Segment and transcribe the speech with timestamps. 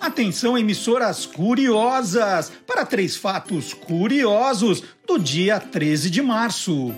[0.00, 6.94] Atenção, emissoras curiosas, para três fatos curiosos do dia 13 de março.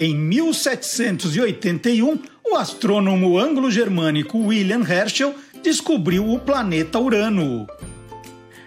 [0.00, 7.68] Em 1781, o astrônomo anglo-germânico William Herschel descobriu o planeta Urano.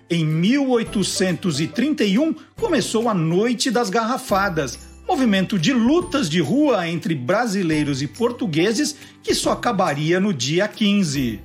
[0.10, 8.08] Em 1831, começou a Noite das Garrafadas, movimento de lutas de rua entre brasileiros e
[8.08, 11.42] portugueses que só acabaria no dia 15.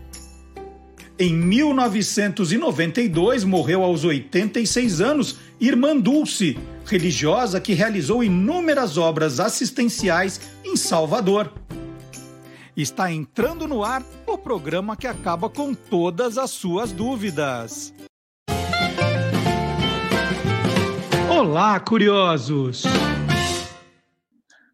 [1.19, 10.75] Em 1992, morreu aos 86 anos Irmã Dulce, religiosa que realizou inúmeras obras assistenciais em
[10.75, 11.53] Salvador.
[12.75, 17.93] Está entrando no ar o programa que acaba com todas as suas dúvidas.
[21.31, 22.85] Olá, curiosos!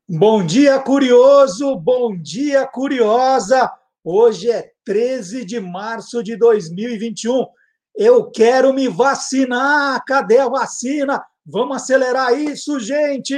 [0.09, 1.75] Bom dia, curioso!
[1.77, 3.69] Bom dia, curiosa!
[4.11, 7.45] Hoje é 13 de março de 2021.
[7.95, 10.03] Eu quero me vacinar.
[10.07, 11.23] Cadê a vacina?
[11.45, 13.37] Vamos acelerar isso, gente.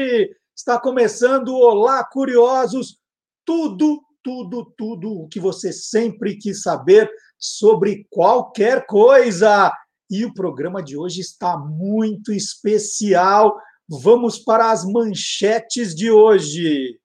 [0.55, 3.01] Está começando Olá Curiosos.
[3.45, 9.73] Tudo, tudo, tudo o que você sempre quis saber sobre qualquer coisa.
[10.09, 13.61] E o programa de hoje está muito especial.
[13.89, 17.01] Vamos para as manchetes de hoje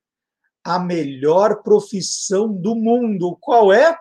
[0.66, 3.38] a melhor profissão do mundo.
[3.40, 3.96] Qual é?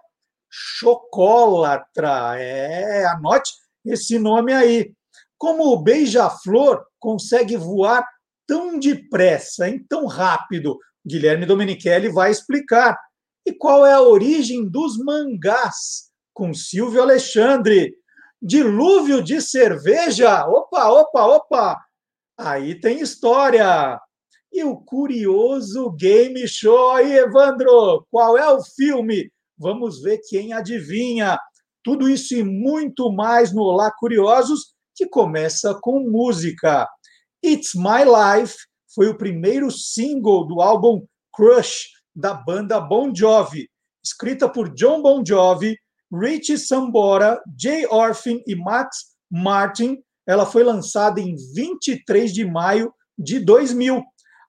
[0.48, 2.40] Chocólatra.
[2.40, 3.52] É, anote
[3.84, 4.94] esse nome aí.
[5.36, 8.08] Como o beija-flor consegue voar
[8.46, 10.78] tão depressa, hein, tão rápido?
[11.06, 12.98] Guilherme Domenichelli vai explicar.
[13.44, 16.10] E qual é a origem dos mangás?
[16.32, 17.94] Com Silvio Alexandre.
[18.40, 20.46] Dilúvio de cerveja?
[20.46, 21.84] Opa, opa, opa!
[22.38, 24.00] Aí tem história
[24.54, 26.92] e o curioso game show.
[26.92, 29.28] Aí, Evandro, qual é o filme?
[29.58, 31.36] Vamos ver quem adivinha.
[31.82, 36.88] Tudo isso e muito mais no Olá Curiosos, que começa com música.
[37.44, 38.54] It's My Life
[38.94, 43.68] foi o primeiro single do álbum Crush da banda Bon Jovi,
[44.04, 45.76] escrita por John Bon Jovi,
[46.12, 49.98] Richie Sambora, Jay Orphan e Max Martin.
[50.24, 54.00] Ela foi lançada em 23 de maio de 2000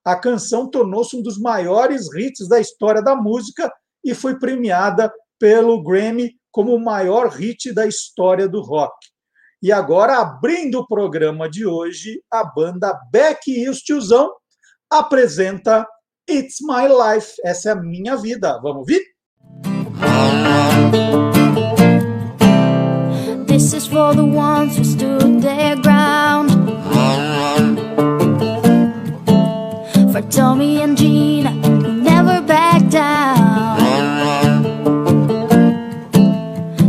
[0.06, 3.68] a canção tornou-se um dos maiores hits da história da música
[4.04, 8.94] e foi premiada pelo Grammy como o maior hit da história do rock.
[9.60, 14.30] E agora, abrindo o programa de hoje, a banda Beck e os Tiozão
[14.88, 15.84] apresenta
[16.30, 17.32] It's My Life.
[17.44, 18.60] Essa é a minha vida.
[18.62, 19.02] Vamos ouvir?
[23.48, 25.95] This is for the ones who stood their ground.
[30.16, 33.76] For Tommy and Gina who never back down.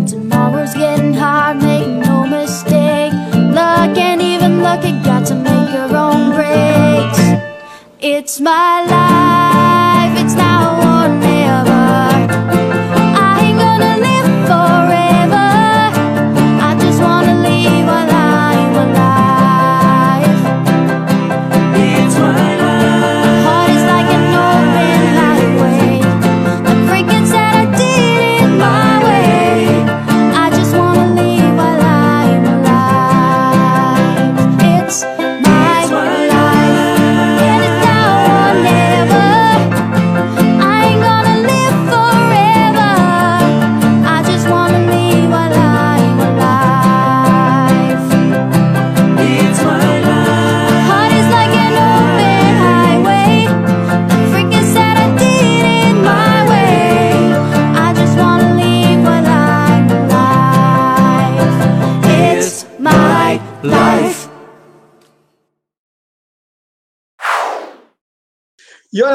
[0.08, 3.12] Tomorrow's getting hard, make no mistake.
[3.34, 7.20] Luck and even luck, you got to make your own breaks.
[8.00, 9.77] It's my life,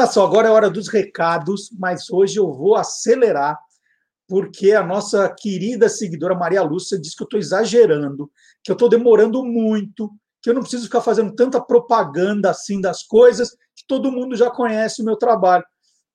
[0.03, 3.57] olha só, agora é hora dos recados, mas hoje eu vou acelerar,
[4.27, 8.29] porque a nossa querida seguidora Maria Lúcia disse que eu estou exagerando,
[8.61, 10.11] que eu estou demorando muito,
[10.41, 14.51] que eu não preciso ficar fazendo tanta propaganda assim das coisas, que todo mundo já
[14.51, 15.63] conhece o meu trabalho.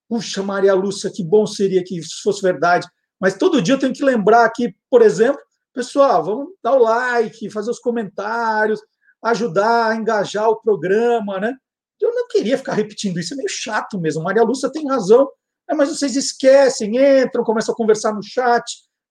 [0.07, 2.87] Puxa, Maria Lúcia, que bom seria que isso fosse verdade.
[3.19, 5.41] Mas todo dia eu tenho que lembrar aqui, por exemplo,
[5.73, 8.79] pessoal, vamos dar o like, fazer os comentários,
[9.23, 11.55] ajudar a engajar o programa, né?
[12.01, 14.23] Eu não queria ficar repetindo isso, é meio chato mesmo.
[14.23, 15.29] Maria Lúcia tem razão,
[15.69, 18.63] é, mas vocês esquecem, entram, começam a conversar no chat,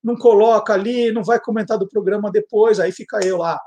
[0.03, 3.61] não coloca ali, não vai comentar do programa depois, aí fica eu lá.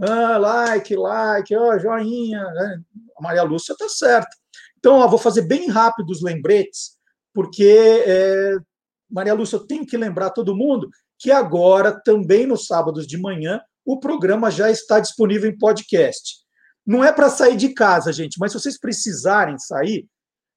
[0.00, 2.42] Ah, like, like, ó, joinha.
[2.42, 2.80] Né?
[3.18, 4.30] A Maria Lúcia está certa.
[4.78, 6.96] Então, ó, vou fazer bem rápido os lembretes,
[7.32, 8.56] porque é,
[9.10, 10.88] Maria Lúcia, eu tenho que lembrar todo mundo
[11.18, 16.45] que agora, também nos sábados de manhã, o programa já está disponível em podcast.
[16.86, 20.06] Não é para sair de casa, gente, mas se vocês precisarem sair,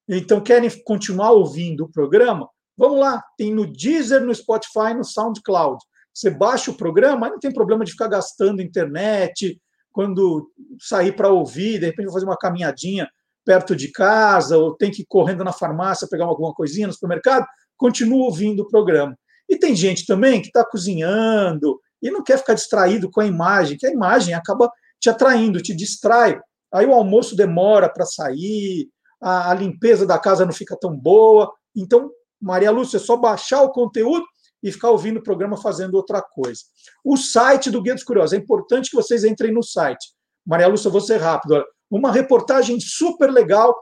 [0.08, 2.48] então querem continuar ouvindo o programa,
[2.78, 5.84] vamos lá, tem no Deezer, no Spotify, no SoundCloud.
[6.14, 9.60] Você baixa o programa, não tem problema de ficar gastando internet,
[9.92, 13.10] quando sair para ouvir, de repente vou fazer uma caminhadinha
[13.44, 17.46] perto de casa, ou tem que ir correndo na farmácia pegar alguma coisinha no supermercado,
[17.76, 19.18] continua ouvindo o programa.
[19.48, 23.78] E tem gente também que está cozinhando e não quer ficar distraído com a imagem,
[23.78, 26.40] que a imagem acaba te atraindo, te distrai.
[26.72, 28.90] Aí o almoço demora para sair,
[29.22, 31.52] a, a, limpeza da casa não fica tão boa.
[31.76, 32.10] Então,
[32.42, 34.26] Maria Lúcia, é só baixar o conteúdo
[34.62, 36.62] e ficar ouvindo o programa fazendo outra coisa.
[37.04, 40.14] O site do Guia dos Curiosos, é importante que vocês entrem no site.
[40.46, 41.64] Maria Lúcia, vou ser rápido.
[41.90, 43.76] Uma reportagem super legal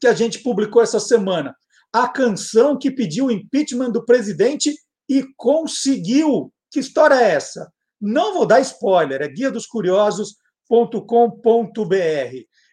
[0.00, 1.54] que a gente publicou essa semana.
[1.92, 4.74] A canção que pediu o impeachment do presidente
[5.08, 6.52] e conseguiu.
[6.70, 7.72] Que história é essa?
[8.00, 10.36] Não vou dar spoiler, é guia dos curiosos.com.br.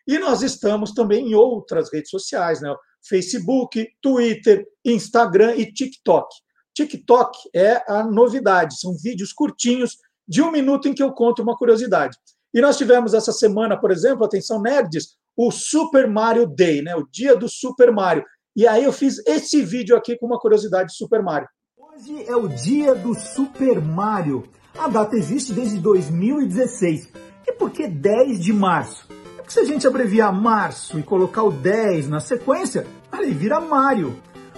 [0.08, 2.74] E nós estamos também em outras redes sociais, né?
[3.08, 6.28] Facebook, Twitter, Instagram e TikTok.
[6.76, 11.56] TikTok é a novidade, são vídeos curtinhos de um minuto em que eu conto uma
[11.56, 12.18] curiosidade.
[12.54, 16.96] E nós tivemos essa semana, por exemplo, atenção nerds, o Super Mario Day, né?
[16.96, 18.24] O dia do Super Mario.
[18.56, 21.48] E aí eu fiz esse vídeo aqui com uma curiosidade de Super Mario.
[21.78, 24.50] Hoje é o dia do Super Mario.
[24.78, 27.10] A data existe desde 2016.
[27.48, 29.08] E por que 10 de março?
[29.38, 33.62] É porque se a gente abreviar março e colocar o 10 na sequência, aí vira
[33.62, 34.16] Mario.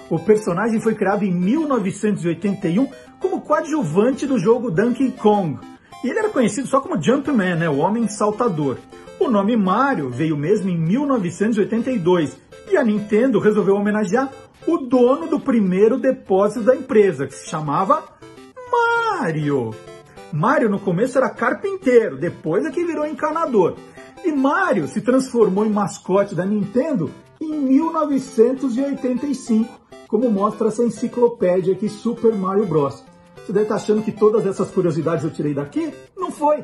[0.10, 2.88] O personagem foi criado em 1981
[3.20, 5.60] como coadjuvante do jogo Donkey Kong.
[6.04, 8.78] E ele era conhecido só como Jumpman, né, o homem saltador.
[9.20, 12.38] O nome Mario veio mesmo em 1982
[12.72, 14.32] e a Nintendo resolveu homenagear
[14.66, 18.04] o dono do primeiro depósito da empresa, que se chamava
[18.72, 19.72] Mario.
[20.32, 23.76] Mario no começo era carpinteiro, depois é que virou encanador.
[24.24, 31.90] E Mario se transformou em mascote da Nintendo em 1985 como mostra essa enciclopédia aqui,
[31.90, 33.04] Super Mario Bros.
[33.36, 35.94] Você deve estar achando que todas essas curiosidades eu tirei daqui?
[36.16, 36.64] Não foi.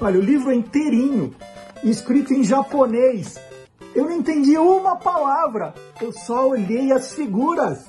[0.00, 1.34] Olha, o livro é inteirinho,
[1.82, 3.36] escrito em japonês.
[3.94, 7.84] Eu não entendi uma palavra, eu só olhei as figuras.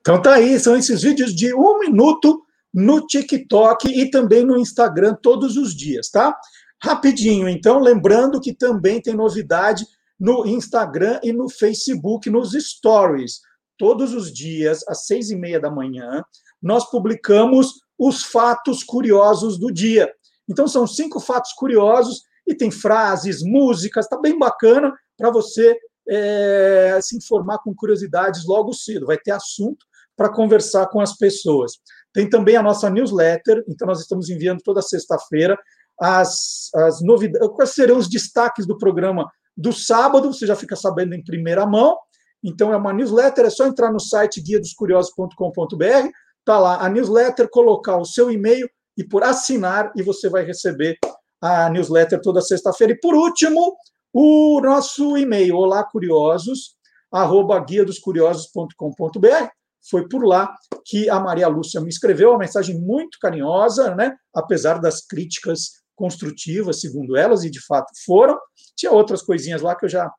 [0.00, 2.43] Então tá aí, são esses vídeos de um minuto
[2.74, 6.36] no TikTok e também no Instagram todos os dias, tá?
[6.82, 9.86] Rapidinho, então, lembrando que também tem novidade
[10.18, 13.40] no Instagram e no Facebook, nos stories
[13.78, 16.22] todos os dias, às seis e meia da manhã,
[16.60, 20.12] nós publicamos os fatos curiosos do dia.
[20.48, 25.76] Então, são cinco fatos curiosos e tem frases, músicas, está bem bacana para você
[26.08, 29.06] é, se informar com curiosidades logo cedo.
[29.06, 29.84] Vai ter assunto
[30.16, 31.72] para conversar com as pessoas.
[32.14, 35.58] Tem também a nossa newsletter, então nós estamos enviando toda sexta-feira
[36.00, 41.14] as, as novidades, quais serão os destaques do programa do sábado, você já fica sabendo
[41.14, 41.96] em primeira mão,
[42.42, 46.08] então é uma newsletter, é só entrar no site guia dos curiosos.com.br,
[46.44, 50.96] tá lá a newsletter, colocar o seu e-mail e por assinar e você vai receber
[51.40, 52.92] a newsletter toda sexta-feira.
[52.92, 53.76] E por último,
[54.12, 56.76] o nosso e-mail, olá curiosos,
[57.12, 59.48] arroba guia dos curiosos.com.br.
[59.90, 60.54] Foi por lá
[60.84, 64.14] que a Maria Lúcia me escreveu uma mensagem muito carinhosa, né?
[64.34, 68.38] apesar das críticas construtivas, segundo elas, e de fato foram.
[68.76, 70.10] Tinha outras coisinhas lá que eu já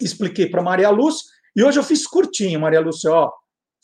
[0.00, 1.24] expliquei para Maria Lúcia,
[1.54, 3.30] e hoje eu fiz curtinho, Maria Lúcia, ó,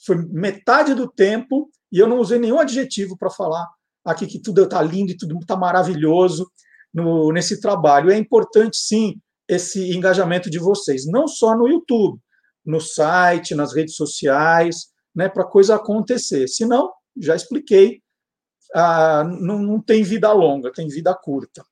[0.05, 3.67] foi metade do tempo e eu não usei nenhum adjetivo para falar
[4.05, 6.51] aqui que tudo está lindo e tudo está maravilhoso
[6.93, 8.11] no, nesse trabalho.
[8.11, 12.19] É importante, sim, esse engajamento de vocês, não só no YouTube,
[12.69, 16.47] no site, nas redes sociais, né, para a coisa acontecer.
[16.47, 18.03] Senão, já expliquei,
[18.75, 21.65] ah, não, não tem vida longa, tem vida curta.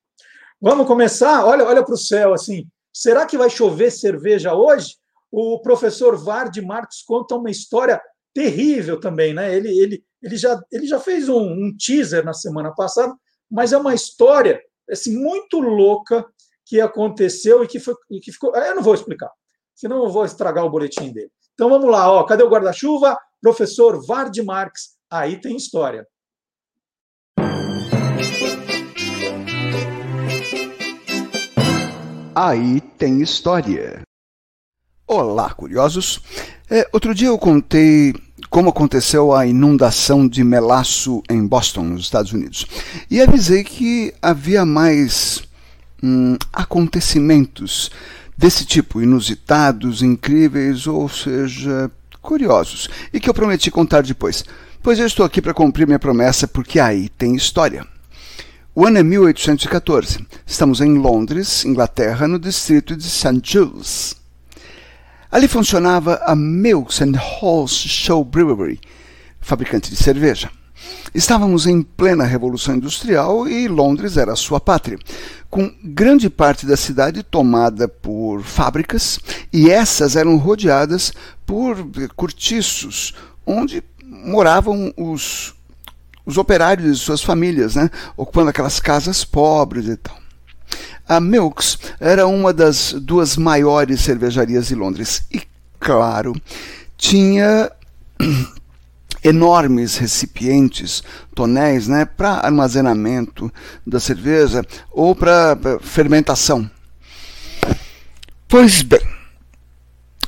[0.59, 1.45] Vamos começar?
[1.45, 2.67] Olha, olha para o céu assim.
[2.91, 4.95] Será que vai chover cerveja hoje?
[5.31, 8.01] O professor Vard Marques conta uma história
[8.33, 9.55] terrível também, né?
[9.55, 13.13] Ele, ele, ele, já, ele já fez um, um teaser na semana passada,
[13.49, 16.25] mas é uma história assim, muito louca
[16.65, 18.55] que aconteceu e que, foi, e que ficou.
[18.55, 19.31] Eu não vou explicar,
[19.77, 21.29] senão eu vou estragar o boletim dele.
[21.53, 22.23] Então vamos lá, ó.
[22.23, 23.15] Cadê o guarda-chuva?
[23.39, 26.05] Professor Vard Marques, aí tem história.
[32.35, 34.01] Aí tem história.
[35.07, 36.21] Olá, curiosos.
[36.69, 38.13] É, outro dia eu contei
[38.49, 42.65] como aconteceu a inundação de melaço em Boston, nos Estados Unidos,
[43.09, 45.43] e avisei que havia mais
[46.01, 47.91] hum, acontecimentos
[48.37, 51.89] desse tipo, inusitados, incríveis, ou seja,
[52.21, 54.45] curiosos, e que eu prometi contar depois.
[54.83, 57.85] Pois eu estou aqui para cumprir minha promessa, porque aí tem história.
[58.75, 60.25] O ano é 1814.
[60.45, 63.41] Estamos em Londres, Inglaterra, no distrito de St.
[63.43, 64.15] Giles.
[65.31, 68.79] Ali funcionava a Milks and Halls Show Brewery,
[69.41, 70.51] fabricante de cerveja.
[71.13, 74.97] Estávamos em plena Revolução Industrial e Londres era sua pátria,
[75.49, 79.19] com grande parte da cidade tomada por fábricas,
[79.51, 81.13] e essas eram rodeadas
[81.45, 81.77] por
[82.15, 83.13] cortiços,
[83.45, 85.55] onde moravam os
[86.27, 90.17] os operários e suas famílias, né, ocupando aquelas casas pobres e tal.
[91.07, 95.41] A Milks era uma das duas maiores cervejarias de Londres e,
[95.79, 96.35] claro,
[96.97, 97.71] tinha
[99.27, 101.03] enormes recipientes,
[101.35, 103.51] tonéis, né, para armazenamento
[103.85, 106.69] da cerveja ou para fermentação.
[108.47, 109.01] Pois bem,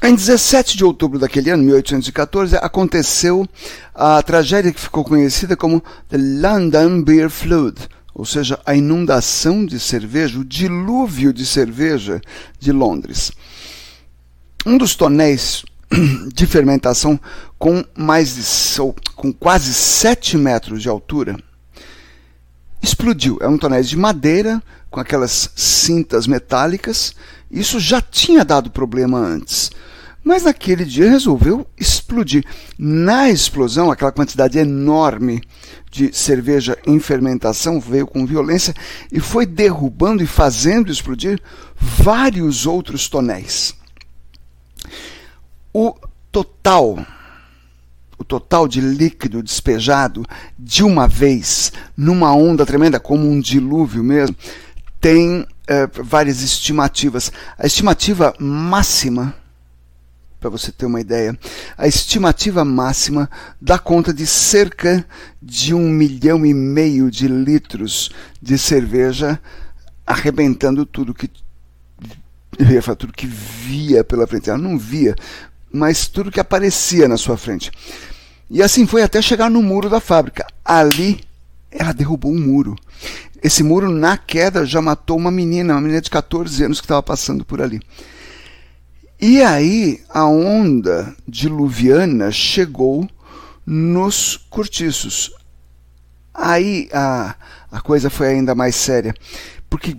[0.01, 3.47] em 17 de outubro daquele ano, 1814, aconteceu
[3.93, 9.79] a tragédia que ficou conhecida como The London Beer Flood, ou seja, a inundação de
[9.79, 12.19] cerveja, o dilúvio de cerveja
[12.59, 13.31] de Londres.
[14.65, 15.63] Um dos tonéis
[16.33, 17.19] de fermentação
[17.57, 21.37] com mais de com quase 7 metros de altura
[22.81, 23.37] explodiu.
[23.41, 27.13] É um tonéis de madeira com aquelas cintas metálicas.
[27.51, 29.71] Isso já tinha dado problema antes
[30.23, 32.45] mas naquele dia resolveu explodir.
[32.77, 35.41] Na explosão, aquela quantidade enorme
[35.89, 38.73] de cerveja em fermentação veio com violência
[39.11, 41.41] e foi derrubando e fazendo explodir
[41.75, 43.73] vários outros tonéis.
[45.73, 45.95] O
[46.31, 46.97] total
[48.17, 50.25] o total de líquido despejado
[50.57, 54.35] de uma vez numa onda tremenda, como um dilúvio mesmo,
[54.99, 57.31] tem é, várias estimativas.
[57.57, 59.33] A estimativa máxima
[60.39, 61.37] para você ter uma ideia,
[61.77, 65.05] a estimativa máxima dá conta de cerca
[65.41, 68.09] de um milhão e meio de litros
[68.41, 69.37] de cerveja,
[70.07, 71.29] arrebentando tudo que
[72.97, 74.49] tudo que via pela frente.
[74.49, 75.13] Ela não via,
[75.71, 77.71] mas tudo que aparecia na sua frente.
[78.49, 80.47] E assim foi até chegar no muro da fábrica.
[80.65, 81.21] Ali
[81.71, 82.75] ela derrubou um muro.
[83.41, 87.01] Esse muro, na queda, já matou uma menina, uma menina de 14 anos que estava
[87.01, 87.79] passando por ali.
[89.21, 93.07] E aí a onda diluviana chegou
[93.65, 95.31] nos cortiços.
[96.33, 97.35] Aí a,
[97.71, 99.13] a coisa foi ainda mais séria,
[99.69, 99.95] porque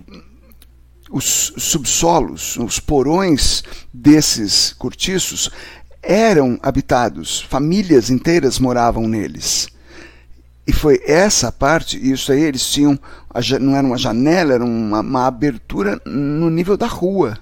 [1.10, 3.62] os subsolos, os porões
[3.92, 5.50] desses cortiços
[6.02, 9.68] eram habitados, famílias inteiras moravam neles.
[10.66, 12.98] E foi essa parte, isso aí eles tinham,
[13.60, 17.38] não era uma janela, era uma, uma abertura no nível da rua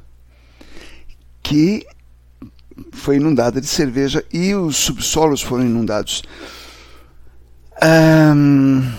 [1.42, 1.86] que
[2.92, 6.22] foi inundada de cerveja e os subsolos foram inundados.
[7.82, 8.90] Um,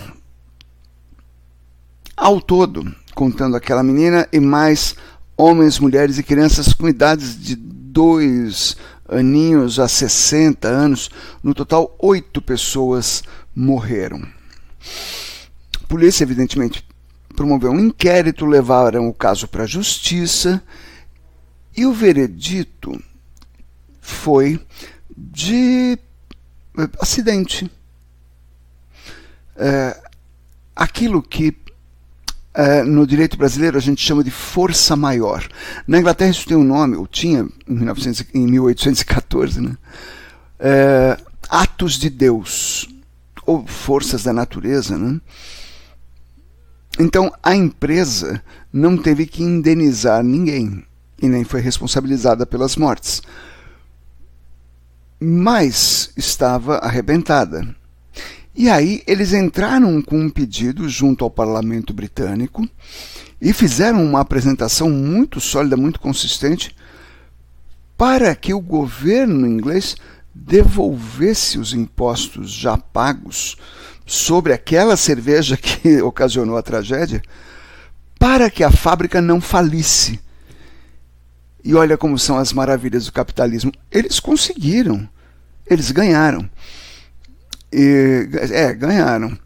[2.16, 4.94] ao todo, contando aquela menina e mais
[5.36, 8.76] homens, mulheres e crianças com idades de dois
[9.08, 11.10] aninhos a 60 anos,
[11.42, 13.22] no total oito pessoas
[13.54, 14.22] morreram.
[15.82, 16.86] A polícia, evidentemente,
[17.34, 20.62] promoveu um inquérito, levaram o caso para a justiça
[21.76, 23.02] e o veredito
[24.00, 24.60] foi
[25.16, 25.98] de
[26.78, 27.70] eh, acidente.
[29.56, 30.00] É,
[30.74, 31.52] aquilo que
[32.60, 35.48] é, no direito brasileiro a gente chama de força maior.
[35.86, 39.76] Na Inglaterra isso tem um nome, ou tinha em, 1900, em 1814, né?
[40.58, 41.16] É,
[41.48, 42.86] atos de Deus,
[43.46, 44.98] ou forças da natureza.
[44.98, 45.18] Né?
[46.98, 50.84] Então a empresa não teve que indenizar ninguém
[51.22, 53.22] e nem foi responsabilizada pelas mortes.
[55.18, 57.74] Mas estava arrebentada.
[58.54, 62.68] E aí eles entraram com um pedido junto ao parlamento britânico
[63.40, 66.74] e fizeram uma apresentação muito sólida, muito consistente,
[67.96, 69.96] para que o governo inglês
[70.34, 73.56] devolvesse os impostos já pagos
[74.06, 77.22] sobre aquela cerveja que ocasionou a tragédia,
[78.18, 80.20] para que a fábrica não falisse
[81.64, 83.72] e olha como são as maravilhas do capitalismo.
[83.90, 85.08] Eles conseguiram.
[85.66, 86.48] Eles ganharam.
[87.72, 89.38] E, é, ganharam.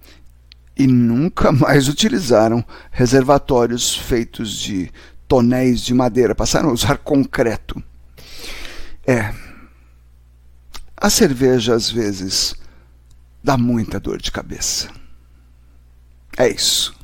[0.76, 4.90] E nunca mais utilizaram reservatórios feitos de
[5.28, 6.34] tonéis de madeira.
[6.34, 7.82] Passaram a usar concreto.
[9.06, 9.32] É.
[10.96, 12.54] A cerveja, às vezes,
[13.42, 14.88] dá muita dor de cabeça.
[16.36, 16.94] É isso.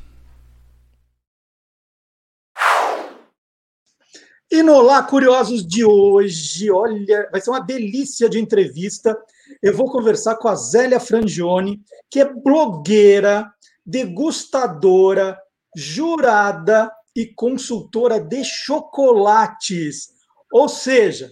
[4.51, 9.17] E no Olá Curiosos de hoje, olha, vai ser uma delícia de entrevista.
[9.61, 13.51] Eu vou conversar com a Zélia Frangione, que é blogueira,
[13.85, 15.37] degustadora,
[15.75, 20.09] jurada e consultora de chocolates.
[20.51, 21.31] Ou seja,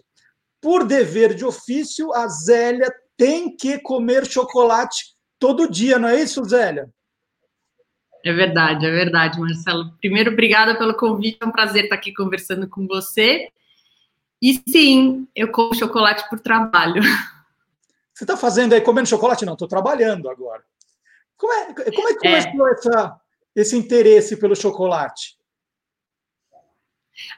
[0.62, 6.44] por dever de ofício, a Zélia tem que comer chocolate todo dia, não é isso,
[6.46, 6.90] Zélia?
[8.24, 9.92] É verdade, é verdade, Marcelo.
[10.00, 13.48] Primeiro, obrigada pelo convite, é um prazer estar aqui conversando com você.
[14.42, 17.02] E sim, eu como chocolate por trabalho.
[18.20, 19.46] Você está fazendo aí comendo chocolate?
[19.46, 20.62] Não, estou trabalhando agora.
[21.38, 22.52] Como é, como é que é.
[22.52, 22.72] começou é.
[22.74, 23.22] Essa,
[23.56, 25.38] esse interesse pelo chocolate?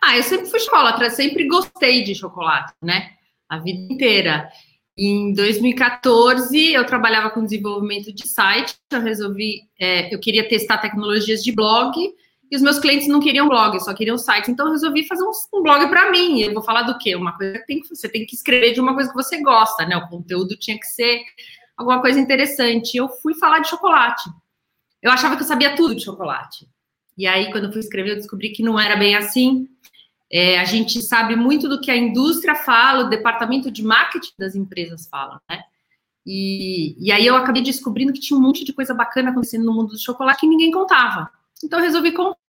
[0.03, 3.11] Ah, eu sempre fui chocolate, sempre gostei de chocolate, né?
[3.47, 4.50] A vida inteira.
[4.97, 11.43] Em 2014, eu trabalhava com desenvolvimento de site, eu resolvi, é, eu queria testar tecnologias
[11.43, 11.93] de blog,
[12.51, 15.31] e os meus clientes não queriam blog, só queriam site, então eu resolvi fazer um,
[15.53, 16.41] um blog para mim.
[16.41, 17.15] Eu vou falar do quê?
[17.15, 19.86] Uma coisa que, tem que você tem que escrever de uma coisa que você gosta,
[19.86, 19.96] né?
[19.96, 21.22] O conteúdo tinha que ser
[21.77, 22.98] alguma coisa interessante.
[22.98, 24.29] Eu fui falar de chocolate.
[25.01, 26.67] Eu achava que eu sabia tudo de chocolate.
[27.17, 29.70] E aí, quando eu fui escrever, eu descobri que não era bem assim.
[30.29, 34.55] É, a gente sabe muito do que a indústria fala, o departamento de marketing das
[34.55, 35.62] empresas fala, né?
[36.25, 39.74] E, e aí eu acabei descobrindo que tinha um monte de coisa bacana acontecendo no
[39.74, 41.29] mundo do chocolate que ninguém contava.
[41.63, 42.40] Então eu resolvi contar.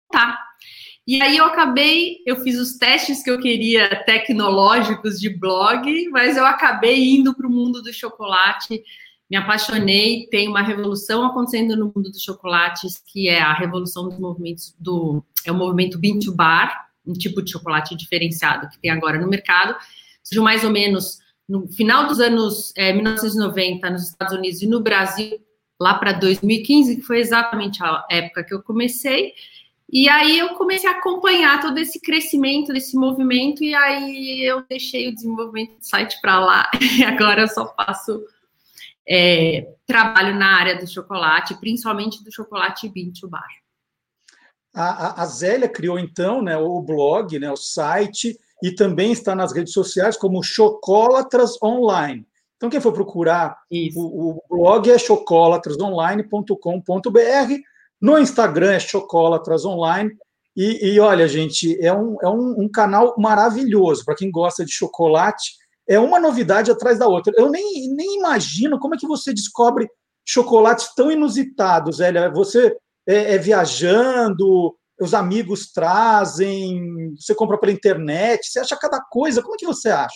[1.06, 6.36] E aí eu acabei, eu fiz os testes que eu queria tecnológicos de blog, mas
[6.36, 8.80] eu acabei indo para o mundo do chocolate,
[9.28, 14.18] me apaixonei, tem uma revolução acontecendo no mundo dos chocolates, que é a revolução dos
[14.18, 18.90] movimentos do é o movimento bean to bar, um tipo de chocolate diferenciado que tem
[18.90, 19.74] agora no mercado.
[20.22, 24.80] Surgiu mais ou menos no final dos anos é, 1990 nos Estados Unidos e no
[24.80, 25.40] Brasil,
[25.80, 29.32] lá para 2015, que foi exatamente a época que eu comecei.
[29.92, 35.08] E aí eu comecei a acompanhar todo esse crescimento desse movimento, e aí eu deixei
[35.08, 38.24] o desenvolvimento do site para lá, e agora eu só faço
[39.06, 43.46] é, trabalho na área do chocolate, principalmente do chocolate bean to bar.
[44.74, 49.52] A, a, Zélia criou, então, né, o blog, né, o site, e também está nas
[49.52, 52.26] redes sociais como Chocolatras Online.
[52.56, 57.62] Então, quem for procurar o, o, blog é chocolatrasonline.com.br,
[58.02, 60.10] no Instagram é Chocolatras Online.
[60.56, 64.72] E, e olha, gente, é um, é um, um canal maravilhoso para quem gosta de
[64.72, 65.52] chocolate.
[65.88, 67.32] É uma novidade atrás da outra.
[67.36, 69.88] Eu nem, nem imagino como é que você descobre
[70.26, 72.28] chocolates tão inusitados, Zélia.
[72.30, 79.42] Você é, é viajando, os amigos trazem, você compra pela internet, você acha cada coisa.
[79.42, 80.14] Como é que você acha?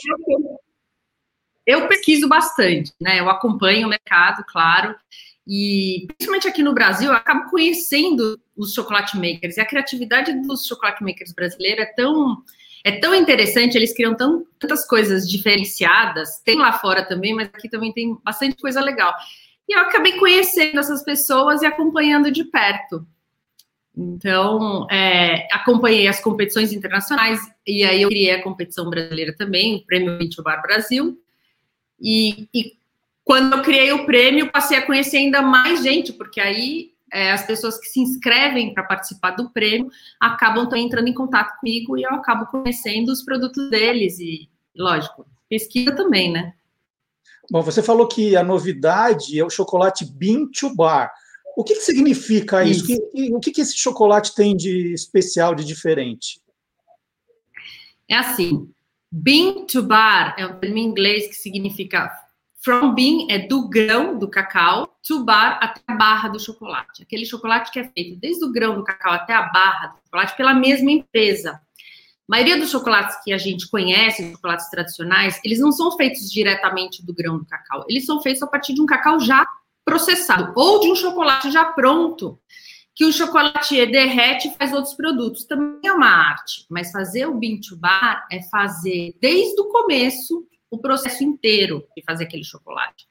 [1.65, 3.21] Eu pesquiso bastante, né?
[3.21, 4.95] Eu acompanho o mercado, claro.
[5.47, 9.57] E principalmente aqui no Brasil, eu acabo conhecendo os chocolate makers.
[9.57, 12.43] E a criatividade dos chocolate makers brasileiros é tão
[12.87, 16.39] é tão interessante, eles criam tão, tantas coisas diferenciadas.
[16.45, 19.13] Tem lá fora também, mas aqui também tem bastante coisa legal.
[19.69, 23.05] E eu acabei conhecendo essas pessoas e acompanhando de perto.
[23.97, 29.85] Então, é, acompanhei as competições internacionais e aí eu criei a competição brasileira também, o
[29.85, 31.21] Prêmio Vinho Bar Brasil.
[32.01, 32.77] E, e,
[33.27, 37.45] quando eu criei o prêmio, passei a conhecer ainda mais gente, porque aí é, as
[37.45, 42.05] pessoas que se inscrevem para participar do prêmio acabam também entrando em contato comigo e
[42.05, 44.21] eu acabo conhecendo os produtos deles.
[44.21, 46.55] E, lógico, pesquisa também, né?
[47.51, 51.13] Bom, você falou que a novidade é o chocolate Bean to Bar.
[51.57, 52.89] O que, que significa isso?
[52.93, 53.35] isso.
[53.35, 56.41] O, que, que esse chocolate tem de especial, de diferente?
[58.09, 58.71] É assim,
[59.11, 62.09] bean to bar é um termo em inglês que significa
[62.67, 67.05] from bean é do grão do cacau, to bar até a barra do chocolate.
[67.05, 70.37] Aquele chocolate que é feito desde o grão do cacau até a barra do chocolate
[70.37, 71.53] pela mesma empresa.
[71.53, 71.61] A
[72.27, 77.15] maioria dos chocolates que a gente conhece, chocolates tradicionais, eles não são feitos diretamente do
[77.15, 77.85] grão do cacau.
[77.89, 79.47] Eles são feitos a partir de um cacau já
[79.85, 82.37] processado ou de um chocolate já pronto,
[82.97, 85.45] que o chocolatier derrete e faz outros produtos.
[85.45, 90.45] Também é uma arte, mas fazer o bean to bar é fazer desde o começo
[90.77, 93.07] o processo inteiro de fazer aquele chocolate.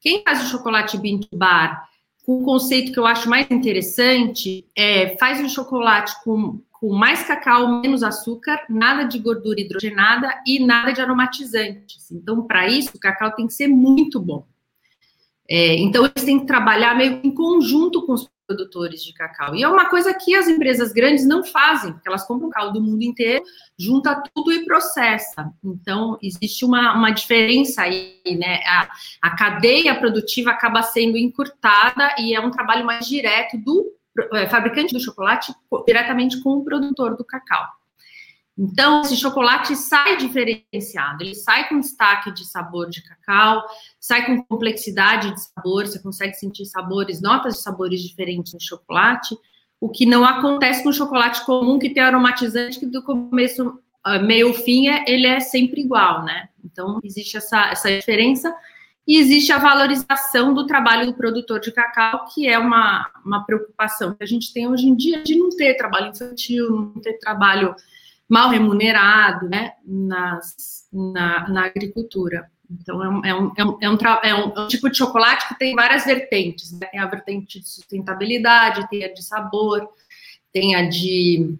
[0.00, 1.88] Quem faz o chocolate bean to bar
[2.24, 7.22] com o conceito que eu acho mais interessante é faz um chocolate com com mais
[7.22, 12.10] cacau, menos açúcar, nada de gordura hidrogenada e nada de aromatizantes.
[12.10, 14.46] Então, para isso, o cacau tem que ser muito bom.
[15.48, 19.54] É, então, eles têm que trabalhar meio em conjunto com os produtores de cacau.
[19.54, 22.80] E é uma coisa que as empresas grandes não fazem, porque elas compram cacau do
[22.80, 23.44] mundo inteiro,
[23.78, 25.52] junta tudo e processa.
[25.64, 28.60] Então, existe uma, uma diferença aí, né?
[28.66, 28.88] A,
[29.22, 33.92] a cadeia produtiva acaba sendo encurtada e é um trabalho mais direto do
[34.32, 35.52] é, fabricante do chocolate
[35.86, 37.66] diretamente com o produtor do cacau.
[38.58, 43.62] Então, esse chocolate sai diferenciado, ele sai com destaque de sabor de cacau,
[44.00, 49.36] sai com complexidade de sabor, você consegue sentir sabores, notas de sabores diferentes no chocolate,
[49.78, 54.18] o que não acontece com o chocolate comum, que tem aromatizante, que do começo, ah,
[54.20, 56.48] meio fim, é, ele é sempre igual, né?
[56.64, 58.54] Então, existe essa, essa diferença,
[59.06, 64.14] e existe a valorização do trabalho do produtor de cacau, que é uma, uma preocupação
[64.14, 67.76] que a gente tem hoje em dia de não ter trabalho infantil, não ter trabalho
[68.28, 72.50] mal remunerado né, nas, na, na agricultura.
[72.68, 75.58] Então, é um, é, um, é, um, é, um, é um, tipo de chocolate que
[75.58, 76.72] tem várias vertentes.
[76.72, 76.86] Né?
[76.90, 79.88] Tem a vertente de sustentabilidade, tem a de sabor,
[80.52, 81.54] tem a de,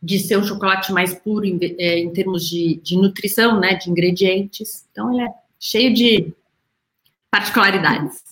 [0.00, 3.90] de ser um chocolate mais puro em, é, em termos de, de nutrição, né, de
[3.90, 4.86] ingredientes.
[4.92, 6.32] Então, ele é cheio de
[7.32, 8.22] particularidades.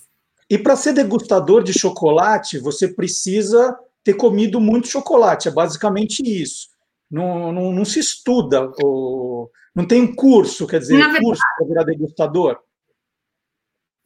[0.48, 5.48] E para ser degustador de chocolate, você precisa ter comido muito chocolate.
[5.48, 6.71] É basicamente isso
[7.12, 11.66] não, não, não se estuda, ou, não tem um curso, quer dizer, verdade, curso para
[11.66, 12.58] virar degustador?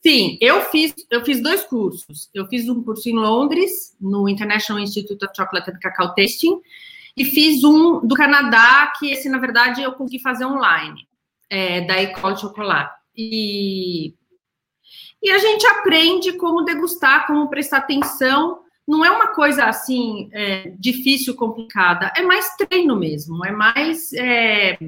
[0.05, 2.29] Sim, eu fiz, eu fiz dois cursos.
[2.35, 6.61] Eu fiz um curso em Londres, no International Institute of Chocolate and Cacao Tasting,
[7.17, 11.09] e fiz um do Canadá, que esse, na verdade, eu consegui fazer online,
[11.49, 12.93] é, da Ecole Chocolat.
[13.17, 14.15] E,
[15.23, 20.73] e a gente aprende como degustar, como prestar atenção não é uma coisa assim é,
[20.79, 24.79] difícil, complicada, é mais treino mesmo, é mais é,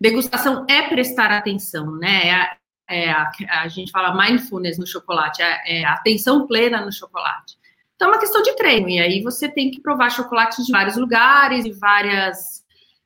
[0.00, 2.28] degustação é prestar atenção, né?
[2.28, 2.56] É,
[2.88, 3.30] é a,
[3.62, 7.56] a, gente fala mindfulness no chocolate, é, é atenção plena no chocolate.
[7.94, 10.96] Então é uma questão de treino, e aí você tem que provar chocolates de vários
[10.96, 12.62] lugares e várias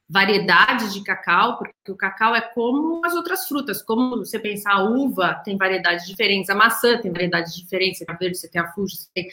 [0.08, 4.84] variedades de cacau, porque o cacau é como as outras frutas, como você pensar a
[4.84, 8.96] uva tem variedades diferentes, a maçã tem variedades diferentes, a verde você tem a fuji,
[8.96, 9.28] você tem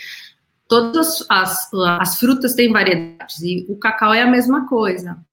[0.73, 5.23] todas as, as frutas têm variedades e o cacau é a mesma coisa.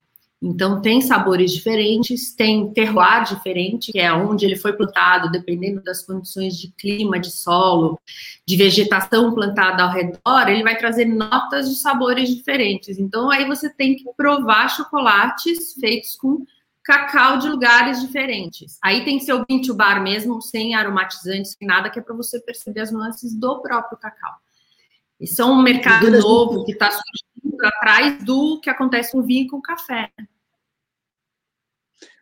[0.42, 6.02] Então, tem sabores diferentes, tem terroir diferente, que é onde ele foi plantado, dependendo das
[6.02, 7.98] condições de clima, de solo,
[8.46, 12.98] de vegetação plantada ao redor, ele vai trazer notas de sabores diferentes.
[12.98, 16.44] Então, aí você tem que provar chocolates feitos com
[16.84, 18.78] cacau de lugares diferentes.
[18.82, 22.40] Aí tem que ser o bar mesmo, sem aromatizantes, sem nada, que é para você
[22.40, 24.34] perceber as nuances do próprio cacau.
[25.20, 29.44] Isso é um mercado novo que está surgindo atrás do que acontece com o vinho
[29.44, 30.10] e com o café.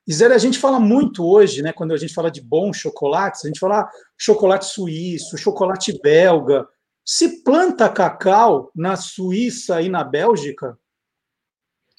[0.04, 3.48] Isera, a gente fala muito hoje, né, quando a gente fala de bons chocolates, a
[3.48, 6.66] gente fala chocolate suíço, chocolate belga.
[7.04, 10.78] Se planta cacau na Suíça e na Bélgica?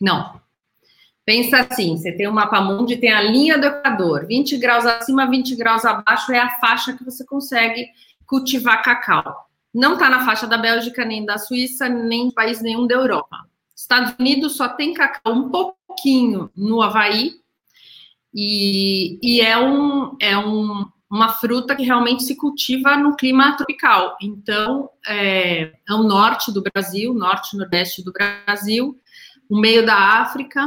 [0.01, 0.41] Não.
[1.23, 5.29] Pensa assim, você tem o mapa mundi, tem a linha do Equador, 20 graus acima,
[5.29, 7.87] 20 graus abaixo é a faixa que você consegue
[8.25, 12.95] cultivar cacau não está na faixa da Bélgica, nem da Suíça, nem país nenhum da
[12.95, 13.37] Europa.
[13.75, 17.39] Estados Unidos só tem cacau um pouquinho no Havaí,
[18.33, 24.15] e, e é, um, é um, uma fruta que realmente se cultiva no clima tropical.
[24.21, 28.95] Então, é, é o norte do Brasil, norte e nordeste do Brasil,
[29.49, 30.63] o meio da África,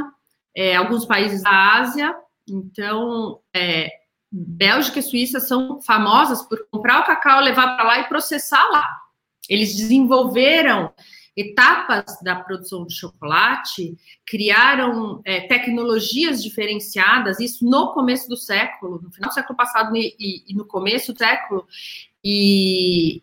[0.57, 2.15] é, alguns países da Ásia.
[2.49, 3.89] Então, é,
[4.33, 8.89] Bélgica e Suíça são famosas por comprar o cacau, levar para lá e processar lá.
[9.47, 10.91] Eles desenvolveram
[11.37, 13.95] etapas da produção de chocolate,
[14.27, 20.15] criaram é, tecnologias diferenciadas, isso no começo do século, no final do século passado e,
[20.19, 21.67] e, e no começo do século,
[22.25, 23.23] e,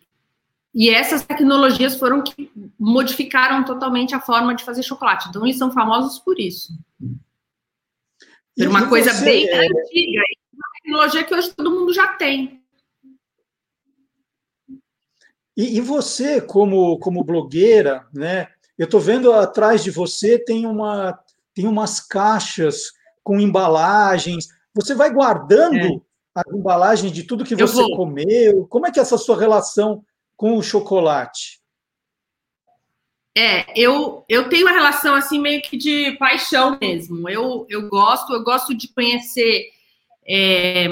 [0.73, 5.29] e essas tecnologias foram que modificaram totalmente a forma de fazer chocolate.
[5.29, 6.73] Então, eles são famosos por isso.
[8.55, 9.65] Por uma coisa bem é...
[9.65, 10.21] antiga
[10.89, 12.61] tecnologia que hoje todo mundo já tem.
[15.55, 18.47] E, e você, como, como blogueira, né?
[18.77, 21.19] Eu estou vendo atrás de você tem uma
[21.53, 24.47] tem umas caixas com embalagens.
[24.73, 25.99] Você vai guardando é.
[26.33, 28.65] as embalagens de tudo que você comeu?
[28.67, 30.03] Como é que é essa sua relação
[30.37, 31.59] com o chocolate?
[33.37, 37.27] É, eu, eu tenho uma relação assim meio que de paixão mesmo.
[37.29, 39.69] Eu, eu gosto, eu gosto de conhecer
[40.29, 40.87] é,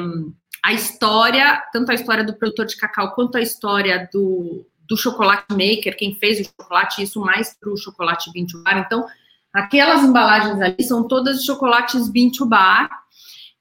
[0.63, 5.45] a história, tanto a história do produtor de cacau quanto a história do, do chocolate
[5.52, 8.80] maker, quem fez o chocolate, isso mais para o chocolate bean to bar.
[8.80, 9.06] Então,
[9.54, 12.89] aquelas embalagens ali são todas chocolates bean to bar.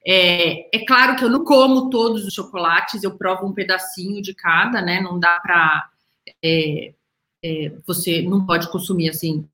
[0.05, 4.33] É, é, claro que eu não como todos os chocolates, eu provo um pedacinho de
[4.33, 4.99] cada, né?
[5.01, 5.89] Não dá para.
[6.43, 6.93] É,
[7.43, 9.47] é, você não pode consumir assim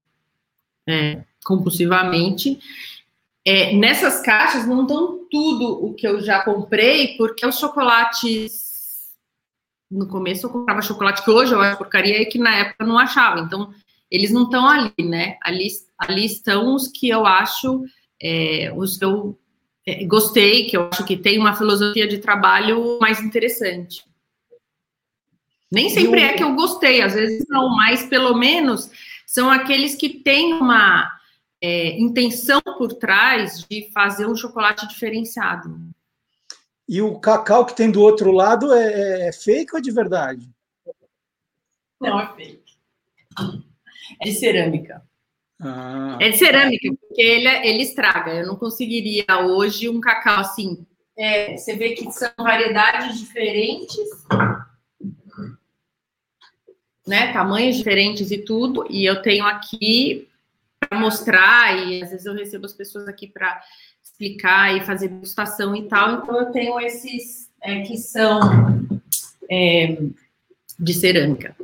[0.87, 2.59] é, compulsivamente.
[3.45, 8.63] É, nessas caixas não estão tudo o que eu já comprei, porque os chocolates.
[9.91, 12.87] No começo eu comprava chocolate que hoje eu acho porcaria e que na época eu
[12.87, 13.41] não achava.
[13.41, 13.71] Então,
[14.09, 15.37] eles não estão ali, né?
[15.41, 17.83] Ali, ali estão os que eu acho
[18.21, 19.37] é, os que eu
[19.85, 24.05] é, gostei, que eu acho que tem uma filosofia de trabalho mais interessante.
[25.69, 26.25] Nem sempre eu...
[26.25, 28.89] é que eu gostei, às vezes não, mas pelo menos
[29.25, 31.11] são aqueles que têm uma
[31.63, 35.79] é, intenção por trás de fazer um chocolate diferenciado.
[36.85, 40.49] E o cacau que tem do outro lado é, é fake ou é de verdade?
[42.01, 42.73] Não, é fake.
[44.21, 45.01] É de cerâmica.
[45.61, 46.17] Ah.
[46.19, 48.33] É de cerâmica, porque ele, ele estraga.
[48.33, 50.85] Eu não conseguiria hoje um cacau assim.
[51.17, 54.09] É, você vê que são variedades diferentes,
[57.07, 57.31] né?
[57.31, 58.85] Tamanhos diferentes e tudo.
[58.89, 60.27] E eu tenho aqui
[60.93, 63.61] mostrar, e às vezes eu recebo as pessoas aqui para
[64.03, 66.15] explicar e fazer degustação e tal.
[66.15, 68.39] Então eu tenho esses é, que são
[69.49, 69.97] é,
[70.79, 71.55] de cerâmica.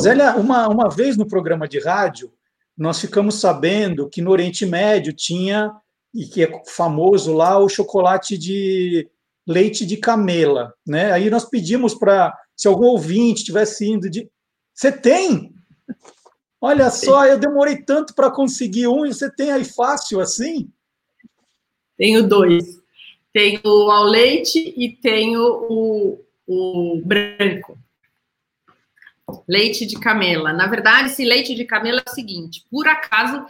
[0.00, 2.32] Zélia, uma, uma vez no programa de rádio,
[2.76, 5.72] nós ficamos sabendo que no Oriente Médio tinha,
[6.14, 9.08] e que é famoso lá, o chocolate de
[9.46, 10.72] leite de camela.
[10.86, 11.12] Né?
[11.12, 14.30] Aí nós pedimos para, se algum ouvinte tivesse indo de.
[14.74, 15.52] Você tem?
[16.60, 20.70] Olha só, eu demorei tanto para conseguir um, e você tem aí fácil assim?
[21.96, 22.80] Tenho dois.
[23.32, 27.78] Tenho o ao leite e tenho o, o branco.
[29.48, 30.52] Leite de camela.
[30.52, 33.44] Na verdade, esse leite de camela é o seguinte: por acaso,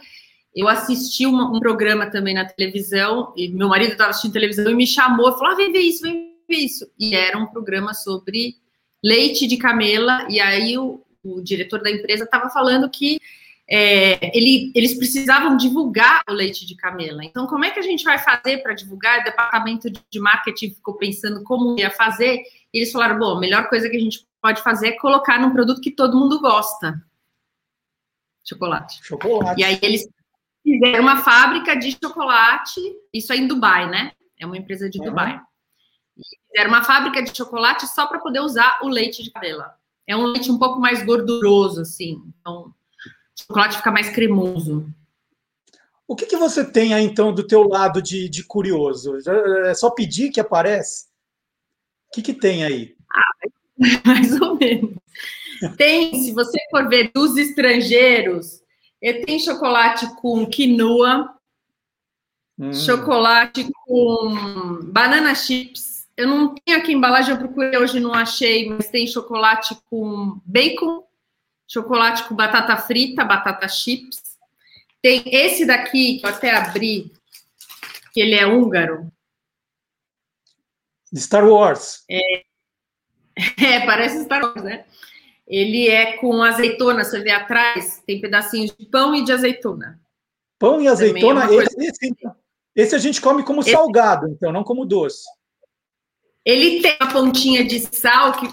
[0.55, 4.75] eu assisti uma, um programa também na televisão, e meu marido estava assistindo televisão e
[4.75, 6.89] me chamou, falou: ah, vem ver isso, vem ver isso.
[6.99, 8.55] E era um programa sobre
[9.03, 13.19] leite de camela, e aí o, o diretor da empresa estava falando que
[13.69, 17.23] é, ele, eles precisavam divulgar o leite de camela.
[17.23, 19.21] Então, como é que a gente vai fazer para divulgar?
[19.21, 22.41] O departamento de marketing ficou pensando como ia fazer.
[22.73, 25.53] E eles falaram: bom, a melhor coisa que a gente pode fazer é colocar num
[25.53, 27.01] produto que todo mundo gosta.
[28.43, 28.99] Chocolate.
[29.03, 29.61] Chocolate.
[29.61, 30.05] E aí eles
[30.63, 32.81] fizeram uma fábrica de chocolate,
[33.13, 34.11] isso é em Dubai, né?
[34.37, 35.05] É uma empresa de uhum.
[35.05, 35.39] Dubai.
[36.47, 39.79] Fizeram uma fábrica de chocolate só para poder usar o leite de camela.
[40.07, 42.21] É um leite um pouco mais gorduroso, assim.
[42.39, 42.73] Então,
[43.37, 44.85] o chocolate fica mais cremoso.
[46.07, 49.17] O que, que você tem aí, então, do teu lado de, de curioso?
[49.65, 51.05] É só pedir que aparece?
[52.09, 52.95] O que, que tem aí?
[53.09, 53.47] Ah,
[54.05, 54.95] mais ou menos.
[55.77, 58.61] Tem, se você for ver dos estrangeiros,
[59.25, 61.33] tem chocolate com quinoa,
[62.59, 62.73] hum.
[62.73, 65.90] chocolate com banana chips.
[66.21, 70.39] Eu não tenho aqui a embalagem, eu procurei hoje não achei, mas tem chocolate com
[70.45, 71.03] bacon,
[71.67, 74.21] chocolate com batata frita, batata chips.
[75.01, 77.11] Tem esse daqui, que eu até abri,
[78.13, 79.11] que ele é húngaro.
[81.15, 82.03] Star Wars.
[82.09, 82.43] É,
[83.61, 84.85] É, parece Star Wars, né?
[85.47, 89.99] Ele é com azeitona, você vê atrás, tem pedacinhos de pão e de azeitona.
[90.57, 92.15] Pão e azeitona, é esse, esse,
[92.75, 93.71] esse, a gente come como esse...
[93.71, 95.23] salgado, então, não como doce.
[96.45, 98.49] Ele tem uma pontinha de sal que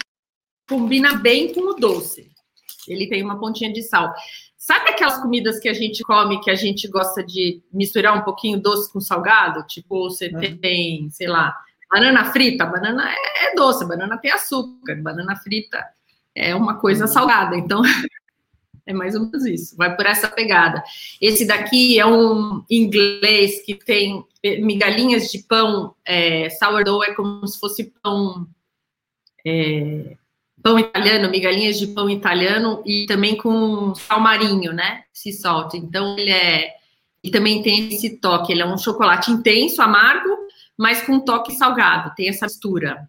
[0.69, 2.31] combina bem com o doce.
[2.87, 4.13] Ele tem uma pontinha de sal.
[4.57, 8.61] Sabe aquelas comidas que a gente come que a gente gosta de misturar um pouquinho
[8.61, 9.67] doce com salgado?
[9.67, 10.55] Tipo, você é.
[10.57, 11.57] tem, sei lá,
[11.91, 15.83] Banana frita, banana é, é doce, banana tem açúcar, banana frita
[16.35, 17.81] é uma coisa salgada, então
[18.89, 20.83] é mais ou menos isso, vai por essa pegada.
[21.21, 27.61] Esse daqui é um inglês que tem migalhinhas de pão, é, sourdough é como se
[27.61, 28.49] fosse pão,
[29.47, 30.17] é,
[30.63, 35.05] pão italiano, migalhinhas de pão italiano e também com sal marinho, né?
[35.13, 35.77] Se solta.
[35.77, 36.75] Então ele é,
[37.23, 40.35] e também tem esse toque, ele é um chocolate intenso, amargo,
[40.79, 43.07] mas com toque salgado, tem essa mistura.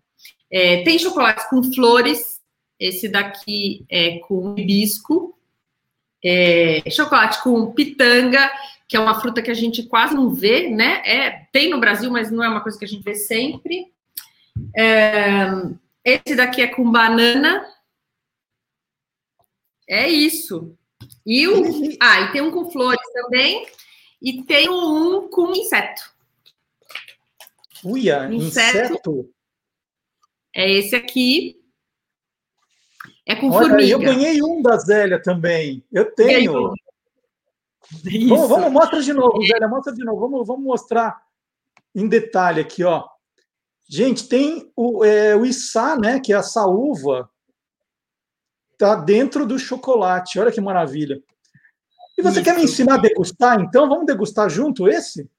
[0.52, 2.42] É, tem chocolates com flores,
[2.78, 5.39] esse daqui é com hibisco,
[6.24, 8.52] é, chocolate com pitanga,
[8.88, 11.02] que é uma fruta que a gente quase não vê, né?
[11.06, 13.92] É, tem no Brasil, mas não é uma coisa que a gente vê sempre.
[14.76, 15.48] É,
[16.04, 17.66] esse daqui é com banana.
[19.88, 20.76] É isso.
[21.26, 21.64] E o,
[22.02, 23.68] ah, e tem um com flores também.
[24.22, 26.12] E tem um com inseto.
[27.84, 28.94] Uia, inseto.
[28.94, 29.34] inseto.
[30.54, 31.59] É esse aqui.
[33.30, 33.92] É com Olha, formiga.
[33.92, 35.86] Eu ganhei um da Zélia também.
[35.92, 36.74] Eu tenho.
[38.28, 40.20] Vamos, vamos, mostra de novo, Zélia, mostra de novo.
[40.20, 41.22] Vamos, vamos mostrar
[41.94, 43.08] em detalhe aqui, ó.
[43.88, 46.20] Gente, tem o, é, o Issá, né?
[46.20, 47.30] Que é a saúva.
[48.80, 50.40] Tá dentro do chocolate.
[50.40, 51.22] Olha que maravilha.
[52.18, 52.44] E você Isso.
[52.44, 53.88] quer me ensinar a degustar, então?
[53.88, 55.30] Vamos degustar junto esse?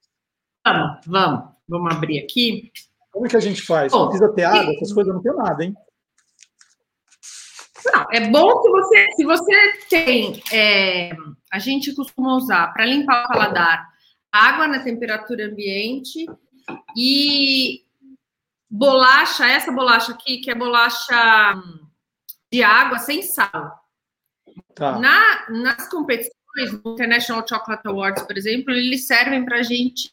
[0.65, 1.45] Vamos, vamos.
[1.69, 2.71] Vamos abrir aqui.
[3.11, 3.91] Como é que a gente faz?
[3.91, 5.75] Bom, precisa ter água, essas coisas não tem nada, hein?
[7.87, 11.13] Não, é bom que você, se você tem, é,
[11.53, 13.89] a gente costuma usar para limpar o paladar
[14.33, 16.27] água na temperatura ambiente
[16.97, 17.83] e
[18.71, 21.55] bolacha, essa bolacha aqui, que é bolacha
[22.53, 23.81] de água sem sal.
[24.75, 24.99] Tá.
[24.99, 26.33] Na, nas competições,
[26.85, 30.13] no International Chocolate Awards, por exemplo, eles servem para a gente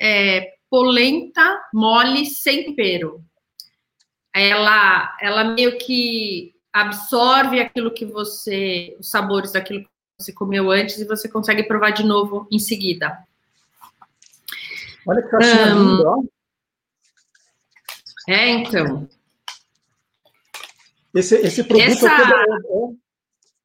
[0.00, 3.24] é, polenta mole sem tempero.
[4.34, 10.98] Ela, ela meio que absorve aquilo que você, os sabores daquilo que você comeu antes
[10.98, 13.24] e você consegue provar de novo em seguida.
[15.06, 16.22] Olha que caixinha um, linda, ó.
[18.28, 19.08] É, então.
[21.14, 22.08] Esse, esse produto Essa...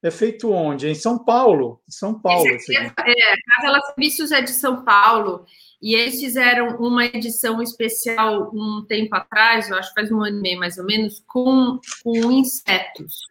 [0.04, 0.88] é, é, feito onde?
[0.88, 1.82] Em São Paulo.
[1.90, 2.48] Em São Paulo.
[2.48, 5.46] Esse aqui é, é, a Casa Serviços é de São Paulo.
[5.82, 10.38] E eles fizeram uma edição especial um tempo atrás, eu acho que faz um ano
[10.38, 13.22] e meio mais ou menos, com, com insetos.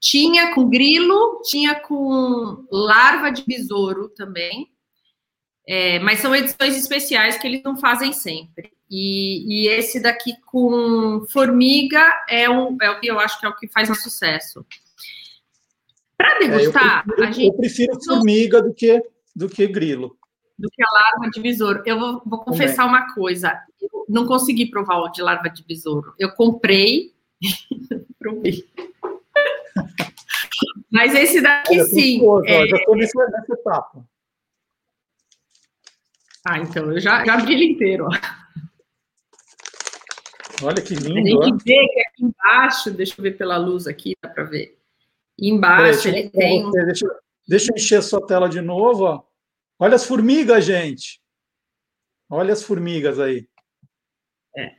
[0.00, 4.70] Tinha com grilo, tinha com larva de besouro também,
[5.66, 8.72] é, mas são edições especiais que eles não fazem sempre.
[8.90, 13.48] E, e esse daqui com formiga é, um, é o que eu acho que é
[13.50, 14.64] o que faz um sucesso.
[16.16, 17.46] Para degustar, é, eu prefiro, a gente.
[17.48, 19.02] Eu prefiro formiga do que,
[19.36, 20.17] do que grilo
[20.58, 21.82] do que a larva de besouro.
[21.86, 23.00] Eu vou, vou confessar Também.
[23.00, 23.62] uma coisa.
[23.80, 26.14] Eu não consegui provar o de larva de besouro.
[26.18, 27.48] Eu comprei e
[28.18, 28.68] provei.
[30.90, 32.20] Mas esse daqui sim.
[32.46, 32.66] é...
[32.66, 34.04] Já estou nessa, nessa etapa.
[36.44, 38.08] Ah, então, eu já, já abri ele inteiro.
[40.62, 41.40] Olha que lindo.
[41.40, 44.76] Tem que ver que aqui embaixo, deixa eu ver pela luz aqui, dá para ver.
[45.38, 46.68] Embaixo ele tem.
[46.70, 47.06] Deixa,
[47.46, 49.27] deixa eu encher a sua tela de novo, ó.
[49.78, 51.20] Olha as formigas, gente.
[52.28, 53.48] Olha as formigas aí.
[54.56, 54.74] É.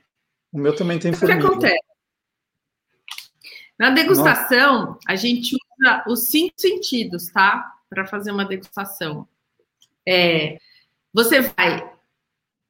[0.51, 1.39] O meu também tem formiga.
[1.39, 1.89] O que acontece?
[3.77, 4.99] Na degustação, Nossa.
[5.07, 7.77] a gente usa os cinco sentidos, tá?
[7.89, 9.27] Para fazer uma degustação.
[10.05, 10.59] É,
[11.13, 11.89] você vai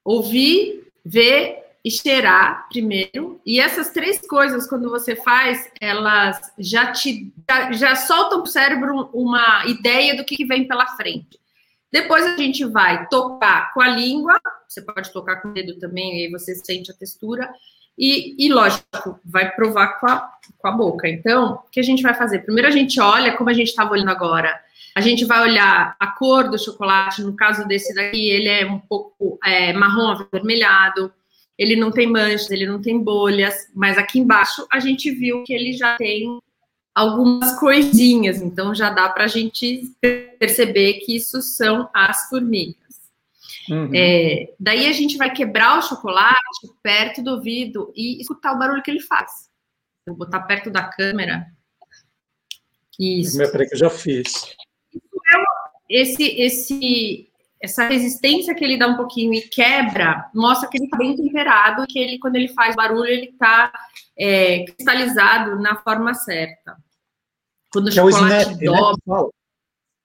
[0.04, 3.42] ouvir, ver e cheirar primeiro.
[3.46, 8.52] E essas três coisas, quando você faz, elas já te já, já soltam para o
[8.52, 11.40] cérebro uma ideia do que vem pela frente.
[11.92, 16.24] Depois a gente vai tocar com a língua, você pode tocar com o dedo também,
[16.24, 17.50] aí você sente a textura.
[17.98, 21.10] E, e, lógico, vai provar com a, com a boca.
[21.10, 22.40] Então, o que a gente vai fazer?
[22.40, 24.58] Primeiro a gente olha, como a gente estava olhando agora,
[24.96, 28.80] a gente vai olhar a cor do chocolate, no caso desse daqui, ele é um
[28.80, 31.12] pouco é, marrom avermelhado,
[31.58, 35.54] ele não tem manchas, ele não tem bolhas, mas aqui embaixo a gente viu que
[35.54, 36.40] ele já tem
[36.94, 39.92] algumas coisinhas, então já dá para a gente
[40.38, 42.78] perceber que isso são as formigas.
[43.70, 43.92] Uhum.
[43.94, 46.36] É, daí a gente vai quebrar o chocolate
[46.82, 49.50] perto do ouvido e escutar o barulho que ele faz.
[50.08, 51.46] Vou botar perto da câmera.
[53.00, 53.38] Isso.
[53.38, 54.56] Peraí que eu já fiz.
[55.88, 57.29] Esse, esse,
[57.62, 61.86] essa resistência que ele dá um pouquinho e quebra, mostra que ele está bem temperado,
[61.88, 63.72] que ele, quando ele faz barulho, ele está
[64.18, 66.78] é, cristalizado na forma certa.
[67.72, 69.30] Quando o chocolate é o snap, né, dobra.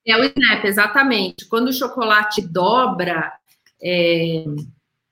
[0.06, 1.46] É o snap, exatamente.
[1.46, 3.32] Quando o chocolate dobra,
[3.82, 4.44] é,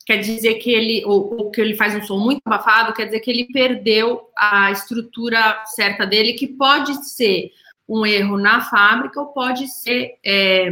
[0.05, 3.21] quer dizer que ele, ou, ou, que ele faz um som muito abafado, quer dizer
[3.21, 7.53] que ele perdeu a estrutura certa dele, que pode ser
[7.89, 10.71] um erro na fábrica ou pode ser é,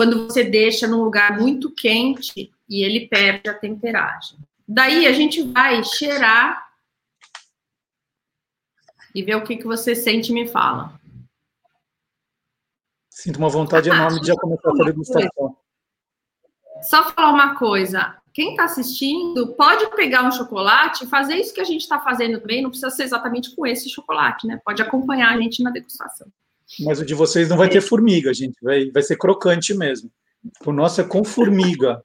[0.00, 4.38] quando você deixa num lugar muito quente e ele perde a temperagem.
[4.66, 6.70] Daí a gente vai cheirar
[9.14, 10.98] e ver o que, que você sente e me fala.
[13.10, 15.56] Sinto uma vontade ah, enorme de já começar a degustação.
[16.80, 18.16] Só falar uma coisa.
[18.32, 22.40] Quem está assistindo pode pegar um chocolate e fazer isso que a gente está fazendo
[22.40, 22.62] também.
[22.62, 24.58] Não precisa ser exatamente com esse chocolate, né?
[24.64, 26.26] Pode acompanhar a gente na degustação.
[26.78, 27.70] Mas o de vocês não vai é.
[27.70, 28.56] ter formiga, gente.
[28.62, 30.10] Vai, vai ser crocante mesmo.
[30.64, 32.02] O nosso é com formiga.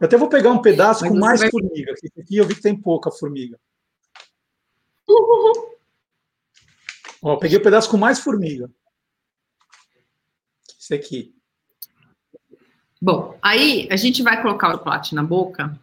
[0.00, 1.50] Eu até vou pegar um pedaço Mas com mais vai...
[1.50, 1.92] formiga.
[2.18, 3.58] Aqui eu vi que tem pouca formiga.
[5.08, 5.68] Uhum.
[7.22, 8.70] Ó, peguei o um pedaço com mais formiga.
[10.78, 11.34] Esse aqui.
[13.00, 15.78] Bom, aí a gente vai colocar o chocolate na boca.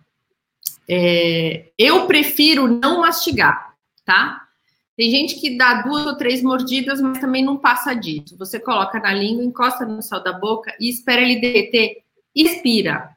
[0.88, 4.45] É, eu prefiro não mastigar, tá?
[4.98, 8.38] Tem gente que dá duas ou três mordidas, mas também não passa disso.
[8.38, 12.04] Você coloca na língua, encosta no céu da boca e espera ele derreter.
[12.34, 13.16] Expira.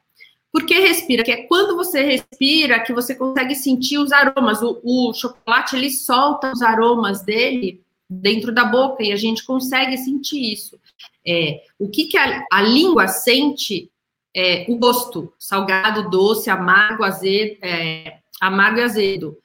[0.51, 1.23] Por que respira?
[1.23, 4.61] Que é quando você respira que você consegue sentir os aromas.
[4.61, 9.97] O, o chocolate ele solta os aromas dele dentro da boca e a gente consegue
[9.97, 10.79] sentir isso.
[11.25, 13.91] É, o que, que a, a língua sente
[14.35, 19.37] é o gosto, salgado, doce, amargo, azedo, é, amargo e azedo.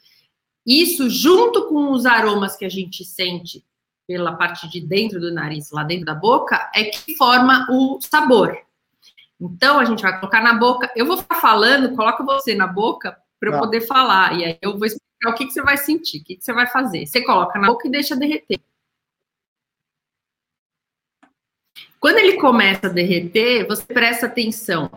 [0.66, 3.64] Isso, junto com os aromas que a gente sente
[4.06, 8.56] pela parte de dentro do nariz, lá dentro da boca, é que forma o sabor.
[9.40, 10.90] Então a gente vai colocar na boca.
[10.94, 13.58] Eu vou ficar falando, coloca você na boca para eu tá.
[13.58, 14.38] poder falar.
[14.38, 16.52] E aí eu vou explicar o que, que você vai sentir, o que, que você
[16.52, 17.06] vai fazer.
[17.06, 18.60] Você coloca na boca e deixa derreter.
[21.98, 24.90] Quando ele começa a derreter, você presta atenção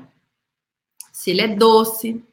[1.14, 2.24] se ele é doce,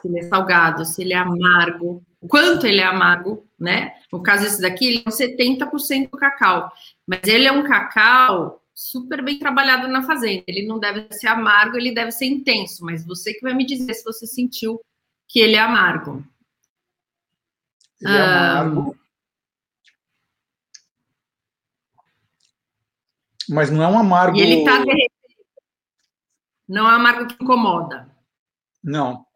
[0.00, 3.94] se ele é salgado, se ele é amargo, quanto ele é amargo, né?
[4.12, 6.72] No caso esse daqui, ele é um 70% cacau,
[7.06, 10.44] mas ele é um cacau super bem trabalhado na fazenda.
[10.48, 13.94] Ele não deve ser amargo, ele deve ser intenso, mas você que vai me dizer
[13.94, 14.80] se você sentiu
[15.28, 16.24] que ele é amargo.
[18.00, 18.96] Ele é amargo.
[23.48, 24.36] Mas não é um amargo.
[24.36, 25.12] E ele está derretendo.
[26.66, 28.08] Não é um amargo que incomoda.
[28.82, 29.26] Não.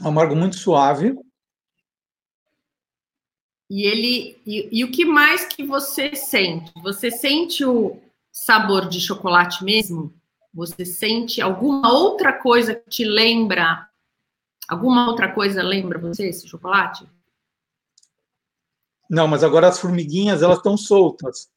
[0.00, 1.14] É um amargo muito suave.
[3.70, 4.40] E ele.
[4.46, 6.72] E, e, o que mais que você sente?
[6.82, 8.00] Você sente o
[8.32, 10.14] sabor de chocolate mesmo?
[10.54, 13.86] Você sente alguma outra coisa que te lembra?
[14.66, 17.06] Alguma outra coisa lembra você esse chocolate?
[19.08, 21.50] Não, mas agora as formiguinhas elas estão soltas.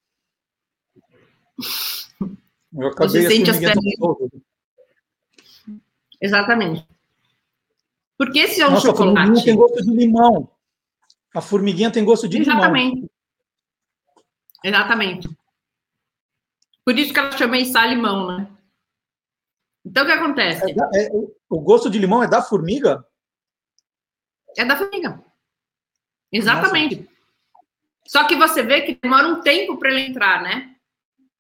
[2.74, 3.98] Eu acabei Você sente as perninhas.
[6.22, 6.88] Exatamente.
[8.18, 9.44] Porque esse é um Nossa, chocolate.
[9.44, 10.51] Tem gosto de limão.
[11.34, 12.96] A formiguinha tem gosto de Exatamente.
[12.96, 13.10] limão.
[14.64, 15.30] Exatamente.
[16.86, 18.48] Por isso que ela chama sal limão, né?
[19.86, 20.72] Então o que acontece?
[20.72, 21.10] É da, é,
[21.50, 23.06] o gosto de limão é da formiga?
[24.58, 25.24] É da formiga.
[26.32, 26.96] Exatamente.
[26.98, 27.12] Nossa.
[28.08, 30.76] Só que você vê que demora um tempo para ele entrar, né?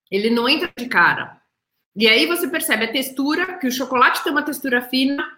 [0.09, 1.41] Ele não entra de cara.
[1.95, 5.29] E aí você percebe a textura, que o chocolate tem uma textura fina,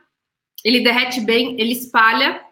[0.63, 2.43] ele derrete bem, ele espalha,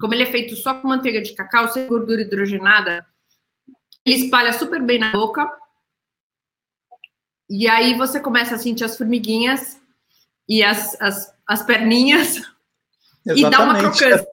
[0.00, 3.06] como ele é feito só com manteiga de cacau, sem gordura hidrogenada,
[4.04, 5.50] ele espalha super bem na boca.
[7.48, 9.80] E aí você começa a sentir as formiguinhas
[10.48, 12.36] e as, as, as perninhas
[13.26, 13.38] Exatamente.
[13.46, 14.28] e dá uma crocância.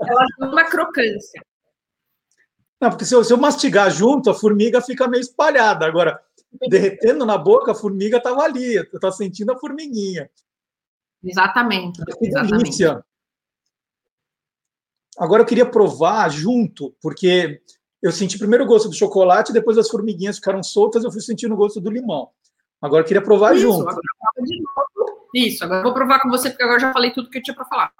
[0.00, 1.42] Ela dá uma crocância.
[2.80, 5.84] Não, porque se eu, se eu mastigar junto, a formiga fica meio espalhada.
[5.84, 6.20] Agora,
[6.68, 10.30] derretendo na boca, a formiga estava ali, eu estava sentindo a formiguinha.
[11.24, 12.04] Exatamente.
[12.04, 12.84] Que exatamente.
[15.18, 17.60] Agora eu queria provar junto, porque
[18.00, 21.54] eu senti primeiro o gosto do chocolate, depois as formiguinhas ficaram soltas, eu fui sentindo
[21.54, 22.30] o gosto do limão.
[22.80, 23.88] Agora eu queria provar Isso, junto.
[23.88, 24.00] Agora
[25.34, 27.42] Isso, agora eu vou provar com você, porque agora eu já falei tudo que eu
[27.42, 27.92] tinha para falar.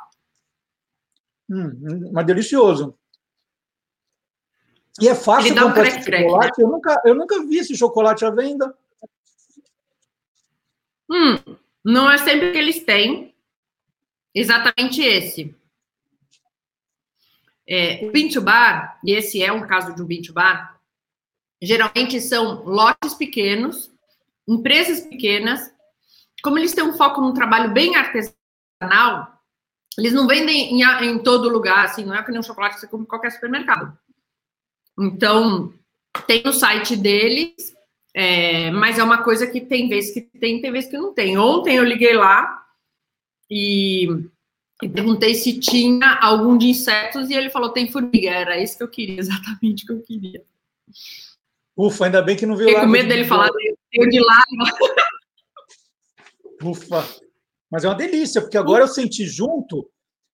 [1.50, 2.94] Hum, mas delicioso.
[5.00, 6.58] E é fácil Ele comprar um esse chocolate.
[6.60, 6.64] Né?
[6.64, 8.76] Eu, nunca, eu nunca vi esse chocolate à venda.
[11.10, 13.34] Hum, não é sempre que eles têm.
[14.34, 15.57] Exatamente esse.
[17.68, 20.80] É, o Bean Bar, e esse é um caso de um Bean Bar,
[21.60, 23.90] geralmente são lotes pequenos,
[24.48, 25.60] empresas pequenas.
[26.42, 29.38] Como eles têm um foco num trabalho bem artesanal,
[29.98, 32.80] eles não vendem em, em todo lugar, assim, não é que nem um chocolate que
[32.80, 33.98] você compra em qualquer supermercado.
[34.98, 35.74] Então,
[36.26, 37.74] tem o site deles,
[38.14, 41.36] é, mas é uma coisa que tem vezes que tem, tem vezes que não tem.
[41.36, 42.64] Ontem eu liguei lá
[43.50, 44.08] e,
[44.82, 48.30] e perguntei se tinha algum de insetos e ele falou tem formiga.
[48.30, 50.44] Era isso que eu queria, exatamente o que eu queria.
[51.76, 53.48] Ufa, ainda bem que não viu Fiquei com medo dele falar,
[53.92, 54.42] eu de lá.
[56.62, 57.06] Ufa.
[57.70, 59.88] Mas é uma delícia, porque agora eu senti junto,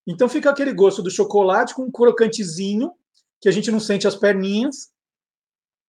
[0.07, 2.93] então fica aquele gosto do chocolate com um crocantezinho
[3.41, 4.93] que a gente não sente as perninhas,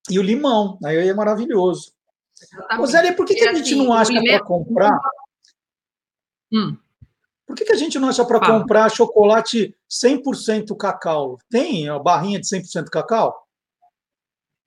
[0.09, 1.93] e o limão, aí é maravilhoso.
[2.41, 3.15] Exatamente.
[3.15, 4.99] por que, que a gente assim, não acha para comprar?
[6.51, 6.77] Hum.
[7.45, 11.37] Por que, que a gente não acha para comprar chocolate 100% cacau?
[11.49, 13.47] Tem a barrinha de 100% cacau?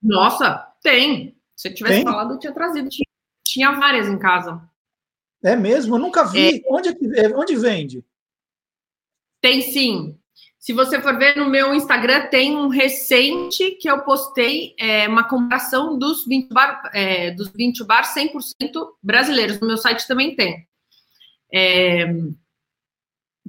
[0.02, 1.36] Nossa, tem.
[1.56, 2.04] Se eu tivesse tem?
[2.04, 2.88] falado, eu tinha trazido.
[2.88, 3.06] Tinha,
[3.44, 4.62] tinha, várias em casa.
[5.42, 5.96] É mesmo?
[5.96, 6.58] Eu nunca vi.
[6.58, 6.62] É.
[6.70, 8.04] Onde, é onde vende?
[9.40, 10.16] Tem sim.
[10.58, 15.28] Se você for ver no meu Instagram, tem um recente que eu postei, é, uma
[15.28, 18.32] comparação dos 20 bar, é, dos 20 bar 100%
[19.02, 19.60] brasileiros.
[19.60, 20.68] No meu site também tem.
[21.52, 22.06] É,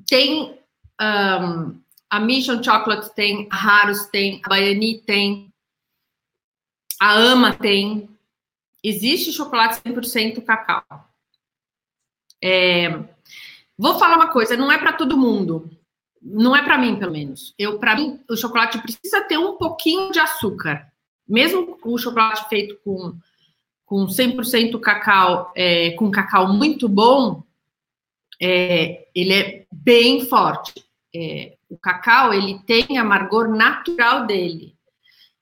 [0.10, 0.60] tem
[1.02, 1.80] um,
[2.10, 5.54] a Mission Chocolate tem, a Harus tem, a Baiani tem,
[7.00, 8.10] a Ama tem.
[8.84, 10.84] Existe chocolate 100% cacau.
[12.42, 12.90] É,
[13.78, 15.70] vou falar uma coisa, não é para todo mundo
[16.22, 17.54] não é para mim, pelo menos.
[17.58, 20.92] Eu, para mim, o chocolate precisa ter um pouquinho de açúcar.
[21.28, 23.16] Mesmo o chocolate feito com,
[23.86, 27.44] com 100% cacau, é, com cacau muito bom,
[28.42, 30.84] é, ele é bem forte.
[31.16, 34.76] É, o cacau, ele tem amargor natural dele.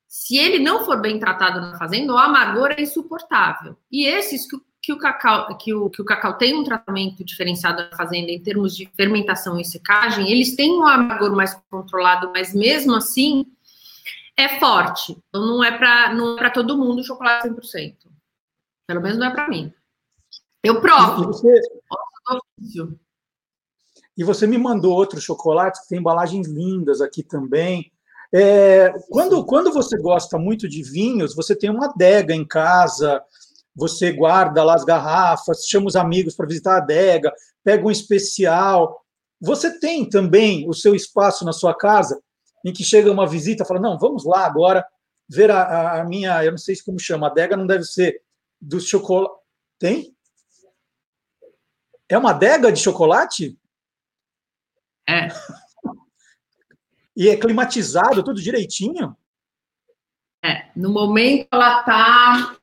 [0.08, 3.78] Se ele não for bem tratado na fazenda, o amargor é insuportável.
[3.92, 7.84] E esses que, que o cacau, que o, que o cacau tem um tratamento diferenciado
[7.90, 12.54] na fazenda em termos de fermentação e secagem, eles têm um amargor mais controlado, mas
[12.54, 13.46] mesmo assim
[14.36, 15.18] é forte.
[15.30, 17.96] Então não é para não é para todo mundo o chocolate 100%.
[18.88, 19.74] Pelo menos não é para mim.
[20.64, 21.32] Eu provo.
[21.46, 21.62] E
[22.60, 22.88] você,
[24.18, 27.92] e você me mandou outros chocolates que tem embalagens lindas aqui também.
[28.34, 33.22] É, quando, quando você gosta muito de vinhos, você tem uma adega em casa,
[33.76, 37.32] você guarda lá as garrafas, chama os amigos para visitar a adega,
[37.64, 39.00] pega um especial.
[39.40, 42.20] Você tem também o seu espaço na sua casa
[42.66, 44.84] em que chega uma visita e fala: Não, vamos lá agora
[45.30, 48.20] ver a, a minha, eu não sei como chama, a adega não deve ser
[48.60, 49.36] do chocolate.
[49.78, 50.17] Tem?
[52.10, 53.58] É uma adega de chocolate?
[55.08, 55.28] É.
[57.16, 59.16] E é climatizado, tudo direitinho?
[60.44, 62.58] É, no momento ela tá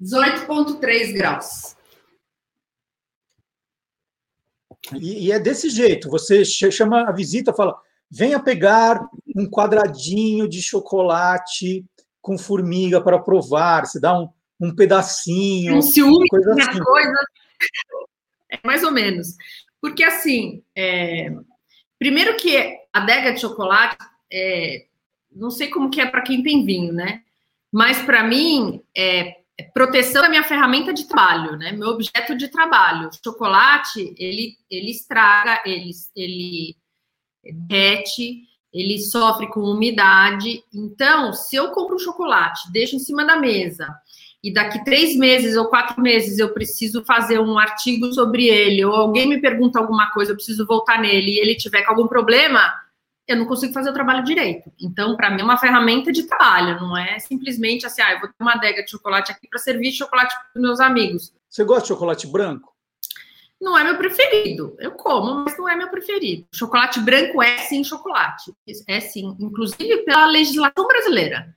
[0.00, 1.76] 18,3 graus.
[4.98, 6.08] E, e, é desse jeito.
[6.08, 7.78] Você chama a visita, fala:
[8.10, 11.84] venha pegar um quadradinho de chocolate
[12.22, 13.86] com formiga para provar.
[13.86, 14.28] Você dá um,
[14.60, 15.76] um pedacinho.
[15.76, 16.80] Um ciúme, coisa assim.
[16.80, 17.14] coisa.
[18.50, 19.36] É mais ou menos.
[19.80, 21.30] Porque assim, é,
[22.00, 23.98] Primeiro que a adega de chocolate,
[24.32, 24.86] é,
[25.30, 27.20] não sei como que é para quem tem vinho, né?
[27.70, 31.72] Mas para mim, é, é, proteção é minha ferramenta de trabalho, né?
[31.72, 33.10] Meu objeto de trabalho.
[33.10, 36.74] O chocolate, ele, ele estraga, ele, ele
[37.68, 40.64] derrete, ele sofre com umidade.
[40.72, 43.94] Então, se eu compro um chocolate, deixo em cima da mesa,
[44.42, 48.94] e daqui três meses ou quatro meses eu preciso fazer um artigo sobre ele, ou
[48.94, 52.72] alguém me pergunta alguma coisa, eu preciso voltar nele, e ele tiver com algum problema,
[53.28, 54.72] eu não consigo fazer o trabalho direito.
[54.80, 58.28] Então, para mim, é uma ferramenta de trabalho, não é simplesmente assim, ah, eu vou
[58.28, 61.32] ter uma adega de chocolate aqui para servir chocolate para os meus amigos.
[61.48, 62.70] Você gosta de chocolate branco?
[63.60, 64.74] Não é meu preferido.
[64.78, 66.46] Eu como, mas não é meu preferido.
[66.50, 68.54] Chocolate branco é sim chocolate.
[68.88, 71.54] É sim, inclusive pela legislação brasileira.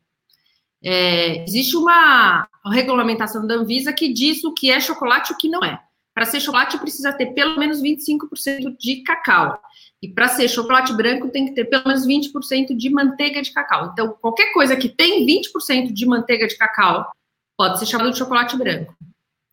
[0.83, 5.47] É, existe uma regulamentação da Anvisa que diz o que é chocolate e o que
[5.47, 5.79] não é.
[6.13, 9.59] Para ser chocolate, precisa ter pelo menos 25% de cacau.
[10.01, 13.89] E para ser chocolate branco, tem que ter pelo menos 20% de manteiga de cacau.
[13.91, 17.09] Então, qualquer coisa que tem 20% de manteiga de cacau
[17.57, 18.93] pode ser chamado de chocolate branco.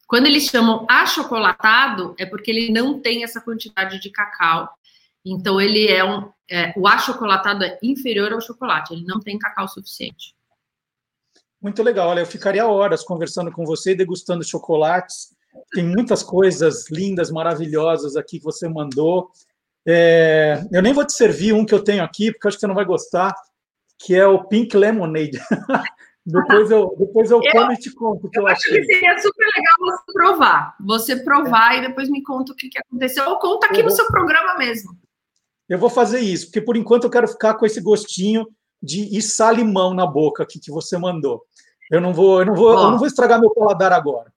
[0.07, 4.69] Quando eles chamam achocolatado, é porque ele não tem essa quantidade de cacau.
[5.25, 6.29] Então, ele é um.
[6.51, 10.35] É, o achocolatado é inferior ao chocolate, ele não tem cacau suficiente.
[11.61, 12.09] Muito legal.
[12.09, 15.35] Olha, eu ficaria horas conversando com você, degustando chocolates.
[15.73, 19.31] Tem muitas coisas lindas, maravilhosas aqui que você mandou.
[19.87, 22.67] É, eu nem vou te servir um que eu tenho aqui, porque acho que você
[22.67, 23.35] não vai gostar,
[23.99, 25.39] que é o Pink Lemonade.
[26.25, 28.79] depois eu, depois eu, eu como e te conto o que eu, eu achei.
[28.79, 30.77] Acho que seria super legal você provar.
[30.81, 31.79] Você provar é.
[31.79, 33.29] e depois me conta o que, que aconteceu.
[33.29, 33.97] Ou conta aqui eu no vou...
[33.97, 34.97] seu programa mesmo.
[35.69, 38.47] Eu vou fazer isso, porque por enquanto eu quero ficar com esse gostinho
[38.83, 41.45] de içar limão na boca aqui que você mandou.
[41.91, 44.33] Eu não vou, eu não vou, eu não vou estragar meu paladar agora.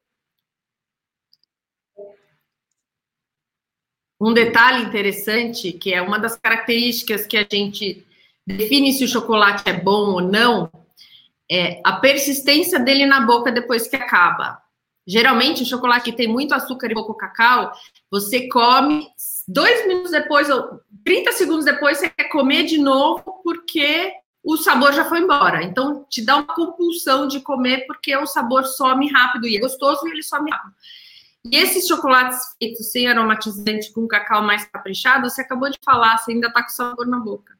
[4.19, 8.07] Um detalhe interessante, que é uma das características que a gente
[8.47, 10.71] define se o chocolate é bom ou não,
[11.51, 14.61] é a persistência dele na boca depois que acaba.
[15.05, 17.73] Geralmente, o chocolate que tem muito açúcar e pouco cacau,
[18.09, 19.07] você come
[19.47, 24.13] dois minutos depois, ou 30 segundos depois, você quer comer de novo, porque
[24.43, 25.63] o sabor já foi embora.
[25.63, 30.05] Então, te dá uma compulsão de comer, porque o sabor some rápido e é gostoso
[30.05, 30.73] e ele some rápido.
[31.45, 36.31] E esses chocolates feitos sem aromatizante, com cacau mais caprichado, você acabou de falar, você
[36.31, 37.53] ainda está com sabor na boca.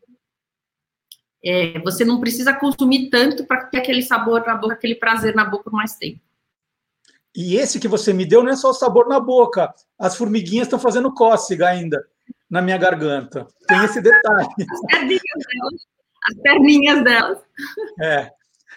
[1.46, 5.44] É, você não precisa consumir tanto para ter aquele sabor na boca, aquele prazer na
[5.44, 6.20] boca por mais tempo.
[7.36, 10.68] E esse que você me deu não é só o sabor na boca, as formiguinhas
[10.68, 12.06] estão fazendo cócega ainda
[12.50, 13.48] na minha garganta.
[13.68, 14.48] Tem esse detalhe
[16.30, 17.38] as perninhas delas.
[18.02, 18.32] É.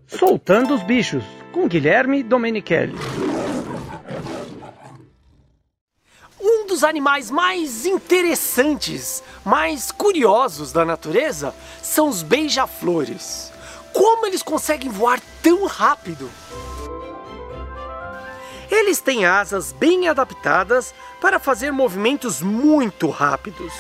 [0.06, 1.22] Soltando os bichos,
[1.66, 2.94] Guilherme Domenichelli.
[6.40, 13.50] Um dos animais mais interessantes, mais curiosos da natureza são os beija-flores.
[13.92, 16.30] Como eles conseguem voar tão rápido?
[18.70, 23.72] Eles têm asas bem adaptadas para fazer movimentos muito rápidos.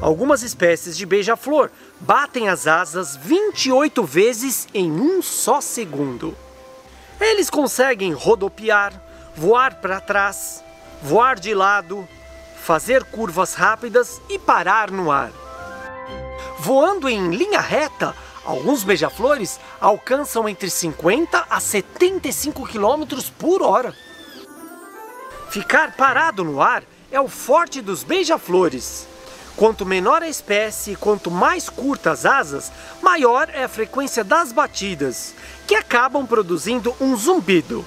[0.00, 6.36] Algumas espécies de beija-flor batem as asas 28 vezes em um só segundo.
[7.20, 8.92] Eles conseguem rodopiar,
[9.34, 10.62] voar para trás,
[11.02, 12.06] voar de lado,
[12.62, 15.30] fazer curvas rápidas e parar no ar.
[16.58, 18.14] Voando em linha reta,
[18.44, 23.04] alguns beija-flores alcançam entre 50 a 75 km
[23.38, 23.94] por hora.
[25.50, 29.06] Ficar parado no ar é o forte dos beija-flores.
[29.56, 34.52] Quanto menor a espécie e quanto mais curtas as asas, maior é a frequência das
[34.52, 35.34] batidas,
[35.66, 37.82] que acabam produzindo um zumbido.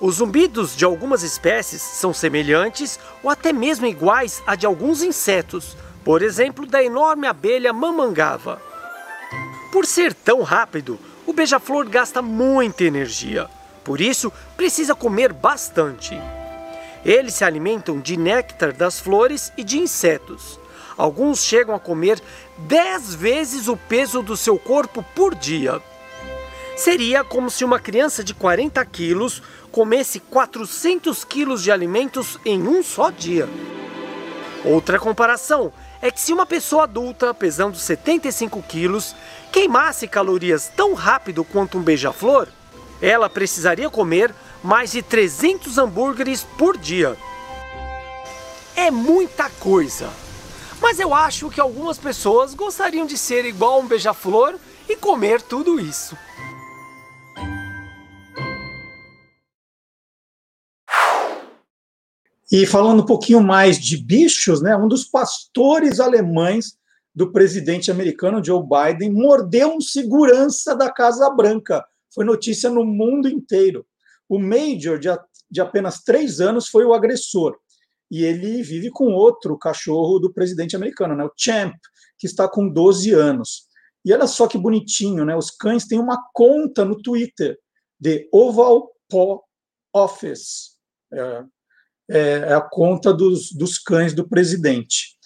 [0.00, 5.76] Os zumbidos de algumas espécies são semelhantes ou até mesmo iguais a de alguns insetos,
[6.04, 8.60] por exemplo, da enorme abelha mamangava.
[9.70, 13.48] Por ser tão rápido, o beija-flor gasta muita energia.
[13.84, 16.20] Por isso, precisa comer bastante.
[17.06, 20.58] Eles se alimentam de néctar das flores e de insetos.
[20.96, 22.20] Alguns chegam a comer
[22.58, 25.80] 10 vezes o peso do seu corpo por dia.
[26.76, 29.40] Seria como se uma criança de 40 quilos
[29.70, 33.48] comesse 400 quilos de alimentos em um só dia.
[34.64, 39.14] Outra comparação é que se uma pessoa adulta, pesando 75 quilos,
[39.52, 42.48] queimasse calorias tão rápido quanto um beija-flor,
[43.00, 47.16] ela precisaria comer mais de 300 hambúrgueres por dia.
[48.74, 50.10] É muita coisa.
[50.80, 54.56] Mas eu acho que algumas pessoas gostariam de ser igual um beija-flor
[54.88, 56.16] e comer tudo isso.
[62.52, 66.78] E falando um pouquinho mais de bichos, né, um dos pastores alemães
[67.12, 71.84] do presidente americano Joe Biden mordeu um segurança da Casa Branca
[72.16, 73.84] foi notícia no mundo inteiro.
[74.28, 75.08] O Major, de,
[75.50, 77.56] de apenas três anos, foi o agressor.
[78.10, 81.74] E ele vive com outro cachorro do presidente americano, né, o Champ,
[82.18, 83.66] que está com 12 anos.
[84.04, 85.34] E olha só que bonitinho, né?
[85.34, 87.58] Os cães têm uma conta no Twitter
[87.98, 89.42] de Oval Paw
[89.92, 90.76] Office.
[91.12, 91.44] É,
[92.08, 95.16] é, é a conta dos, dos cães do presidente.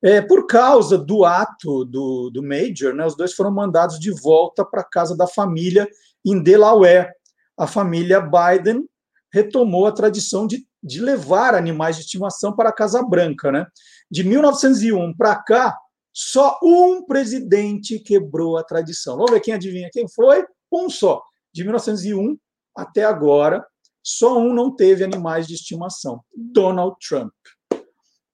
[0.00, 4.64] É, por causa do ato do, do Major, né, os dois foram mandados de volta
[4.64, 5.88] para a casa da família
[6.24, 7.10] em Delaware.
[7.58, 8.88] A família Biden
[9.32, 13.50] retomou a tradição de, de levar animais de estimação para a Casa Branca.
[13.50, 13.66] Né?
[14.10, 15.76] De 1901 para cá,
[16.12, 19.16] só um presidente quebrou a tradição.
[19.16, 20.44] Vamos ver quem adivinha quem foi?
[20.72, 21.22] Um só.
[21.52, 22.38] De 1901
[22.76, 23.66] até agora,
[24.02, 27.32] só um não teve animais de estimação: Donald Trump.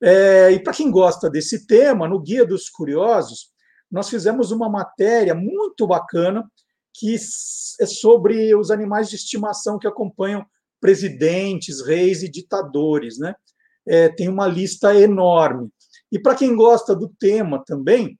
[0.03, 3.51] É, e para quem gosta desse tema, no Guia dos Curiosos,
[3.91, 6.47] nós fizemos uma matéria muito bacana
[6.95, 7.17] que
[7.81, 10.47] é sobre os animais de estimação que acompanham
[10.81, 13.35] presidentes, reis e ditadores, né?
[13.87, 15.69] É, tem uma lista enorme.
[16.11, 18.19] E para quem gosta do tema também,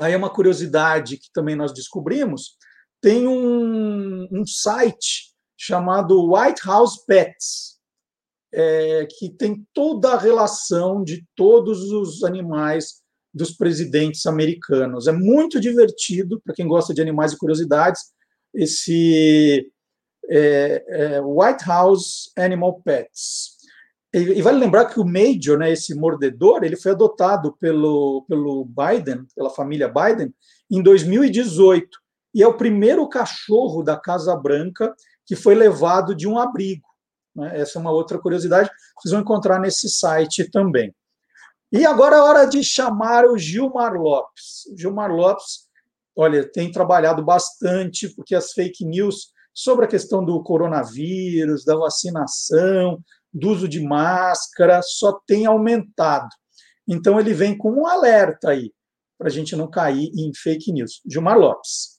[0.00, 2.56] aí é uma curiosidade que também nós descobrimos,
[3.00, 7.78] tem um, um site chamado White House Pets,
[8.52, 13.02] é, que tem toda a relação de todos os animais
[13.38, 15.06] dos presidentes americanos.
[15.06, 18.02] É muito divertido para quem gosta de animais e curiosidades.
[18.54, 19.70] Esse
[20.28, 23.56] é, é, White House Animal Pets.
[24.12, 29.26] E, vale lembrar que o Major, né, esse mordedor, ele foi adotado pelo, pelo Biden,
[29.34, 30.34] pela família Biden,
[30.70, 31.88] em 2018.
[32.34, 34.94] E é o primeiro cachorro da Casa Branca
[35.26, 36.88] que foi levado de um abrigo.
[37.36, 37.60] Né?
[37.60, 40.92] Essa é uma outra curiosidade, vocês vão encontrar nesse site também.
[41.70, 44.64] E agora é hora de chamar o Gilmar Lopes.
[44.72, 45.68] O Gilmar Lopes,
[46.16, 52.98] olha, tem trabalhado bastante, porque as fake news sobre a questão do coronavírus, da vacinação,
[53.30, 56.28] do uso de máscara, só tem aumentado.
[56.88, 58.72] Então, ele vem com um alerta aí,
[59.18, 61.02] para a gente não cair em fake news.
[61.06, 61.98] Gilmar Lopes.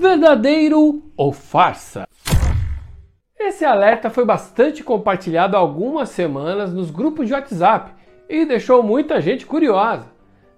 [0.00, 2.08] Verdadeiro ou farsa?
[3.42, 7.90] Esse alerta foi bastante compartilhado há algumas semanas nos grupos de WhatsApp
[8.28, 10.04] e deixou muita gente curiosa.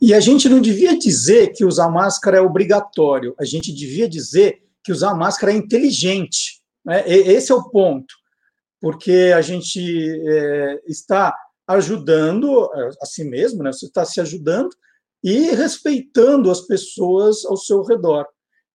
[0.00, 4.62] E a gente não devia dizer que usar máscara é obrigatório, a gente devia dizer
[4.82, 6.62] que usar máscara é inteligente.
[6.84, 7.04] Né?
[7.06, 8.14] Esse é o ponto,
[8.80, 9.80] porque a gente
[10.26, 11.36] é, está
[11.66, 13.72] ajudando é, a si mesmo, né?
[13.72, 14.70] você está se ajudando
[15.22, 18.26] e respeitando as pessoas ao seu redor.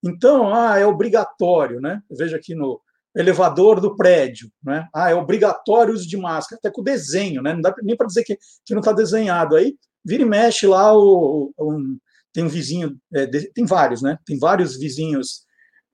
[0.04, 2.00] Então, ah, é obrigatório, né?
[2.08, 2.80] Veja aqui no
[3.16, 4.86] elevador do prédio, né?
[4.94, 7.52] Ah, é obrigatório o uso de máscara, até com o desenho, né?
[7.52, 9.74] Não dá nem para dizer que, que não está desenhado aí
[10.06, 11.98] vira e mexe lá, o, um,
[12.32, 14.18] tem um vizinho, é, de, tem vários, né?
[14.24, 15.44] Tem vários vizinhos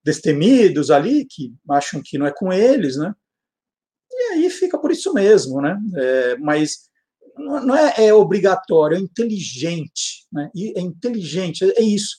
[0.05, 3.15] destemidos ali que acham que não é com eles, né?
[4.11, 5.79] E aí fica por isso mesmo, né?
[5.97, 6.91] É, mas
[7.37, 10.51] não é, é, obrigatório, é inteligente, né?
[10.55, 12.19] E é inteligente, é, é isso.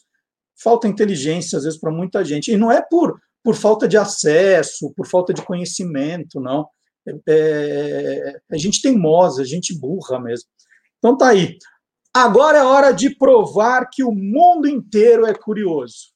[0.61, 4.93] Falta inteligência às vezes para muita gente e não é por por falta de acesso,
[4.95, 6.65] por falta de conhecimento, não.
[7.05, 10.47] É, é, a gente teimosa, a gente burra mesmo.
[10.97, 11.57] Então tá aí.
[12.15, 16.13] Agora é hora de provar que o mundo inteiro é curioso.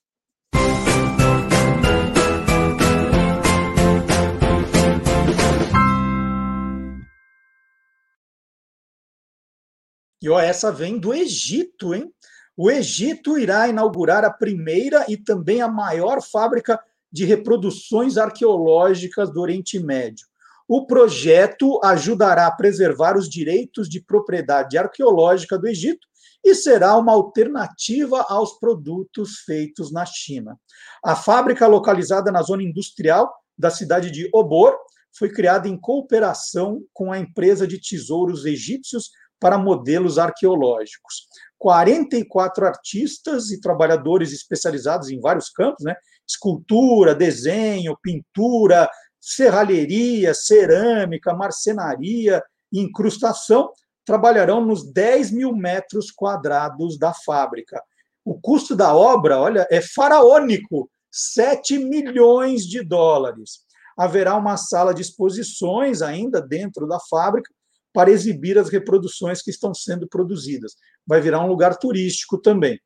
[10.22, 12.14] E ó, essa vem do Egito, hein?
[12.56, 16.80] O Egito irá inaugurar a primeira e também a maior fábrica
[17.12, 20.28] de reproduções arqueológicas do Oriente Médio.
[20.68, 26.05] O projeto ajudará a preservar os direitos de propriedade arqueológica do Egito
[26.43, 30.59] e será uma alternativa aos produtos feitos na China.
[31.03, 34.76] A fábrica, localizada na zona industrial da cidade de Obor,
[35.18, 39.09] foi criada em cooperação com a empresa de tesouros egípcios
[39.39, 41.28] para modelos arqueológicos.
[41.57, 45.95] 44 artistas e trabalhadores especializados em vários campos, né?
[46.28, 48.89] escultura, desenho, pintura,
[49.28, 53.69] serralheria, cerâmica, marcenaria, incrustação,
[54.05, 57.84] trabalharão nos 10 mil metros quadrados da fábrica.
[58.23, 63.65] O custo da obra, olha, é faraônico, 7 milhões de dólares.
[63.97, 67.53] Haverá uma sala de exposições ainda dentro da fábrica
[67.93, 70.75] para exibir as reproduções que estão sendo produzidas.
[71.05, 72.80] vai virar um lugar turístico também.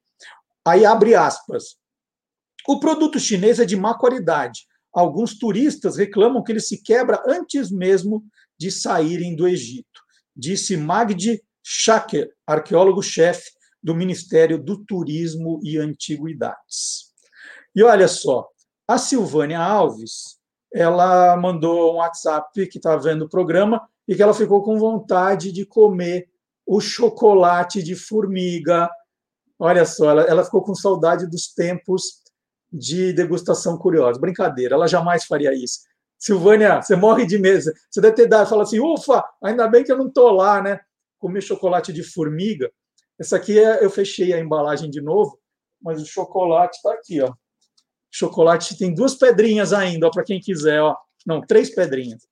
[0.65, 1.75] Aí abre aspas.
[2.67, 4.70] O produto chinês é de má qualidade.
[4.93, 8.23] Alguns turistas reclamam que ele se quebra antes mesmo
[8.57, 10.01] de saírem do Egito,
[10.35, 17.11] disse Magdi Shaker, arqueólogo-chefe do Ministério do Turismo e Antiguidades.
[17.75, 18.47] E olha só,
[18.87, 20.37] a Silvânia Alves,
[20.73, 25.51] ela mandou um WhatsApp que está vendo o programa e que ela ficou com vontade
[25.51, 26.29] de comer
[26.65, 28.89] o chocolate de formiga.
[29.57, 32.20] Olha só, ela, ela ficou com saudade dos tempos
[32.71, 34.19] de degustação curiosa.
[34.19, 35.79] Brincadeira, ela jamais faria isso.
[36.17, 37.73] Silvânia, você morre de mesa.
[37.89, 40.79] Você deve ter dado, fala assim, ufa, ainda bem que eu não estou lá, né?
[41.17, 42.71] Comer chocolate de formiga.
[43.19, 45.39] Essa aqui é, eu fechei a embalagem de novo,
[45.81, 47.33] mas o chocolate está aqui, ó.
[48.11, 50.95] Chocolate tem duas pedrinhas ainda, para quem quiser, ó.
[51.25, 52.27] Não, três pedrinhas.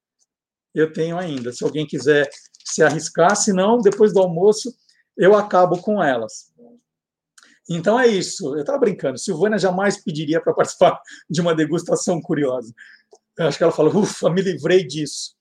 [0.73, 1.51] Eu tenho ainda.
[1.51, 2.29] Se alguém quiser
[2.63, 4.73] se arriscar, senão, depois do almoço,
[5.17, 6.48] eu acabo com elas.
[7.69, 8.55] Então é isso.
[8.55, 9.19] Eu estava brincando.
[9.19, 10.99] Silvana jamais pediria para participar
[11.29, 12.73] de uma degustação curiosa.
[13.37, 15.35] Eu acho que ela fala, ufa, me livrei disso.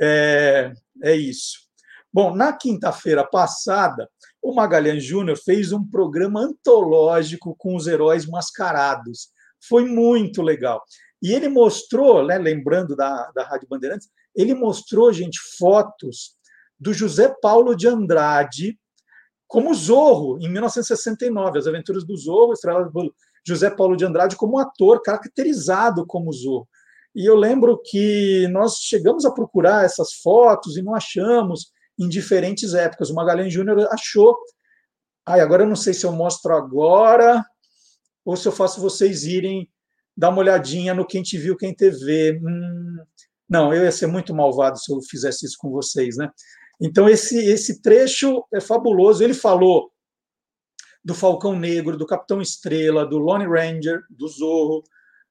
[0.00, 1.68] É, é isso.
[2.12, 4.08] Bom, na quinta-feira passada,
[4.42, 9.28] o Magalhães Júnior fez um programa antológico com os heróis mascarados.
[9.68, 10.82] Foi muito legal.
[11.22, 16.36] E ele mostrou, né, lembrando da, da Rádio Bandeirantes, ele mostrou, gente, fotos
[16.78, 18.78] do José Paulo de Andrade
[19.48, 23.12] como Zorro, em 1969, As Aventuras do Zorro, estrelado por
[23.44, 26.68] José Paulo de Andrade como ator, caracterizado como Zorro.
[27.14, 32.74] E eu lembro que nós chegamos a procurar essas fotos e não achamos em diferentes
[32.74, 33.08] épocas.
[33.10, 34.36] O Magalhães Júnior achou.
[35.26, 37.42] Ai, agora eu não sei se eu mostro agora
[38.24, 39.68] ou se eu faço vocês irem
[40.14, 42.38] dar uma olhadinha no Quem Te Viu, Quem TV.
[42.42, 42.98] Hum,
[43.48, 46.30] não, eu ia ser muito malvado se eu fizesse isso com vocês, né?
[46.80, 49.22] Então, esse, esse trecho é fabuloso.
[49.22, 49.90] Ele falou
[51.04, 54.82] do Falcão Negro, do Capitão Estrela, do Lone Ranger, do Zorro,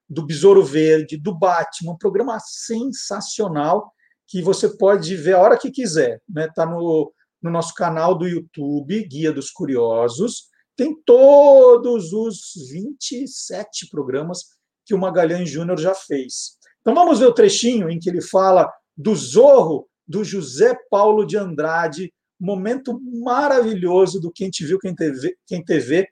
[0.09, 3.93] do Besouro Verde, do Batman, um programa sensacional
[4.27, 6.21] que você pode ver a hora que quiser.
[6.27, 6.47] Está né?
[6.53, 10.47] Tá no, no nosso canal do YouTube, Guia dos Curiosos.
[10.75, 16.57] Tem todos os 27 programas que o Magalhães Júnior já fez.
[16.81, 21.37] Então vamos ver o trechinho em que ele fala do Zorro do José Paulo de
[21.37, 26.07] Andrade, momento maravilhoso do Quem Te Viu, Quem TV, Quem TV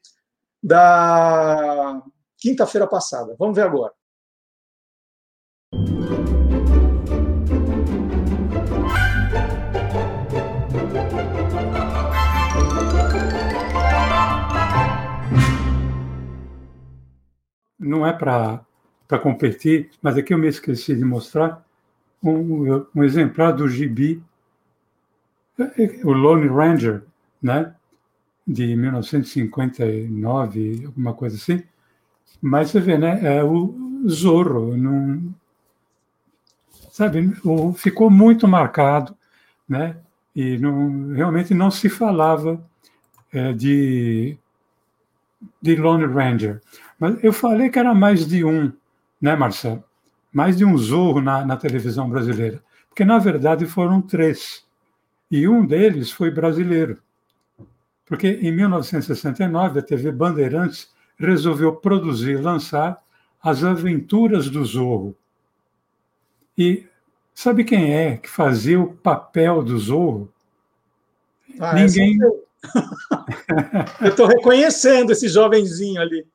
[0.61, 2.03] da
[2.37, 3.35] quinta-feira passada.
[3.39, 3.93] Vamos ver agora.
[17.77, 18.65] Não é para
[19.21, 21.63] competir, mas aqui eu me esqueci de mostrar
[22.31, 24.21] um, um exemplar do gibi,
[26.03, 27.03] o Lone Ranger,
[27.41, 27.73] né?
[28.47, 31.63] de 1959, alguma coisa assim.
[32.41, 33.37] Mas você vê, né?
[33.37, 33.75] É o
[34.07, 35.33] Zorro, não,
[36.91, 37.33] sabe?
[37.43, 39.15] O, ficou muito marcado,
[39.67, 39.97] né?
[40.35, 40.57] E
[41.15, 42.63] realmente não se falava
[43.33, 44.37] é, de
[45.61, 46.61] de Lone Ranger.
[46.99, 48.71] Mas eu falei que era mais de um,
[49.21, 49.83] né, Marcelo?
[50.35, 54.65] Mais de um zorro na, na televisão brasileira, porque na verdade foram três.
[55.31, 57.01] E um deles foi brasileiro.
[58.05, 63.01] Porque em 1969 a TV Bandeirantes resolveu produzir e lançar
[63.41, 65.15] As Aventuras do Zorro.
[66.57, 66.85] E
[67.33, 70.29] sabe quem é que fazia o papel do Zorro?
[71.61, 72.17] Ah, Ninguém.
[74.01, 76.27] Eu estou reconhecendo esse jovenzinho ali.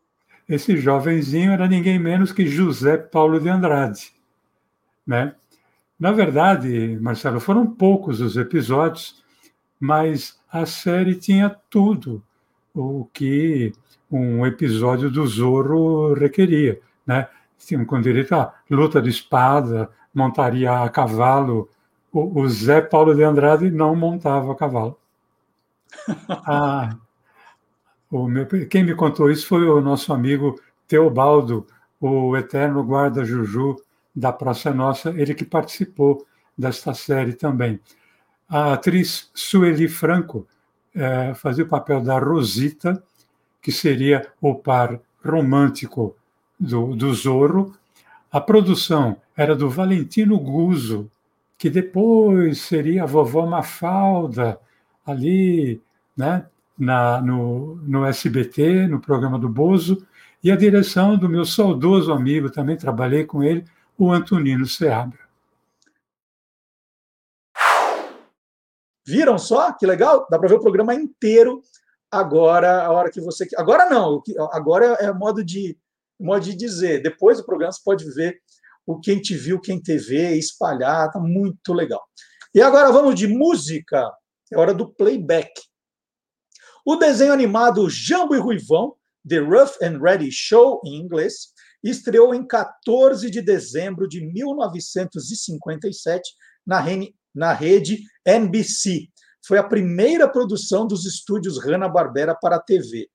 [0.50, 4.12] Esse jovenzinho era ninguém menos que José Paulo de Andrade.
[5.06, 5.32] Né?
[5.96, 9.22] Na verdade, Marcelo, foram poucos os episódios,
[9.78, 12.20] mas a série tinha tudo
[12.74, 13.72] o que
[14.10, 16.80] um episódio do Zorro requeria.
[17.06, 17.28] Né?
[17.56, 21.68] Tinha com direito a luta de espada, montaria a cavalo.
[22.12, 24.98] O, o Zé Paulo de Andrade não montava a cavalo.
[26.28, 26.96] Ah,
[28.10, 31.66] meu, quem me contou isso foi o nosso amigo Teobaldo,
[32.00, 33.76] o eterno guarda Juju
[34.14, 36.26] da Praça Nossa, ele que participou
[36.58, 37.78] desta série também.
[38.48, 40.46] A atriz Sueli Franco
[40.94, 43.00] é, fazia o papel da Rosita,
[43.62, 46.16] que seria o par romântico
[46.58, 47.74] do, do Zorro.
[48.32, 51.10] A produção era do Valentino Guzzo,
[51.56, 54.58] que depois seria a vovó Mafalda,
[55.06, 55.80] ali,
[56.16, 56.46] né?
[56.80, 60.04] Na, no, no SBT, no programa do Bozo,
[60.42, 63.64] e a direção do meu saudoso amigo, também trabalhei com ele,
[63.98, 65.20] o Antonino Seabra.
[69.06, 70.26] Viram só que legal?
[70.30, 71.62] Dá para ver o programa inteiro
[72.10, 73.46] agora a hora que você.
[73.56, 74.22] Agora não,
[74.52, 75.76] agora é modo de,
[76.18, 77.02] modo de dizer.
[77.02, 78.40] Depois do programa você pode ver
[78.86, 82.02] o Quem Te Viu, Quem TV, espalhar, tá muito legal.
[82.54, 84.10] E agora vamos de música,
[84.50, 85.50] é hora do playback.
[86.90, 88.96] O desenho animado Jambo e Ruivão,
[89.28, 91.50] The Rough and Ready Show, em inglês,
[91.84, 96.32] estreou em 14 de dezembro de 1957
[96.66, 96.84] na,
[97.32, 99.06] na rede NBC.
[99.46, 103.08] Foi a primeira produção dos estúdios Hanna-Barbera para a TV.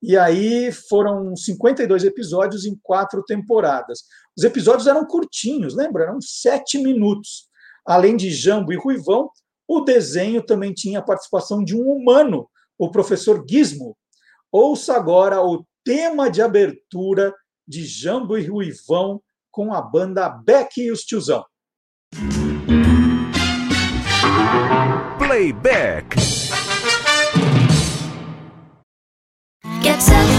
[0.00, 4.04] E aí foram 52 episódios em quatro temporadas.
[4.38, 6.04] Os episódios eram curtinhos, lembra?
[6.04, 7.48] Eram sete minutos.
[7.84, 9.28] Além de Jambo e Ruivão,
[9.66, 12.48] o desenho também tinha a participação de um humano,
[12.78, 13.96] o professor Gizmo.
[14.50, 17.34] Ouça agora o tema de abertura
[17.66, 19.20] de Jambo e Ruivão
[19.50, 21.44] com a banda Beck e os Tiozão.
[25.18, 26.16] Playback.
[29.82, 30.35] Get set,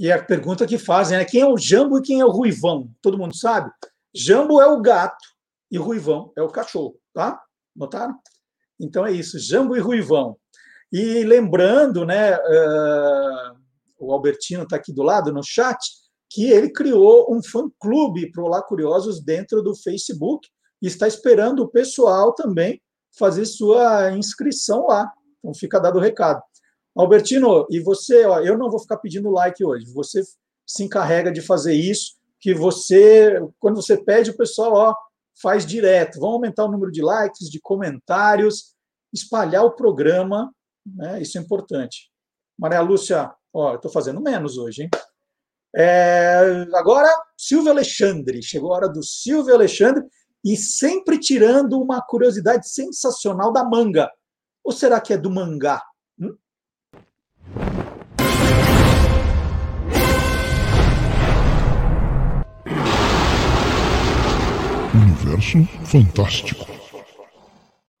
[0.00, 2.90] E a pergunta que fazem é quem é o Jambo e quem é o Ruivão?
[3.02, 3.70] Todo mundo sabe?
[4.14, 5.28] Jambo é o gato
[5.70, 7.38] e Ruivão é o cachorro, tá?
[7.76, 8.18] Notaram?
[8.80, 10.38] Então é isso, Jambo e Ruivão.
[10.90, 13.52] E lembrando, né, eh,
[13.98, 15.78] o Albertino está aqui do lado no chat,
[16.30, 20.48] que ele criou um fã-clube para o Curiosos dentro do Facebook
[20.80, 22.80] e está esperando o pessoal também
[23.18, 25.12] fazer sua inscrição lá.
[25.40, 26.40] Então fica dado o recado.
[26.96, 29.86] Albertino, e você, ó, eu não vou ficar pedindo like hoje.
[29.92, 30.22] Você
[30.66, 34.94] se encarrega de fazer isso, que você, quando você pede, o pessoal, ó,
[35.40, 36.20] faz direto.
[36.20, 38.74] Vamos aumentar o número de likes, de comentários,
[39.12, 40.52] espalhar o programa,
[40.86, 41.20] né?
[41.20, 42.10] Isso é importante.
[42.58, 44.90] Maria Lúcia, ó, eu estou fazendo menos hoje, hein?
[45.74, 48.42] É, agora, Silvio Alexandre.
[48.42, 50.04] Chegou a hora do Silvio Alexandre
[50.44, 54.10] e sempre tirando uma curiosidade sensacional da manga.
[54.64, 55.82] Ou será que é do mangá?
[65.30, 66.66] Universo fantástico.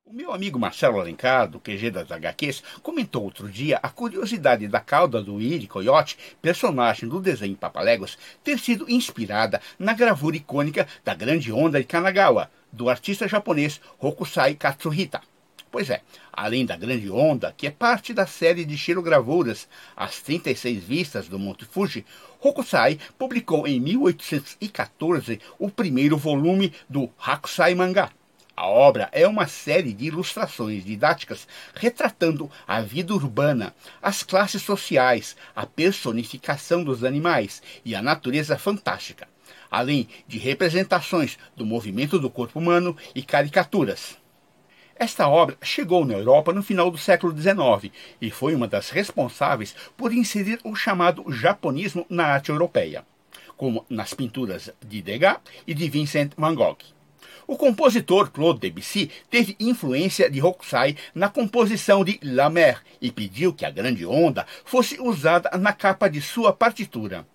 [0.04, 4.80] O meu amigo Marcelo Alencar, do QG das HQs, comentou outro dia a curiosidade da
[4.80, 11.14] cauda do Iri Coyote, personagem do desenho Papaléguas, ter sido inspirada na gravura icônica da
[11.14, 15.20] Grande Onda de Kanagawa, do artista japonês Hokusai Katsuhita.
[15.70, 16.02] Pois é,
[16.32, 21.38] além da Grande Onda, que é parte da série de xilogravuras As 36 Vistas do
[21.38, 22.04] Monte Fuji,
[22.42, 28.10] Hokusai publicou em 1814 o primeiro volume do Hakusai Mangá.
[28.56, 35.36] A obra é uma série de ilustrações didáticas retratando a vida urbana, as classes sociais,
[35.54, 39.28] a personificação dos animais e a natureza fantástica,
[39.70, 44.19] além de representações do movimento do corpo humano e caricaturas.
[45.02, 47.90] Esta obra chegou na Europa no final do século XIX
[48.20, 53.02] e foi uma das responsáveis por inserir o chamado japonismo na arte europeia,
[53.56, 56.76] como nas pinturas de Degas e de Vincent van Gogh.
[57.46, 63.54] O compositor Claude Debussy teve influência de Hokusai na composição de La Mer e pediu
[63.54, 67.26] que a grande onda fosse usada na capa de sua partitura.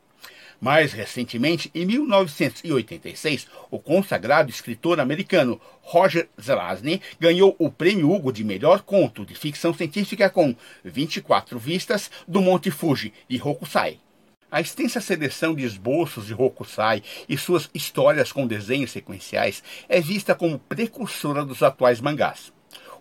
[0.66, 8.44] Mais recentemente, em 1986, o consagrado escritor americano Roger Zelazny ganhou o Prêmio Hugo de
[8.44, 14.00] Melhor Conto de Ficção Científica com 24 Vistas do Monte Fuji, de Hokusai.
[14.50, 20.34] A extensa seleção de esboços de Hokusai e suas histórias com desenhos sequenciais é vista
[20.34, 22.55] como precursora dos atuais mangás.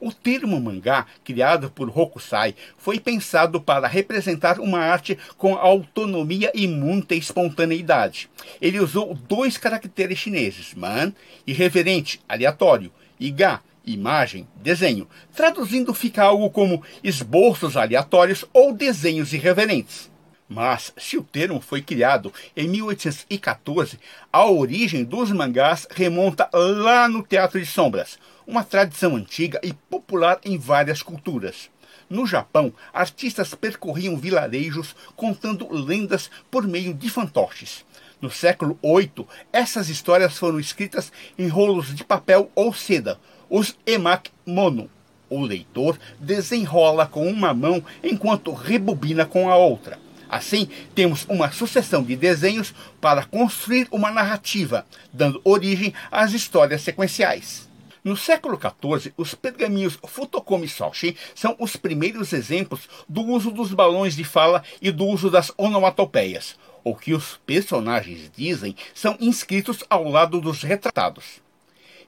[0.05, 6.69] O termo mangá, criado por Hokusai, foi pensado para representar uma arte com autonomia e
[6.69, 8.29] muita espontaneidade.
[8.61, 11.15] Ele usou dois caracteres chineses, man,
[11.47, 15.09] irreverente, aleatório, e ga, imagem, desenho.
[15.35, 20.11] Traduzindo fica algo como esboços aleatórios ou desenhos irreverentes.
[20.47, 23.99] Mas, se o termo foi criado em 1814,
[24.31, 30.41] a origem dos mangás remonta lá no Teatro de Sombras, uma tradição antiga e popular
[30.45, 31.71] em várias culturas.
[32.09, 37.85] No Japão, artistas percorriam vilarejos contando lendas por meio de fantoches.
[38.21, 43.19] No século VIII, essas histórias foram escritas em rolos de papel ou seda,
[43.49, 44.91] os emak mono.
[45.29, 49.99] O leitor desenrola com uma mão enquanto rebobina com a outra.
[50.29, 57.69] Assim, temos uma sucessão de desenhos para construir uma narrativa, dando origem às histórias sequenciais.
[58.05, 64.15] No século XIV, os pergaminhos Futokomi Soshi são os primeiros exemplos do uso dos balões
[64.15, 66.55] de fala e do uso das onomatopeias.
[66.85, 71.43] O que os personagens dizem são inscritos ao lado dos retratados.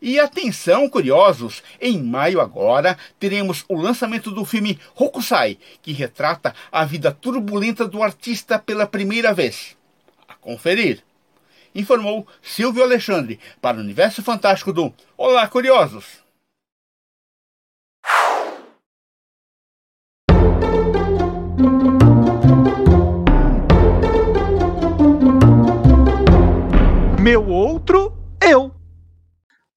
[0.03, 1.63] E atenção, curiosos!
[1.81, 8.03] Em maio agora teremos o lançamento do filme Hokusai, que retrata a vida turbulenta do
[8.03, 9.75] artista pela primeira vez.
[10.29, 11.03] A conferir!
[11.77, 16.25] Informou Silvio Alexandre para o Universo Fantástico do Olá, curiosos!
[27.21, 28.75] Meu outro eu.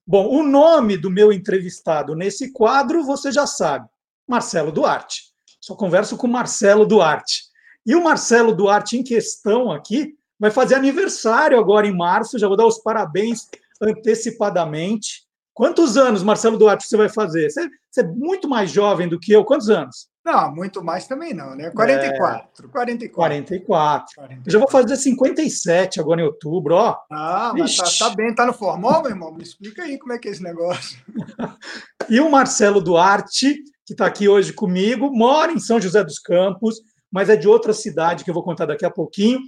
[0.08, 3.90] Bom, o nome do meu entrevistado nesse quadro você já sabe:
[4.26, 5.24] Marcelo Duarte.
[5.60, 7.50] Só converso com Marcelo Duarte.
[7.86, 12.40] E o Marcelo Duarte em questão aqui vai fazer aniversário agora em março.
[12.40, 13.48] Já vou dar os parabéns
[13.82, 15.28] antecipadamente.
[15.54, 17.50] Quantos anos, Marcelo Duarte, você vai fazer?
[17.50, 19.44] Você, você é muito mais jovem do que eu.
[19.44, 20.08] Quantos anos?
[20.24, 21.72] Não, muito mais também não, né?
[21.72, 22.68] 44.
[22.68, 22.70] É, 44.
[22.70, 24.16] 44.
[24.16, 24.42] 44.
[24.46, 26.98] Eu já vou fazer 57 agora em outubro, ó.
[27.12, 29.34] Ah, mas tá, tá, bem, tá no formal, meu irmão?
[29.34, 30.98] Me explica aí como é que é esse negócio.
[32.10, 36.80] e o Marcelo Duarte, que está aqui hoje comigo, mora em São José dos Campos,
[37.12, 39.40] mas é de outra cidade que eu vou contar daqui a pouquinho,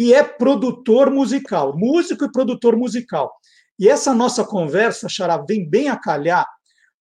[0.00, 3.30] e é produtor musical, músico e produtor musical.
[3.78, 6.48] E essa nossa conversa, Xará, vem bem a calhar,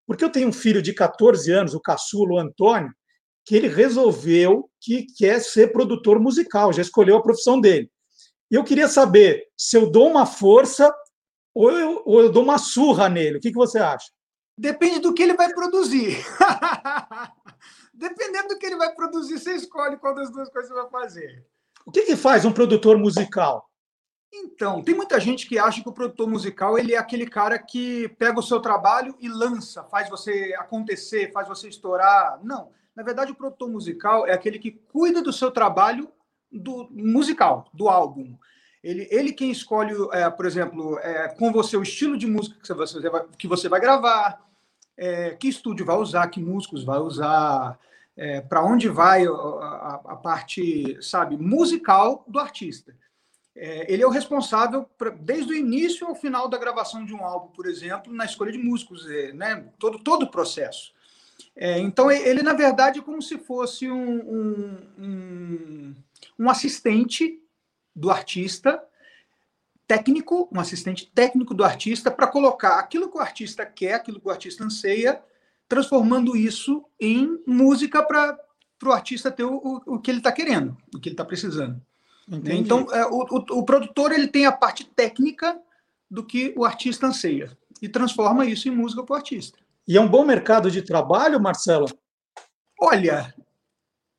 [0.04, 2.92] porque eu tenho um filho de 14 anos, o caçulo Antônio,
[3.44, 7.88] que ele resolveu que quer ser produtor musical, já escolheu a profissão dele.
[8.50, 10.92] E eu queria saber se eu dou uma força
[11.54, 13.38] ou eu, ou eu dou uma surra nele.
[13.38, 14.10] O que, que você acha?
[14.58, 16.16] Depende do que ele vai produzir.
[17.94, 21.46] Dependendo do que ele vai produzir, você escolhe qual das duas coisas você vai fazer.
[21.84, 23.68] O que, que faz um produtor musical?
[24.32, 28.08] Então, tem muita gente que acha que o produtor musical ele é aquele cara que
[28.18, 32.38] pega o seu trabalho e lança, faz você acontecer, faz você estourar.
[32.42, 32.70] Não.
[32.94, 36.10] Na verdade, o produtor musical é aquele que cuida do seu trabalho
[36.52, 38.36] do musical, do álbum.
[38.82, 42.68] Ele, ele quem escolhe, é, por exemplo, é, com você o estilo de música que
[42.68, 44.40] você vai, que você vai gravar,
[44.96, 47.78] é, que estúdio vai usar, que músicos vai usar,
[48.18, 52.92] é, para onde vai a, a, a, parte, sabe, musical do artista.
[53.54, 57.24] É, ele é o responsável, pra, desde o início ao final da gravação de um
[57.24, 60.92] álbum, por exemplo, na escolha de músicos, é, né, todo, todo o processo.
[61.54, 65.94] É, então, ele, na verdade, é como se fosse um, um, um,
[66.40, 67.40] um assistente
[67.94, 68.82] do artista,
[69.86, 74.26] técnico, um assistente técnico do artista, para colocar aquilo que o artista quer, aquilo que
[74.26, 75.22] o artista anseia,
[75.68, 78.38] transformando isso em música para
[78.84, 81.80] o artista ter o, o, o que ele está querendo, o que ele está precisando.
[82.26, 82.58] Entendi.
[82.58, 85.58] Então, é, o, o, o produtor ele tem a parte técnica
[86.10, 89.58] do que o artista anseia e transforma isso em música para o artista.
[89.86, 91.86] E é um bom mercado de trabalho, Marcelo?
[92.80, 93.34] Olha,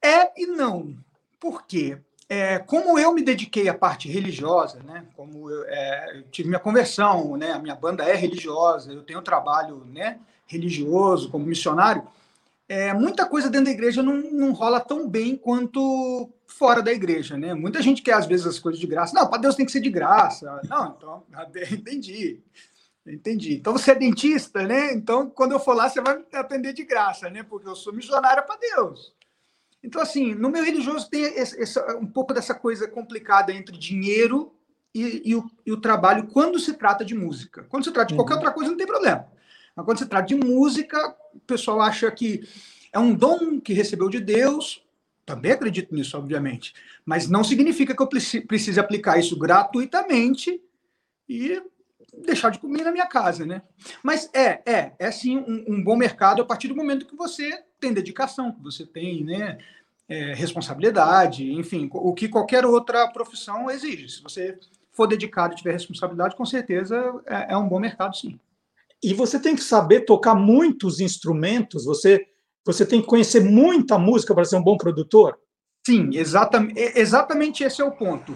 [0.03, 0.97] é e não.
[1.39, 1.99] Por quê?
[2.27, 5.05] É, como eu me dediquei à parte religiosa, né?
[5.15, 7.53] Como eu, é, eu, tive minha conversão, né?
[7.53, 10.19] A minha banda é religiosa, eu tenho trabalho, né?
[10.49, 12.03] Religioso como missionário.
[12.67, 17.37] É, muita coisa dentro da igreja não, não rola tão bem quanto fora da igreja,
[17.37, 17.53] né?
[17.53, 19.13] Muita gente quer às vezes as coisas de graça.
[19.15, 20.61] Não, para Deus tem que ser de graça.
[20.69, 21.23] Não, então
[21.71, 22.41] entendi.
[23.07, 23.55] Entendi.
[23.55, 24.93] Então você é dentista, né?
[24.93, 27.43] Então quando eu for lá você vai atender de graça, né?
[27.43, 29.13] Porque eu sou missionária para Deus.
[29.83, 34.53] Então assim, no meu religioso tem esse, esse, um pouco dessa coisa complicada entre dinheiro
[34.93, 37.65] e, e, o, e, o, trabalho quando se trata de música.
[37.69, 38.39] Quando se trata de qualquer uhum.
[38.39, 39.27] outra coisa não tem problema.
[39.75, 42.47] Mas quando se trata de música, o pessoal acha que
[42.91, 44.83] é um dom que recebeu de Deus.
[45.25, 46.73] Também acredito nisso, obviamente.
[47.05, 50.61] Mas não significa que eu precise aplicar isso gratuitamente
[51.27, 51.61] e
[52.17, 53.61] deixar de comer na minha casa, né?
[54.03, 57.63] Mas é, é, é sim um, um, bom mercado a partir do momento que você
[57.79, 59.57] tem dedicação, que você tem, né,
[60.07, 64.09] é, responsabilidade, enfim, o que qualquer outra profissão exige.
[64.09, 64.57] Se você
[64.91, 68.39] for dedicado e tiver responsabilidade, com certeza é, é um bom mercado, sim.
[69.01, 72.25] E você tem que saber tocar muitos instrumentos, você,
[72.65, 75.37] você tem que conhecer muita música para ser um bom produtor?
[75.85, 78.35] Sim, exatamente, exatamente esse é o ponto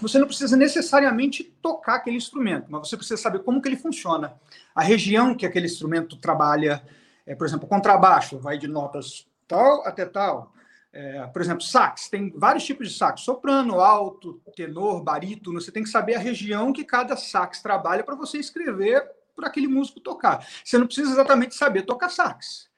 [0.00, 4.34] você não precisa necessariamente tocar aquele instrumento, mas você precisa saber como que ele funciona.
[4.74, 6.82] A região que aquele instrumento trabalha,
[7.26, 10.52] é, por exemplo, contrabaixo vai de notas tal até tal.
[10.92, 15.60] É, por exemplo, sax, tem vários tipos de sax: soprano, alto, tenor, barítono.
[15.60, 19.02] Você tem que saber a região que cada sax trabalha para você escrever
[19.38, 20.44] para aquele músico tocar.
[20.64, 22.68] Você não precisa exatamente saber tocar sax,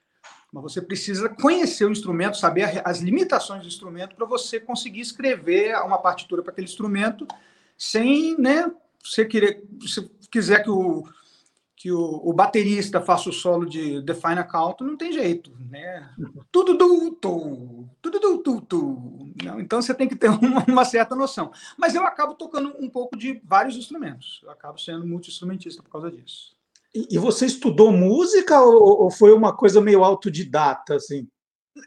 [0.53, 5.75] mas você precisa conhecer o instrumento, saber as limitações do instrumento para você conseguir escrever
[5.83, 7.27] uma partitura para aquele instrumento
[7.79, 8.71] sem, né,
[9.03, 11.03] você querer, se quiser que o
[11.81, 16.11] que o, o, baterista faça o solo de Define a Count, não tem jeito, né?
[16.53, 19.33] Tudo do tu, tudo do tu, tu.
[19.59, 21.51] Então você tem que ter uma, uma, certa noção.
[21.79, 24.43] Mas eu acabo tocando um pouco de vários instrumentos.
[24.43, 26.55] Eu acabo sendo multi-instrumentista por causa disso.
[26.95, 31.27] E, e você estudou música ou, ou, foi uma coisa meio autodidata, assim?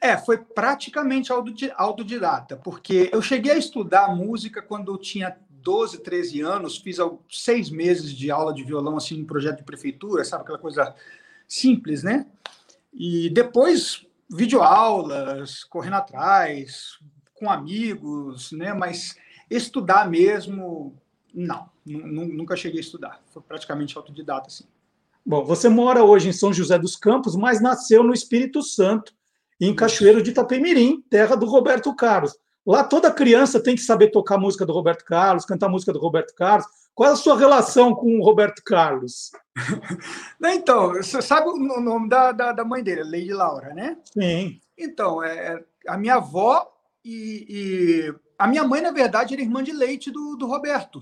[0.01, 6.41] É, foi praticamente autodidata, porque eu cheguei a estudar música quando eu tinha 12, 13
[6.41, 6.97] anos, fiz
[7.29, 10.93] seis meses de aula de violão assim em projeto de prefeitura, sabe aquela coisa
[11.47, 12.27] simples, né?
[12.93, 16.99] E depois videoaulas, correndo atrás,
[17.33, 18.73] com amigos, né?
[18.73, 19.15] Mas
[19.49, 20.95] estudar mesmo,
[21.33, 23.21] não, nunca cheguei a estudar.
[23.31, 24.65] Foi praticamente autodidata assim.
[25.25, 29.13] Bom, você mora hoje em São José dos Campos, mas nasceu no Espírito Santo,
[29.59, 32.37] em Cachoeiro de Itapemirim, terra do Roberto Carlos.
[32.65, 36.33] Lá toda criança tem que saber tocar música do Roberto Carlos, cantar música do Roberto
[36.33, 36.65] Carlos.
[36.95, 39.31] Qual é a sua relação com o Roberto Carlos?
[40.43, 43.97] então, você sabe o nome da, da, da, mãe dele, Lady Laura, né?
[44.05, 44.61] Sim.
[44.77, 46.71] Então, é, a minha avó
[47.03, 51.01] e, e, a minha mãe, na verdade, era irmã de leite do, do Roberto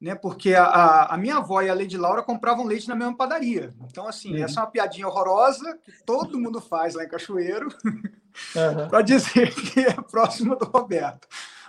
[0.00, 0.14] né?
[0.14, 3.74] Porque a, a, minha avó e a Lady Laura compravam leite na mesma padaria.
[3.84, 4.44] Então, assim, uhum.
[4.44, 7.68] essa é uma piadinha horrorosa que todo mundo faz lá em Cachoeiro
[8.54, 8.88] uhum.
[8.88, 11.28] para dizer que é próximo do Roberto.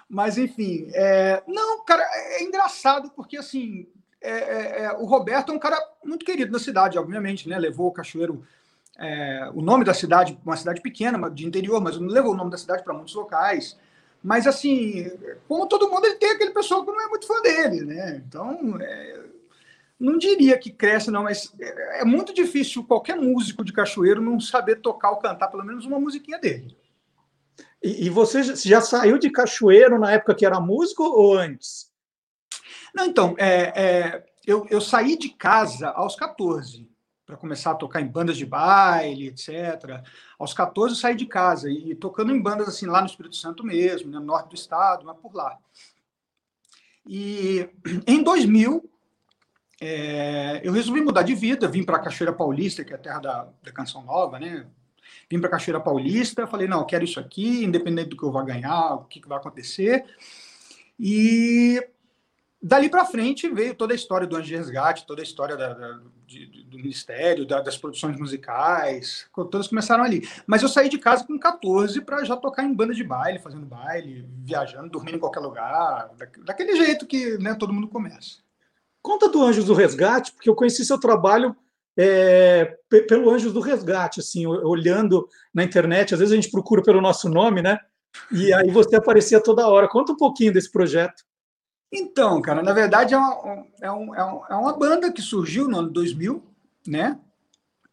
[0.10, 1.42] Mas, enfim, é...
[1.48, 3.88] não, cara, é engraçado porque, assim,
[4.22, 7.58] é, é, é, o Roberto é um cara muito querido na cidade, obviamente, né?
[7.58, 8.44] Levou o Cachoeiro,
[9.00, 12.58] é, o nome da cidade, uma cidade pequena, de interior, mas levou o nome da
[12.58, 13.78] cidade para muitos locais.
[14.24, 15.12] Mas, assim,
[15.48, 18.22] como todo mundo, ele tem aquele pessoal que não é muito fã dele, né?
[18.28, 19.20] Então, é,
[20.02, 24.40] não diria que cresce, não, mas é, é muito difícil qualquer músico de cachoeiro não
[24.40, 26.76] saber tocar ou cantar pelo menos uma musiquinha dele.
[27.84, 31.92] E, e você já saiu de cachoeiro na época que era músico ou antes?
[32.96, 36.90] Não, então, é, é, eu, eu saí de casa aos 14
[37.24, 40.04] para começar a tocar em bandas de baile, etc.
[40.38, 44.10] Aos 14 saí de casa e tocando em bandas assim lá no Espírito Santo mesmo,
[44.10, 45.58] né, no norte do estado, mas por lá.
[47.06, 47.70] E
[48.08, 48.91] em 2000
[49.82, 53.48] é, eu resolvi mudar de vida, vim para Cachoeira Paulista, que é a terra da,
[53.64, 54.68] da canção nova, né?
[55.30, 58.46] Vim para Cachoeira Paulista, falei, não, eu quero isso aqui, independente do que eu vou
[58.46, 60.06] ganhar, o que, que vai acontecer.
[61.00, 61.84] E
[62.64, 65.74] Dali para frente veio toda a história do Anjo de Resgate, toda a história da,
[65.74, 70.30] da, de, do Ministério, da, das produções musicais, todas começaram ali.
[70.46, 73.66] Mas eu saí de casa com 14 para já tocar em banda de baile, fazendo
[73.66, 76.12] baile, viajando, dormindo em qualquer lugar,
[76.46, 78.38] daquele jeito que né, todo mundo começa.
[79.02, 81.56] Conta do Anjos do Resgate, porque eu conheci seu trabalho
[81.98, 87.02] é, pelo Anjos do Resgate, assim, olhando na internet, às vezes a gente procura pelo
[87.02, 87.80] nosso nome, né?
[88.32, 89.88] E aí você aparecia toda hora.
[89.88, 91.24] Conta um pouquinho desse projeto.
[91.92, 95.80] Então, cara, na verdade é uma, é, é, um, é uma banda que surgiu no
[95.80, 96.42] ano 2000,
[96.88, 97.20] né?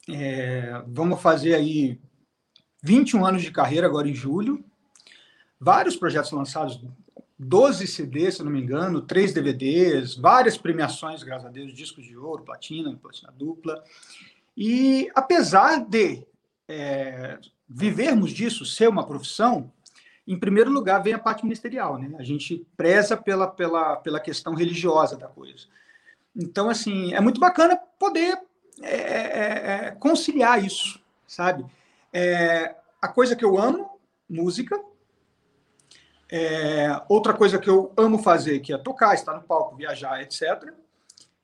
[0.09, 2.01] É, vamos fazer aí
[2.82, 4.64] 21 anos de carreira agora em julho.
[5.60, 6.80] Vários projetos lançados,
[7.39, 12.16] 12 CDs, se não me engano, 3 DVDs, várias premiações, graças a Deus, discos de
[12.16, 13.82] ouro, platina, platina dupla.
[14.56, 16.27] E apesar de
[16.69, 17.39] é,
[17.69, 19.73] vivermos disso, ser uma profissão,
[20.27, 22.15] em primeiro lugar, vem a parte ministerial, né?
[22.19, 25.66] A gente preza pela, pela, pela questão religiosa da coisa.
[26.36, 28.39] Então, assim, é muito bacana poder
[28.82, 31.65] é, é, é conciliar isso, sabe?
[32.12, 33.89] É, a coisa que eu amo,
[34.28, 34.78] música.
[36.31, 40.73] É, outra coisa que eu amo fazer, que é tocar, estar no palco, viajar, etc.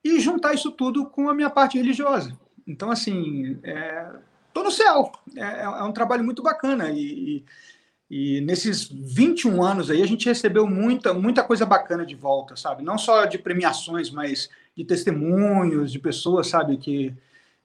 [0.03, 2.37] E juntar isso tudo com a minha parte religiosa.
[2.67, 3.59] Então, assim,
[4.47, 5.11] estou no céu.
[5.35, 6.89] É, é, um trabalho muito bacana.
[6.91, 6.99] E,
[7.37, 7.45] e
[8.09, 12.83] e nesses 21 anos aí, a gente recebeu muita, muita coisa bacana de volta, sabe?
[12.83, 17.13] Não só de premiações, mas de testemunhos, de pessoas, sabe, que,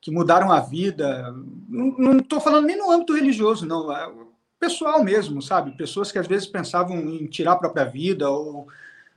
[0.00, 1.34] que mudaram a vida.
[1.68, 4.29] Não estou falando nem no âmbito religioso, não.
[4.60, 5.70] Pessoal mesmo, sabe?
[5.70, 8.68] Pessoas que às vezes pensavam em tirar a própria vida ou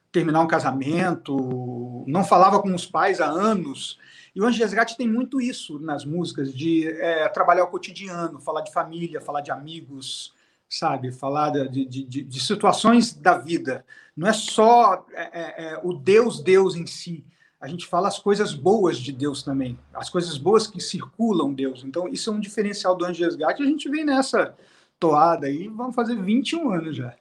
[0.10, 4.00] terminar um casamento, não falava com os pais há anos.
[4.34, 8.62] E o Anjo Resgate tem muito isso nas músicas, de é, trabalhar o cotidiano, falar
[8.62, 10.34] de família, falar de amigos,
[10.70, 11.12] sabe?
[11.12, 13.86] Falar de, de, de, de situações da vida.
[14.16, 17.26] Não é só é, é, é, o Deus, Deus em si.
[17.60, 21.84] A gente fala as coisas boas de Deus também, as coisas boas que circulam Deus.
[21.84, 23.62] Então, isso é um diferencial do Anjo Resgate.
[23.62, 24.56] A gente vem nessa
[25.04, 27.14] toada aí, vamos fazer 21 anos já.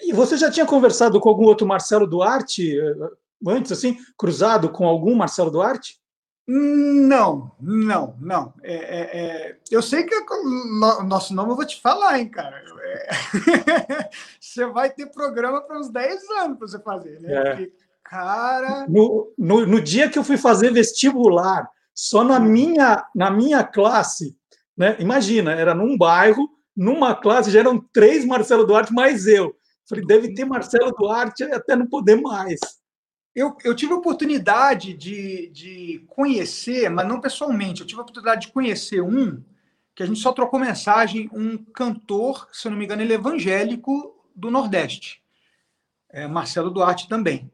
[0.00, 2.94] E você já tinha conversado com algum outro Marcelo Duarte eh,
[3.48, 5.98] antes, assim, cruzado com algum Marcelo Duarte?
[6.46, 8.54] Não, não, não.
[8.62, 12.62] É, é, é, eu sei que o nosso nome eu vou te falar, hein, cara.
[12.80, 14.10] É,
[14.40, 17.32] você vai ter programa para uns 10 anos para você fazer, né?
[17.32, 17.50] É.
[17.50, 17.72] Porque,
[18.04, 18.86] cara.
[18.88, 24.36] No, no, no dia que eu fui fazer vestibular, só na minha, na minha classe,
[24.76, 24.96] né?
[24.98, 29.54] Imagina, era num bairro, numa classe, já eram três Marcelo Duarte mais eu.
[29.88, 32.60] Falei, deve ter Marcelo Duarte até não poder mais.
[33.34, 38.46] Eu, eu tive a oportunidade de, de conhecer, mas não pessoalmente, eu tive a oportunidade
[38.46, 39.42] de conhecer um
[39.94, 43.16] que a gente só trocou mensagem, um cantor, se eu não me engano, ele é
[43.16, 45.22] evangélico do Nordeste.
[46.08, 47.50] É, Marcelo Duarte também.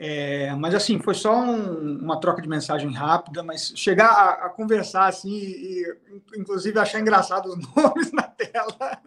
[0.00, 4.48] É, mas assim, foi só um, uma troca de mensagem rápida, mas chegar a, a
[4.48, 5.96] conversar assim, e,
[6.36, 9.02] inclusive achar engraçado os nomes na tela.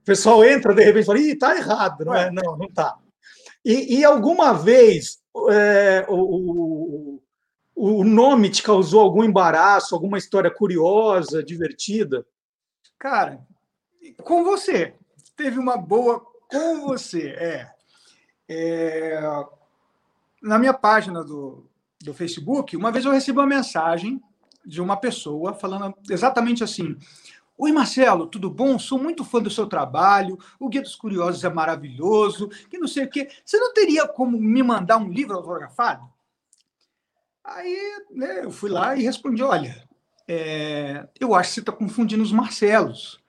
[0.00, 2.30] O pessoal entra de repente e fala, ih, tá errado, não é?
[2.30, 2.96] Não, não tá.
[3.62, 5.18] E, e alguma vez
[5.50, 7.20] é, o,
[7.74, 12.26] o, o nome te causou algum embaraço, alguma história curiosa, divertida?
[12.98, 13.38] Cara,
[14.22, 14.94] com você.
[15.36, 17.70] Teve uma boa com você, é.
[18.48, 19.20] é
[20.44, 21.66] na minha página do,
[22.02, 24.22] do Facebook, uma vez eu recebi uma mensagem
[24.64, 26.96] de uma pessoa falando exatamente assim:
[27.56, 28.78] Oi, Marcelo, tudo bom?
[28.78, 30.38] Sou muito fã do seu trabalho.
[30.60, 32.48] O Guia dos Curiosos é maravilhoso.
[32.68, 33.28] Que não sei o quê.
[33.44, 36.06] Você não teria como me mandar um livro autografado?
[37.42, 39.88] Aí né, eu fui lá e respondi: Olha,
[40.28, 43.22] é, eu acho que você está confundindo os Marcelos.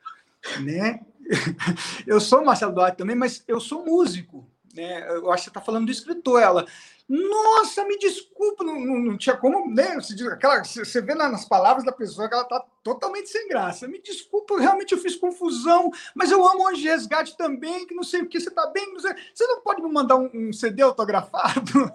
[0.62, 1.00] Né?
[2.06, 4.48] Eu sou Marcelo Duarte também, mas eu sou músico.
[4.76, 5.08] Né?
[5.10, 6.42] Eu acho que você está falando do escritor.
[6.42, 6.66] Ela,
[7.08, 9.94] nossa, me desculpa, não, não, tinha como, né?
[9.96, 13.88] Você, aquela, você vê nas palavras da pessoa que ela está totalmente sem graça.
[13.88, 18.22] Me desculpa, realmente eu fiz confusão, mas eu amo hoje resgate também, que não sei
[18.22, 20.82] o que, você está bem, não sei, você não pode me mandar um, um CD
[20.82, 21.92] autografado?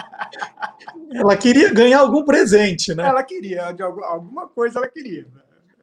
[1.12, 3.06] Ela queria ganhar algum presente, né?
[3.06, 5.26] Ela queria, de alguma coisa ela queria.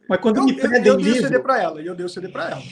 [0.10, 1.14] Mas quando eu, me pedem eu, eu livro...
[1.14, 2.64] dei o CD para ela, e eu dei o CD para ela.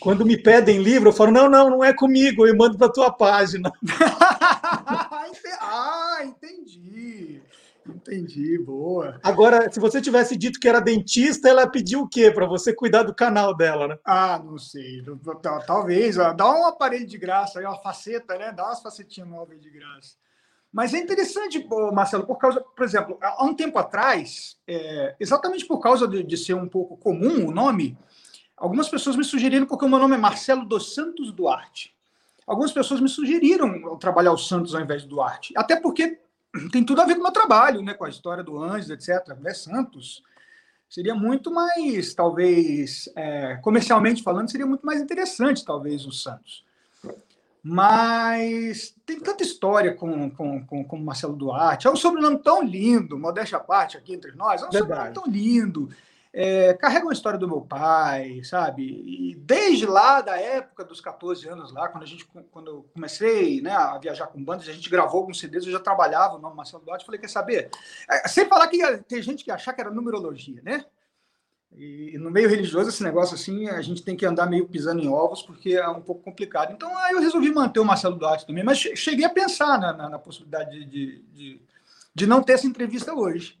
[0.00, 3.10] Quando me pedem livro, eu falo, não, não, não é comigo, eu mando para tua
[3.10, 3.72] página.
[5.60, 7.42] ah, entendi.
[7.88, 9.18] Entendi, boa.
[9.22, 13.04] Agora, se você tivesse dito que era dentista, ela pediu o quê para você cuidar
[13.04, 13.98] do canal dela, né?
[14.04, 15.04] Ah, não sei.
[15.66, 16.16] Talvez.
[16.16, 18.52] Dá um aparelho de graça, uma faceta, né?
[18.52, 20.16] Dá umas facetinhas novas de graça.
[20.72, 25.78] Mas é interessante, Marcelo, por causa, por exemplo, há um tempo atrás, é, exatamente por
[25.78, 27.96] causa de, de ser um pouco comum o nome,
[28.56, 31.94] Algumas pessoas me sugeriram, porque o meu nome é Marcelo dos Santos Duarte.
[32.46, 35.52] Algumas pessoas me sugeriram trabalhar o Santos ao invés do Duarte.
[35.56, 36.18] Até porque
[36.72, 37.92] tem tudo a ver com o meu trabalho, né?
[37.92, 39.36] com a história do Anjos, etc.
[39.44, 40.22] É Santos.
[40.88, 46.64] Seria muito mais, talvez, é, comercialmente falando, seria muito mais interessante, talvez, o Santos.
[47.60, 51.88] Mas tem tanta história com, com, com, com Marcelo Duarte.
[51.88, 54.62] É um sobrenome tão lindo, modéstia à parte aqui entre nós.
[54.62, 54.78] É um Verdade.
[54.78, 55.90] sobrenome tão lindo
[56.38, 58.82] é, carrega uma história do meu pai, sabe?
[58.84, 63.62] E desde lá, da época dos 14 anos lá, quando a gente, quando eu comecei
[63.62, 66.84] né, a viajar com bandas, a gente gravou alguns CDs, eu já trabalhava no Marcelo
[66.84, 67.70] Duarte, falei, quer saber?
[68.06, 70.84] É, sem falar que tem gente que achar que era numerologia, né?
[71.74, 75.08] E no meio religioso, esse negócio assim, a gente tem que andar meio pisando em
[75.08, 76.70] ovos, porque é um pouco complicado.
[76.70, 80.10] Então, aí eu resolvi manter o Marcelo Duarte também, mas cheguei a pensar na, na,
[80.10, 81.62] na possibilidade de, de,
[82.14, 83.58] de não ter essa entrevista hoje.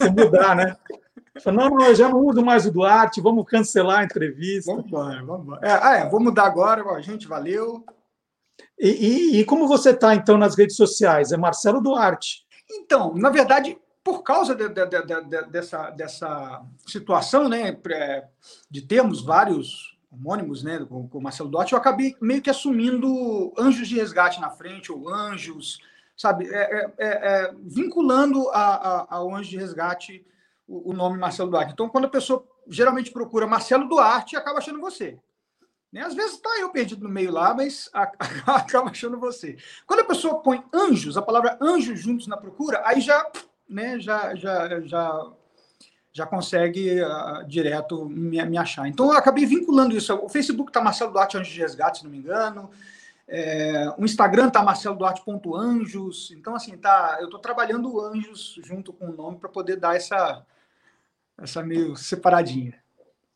[0.00, 0.76] Se mudar, né?
[1.46, 4.70] Não, não, eu já não uso mais o Duarte, vamos cancelar a entrevista.
[4.70, 5.66] Vamos embora, vamos embora.
[5.66, 7.84] É, ah, é, vou mudar agora, gente, valeu.
[8.78, 11.32] E, e, e como você está, então, nas redes sociais?
[11.32, 12.44] É Marcelo Duarte.
[12.70, 17.76] Então, na verdade, por causa de, de, de, dessa, dessa situação, né,
[18.70, 23.88] de termos vários homônimos, né, com, o Marcelo Duarte, eu acabei meio que assumindo Anjos
[23.88, 25.78] de Resgate na frente, ou Anjos,
[26.20, 30.26] sabe, é, é, é, é vinculando a, a, ao Anjo de Resgate
[30.68, 31.72] o, o nome Marcelo Duarte.
[31.72, 35.18] Então, quando a pessoa geralmente procura Marcelo Duarte, acaba achando você.
[35.90, 36.02] Né?
[36.02, 37.88] Às vezes está eu perdido no meio lá, mas
[38.46, 39.56] acaba achando você.
[39.86, 43.26] Quando a pessoa põe anjos, a palavra anjos juntos na procura, aí já,
[43.66, 45.32] né, já, já, já,
[46.12, 48.86] já consegue uh, direto me, me, achar.
[48.86, 50.14] Então eu acabei vinculando isso.
[50.16, 52.70] O Facebook está Marcelo Duarte Anjos de Resgate, se não me engano.
[53.32, 56.32] É, o Instagram está marceloduarte.anjos.
[56.32, 60.44] Então, assim, tá, eu estou trabalhando anjos junto com o nome para poder dar essa,
[61.40, 62.74] essa meio separadinha.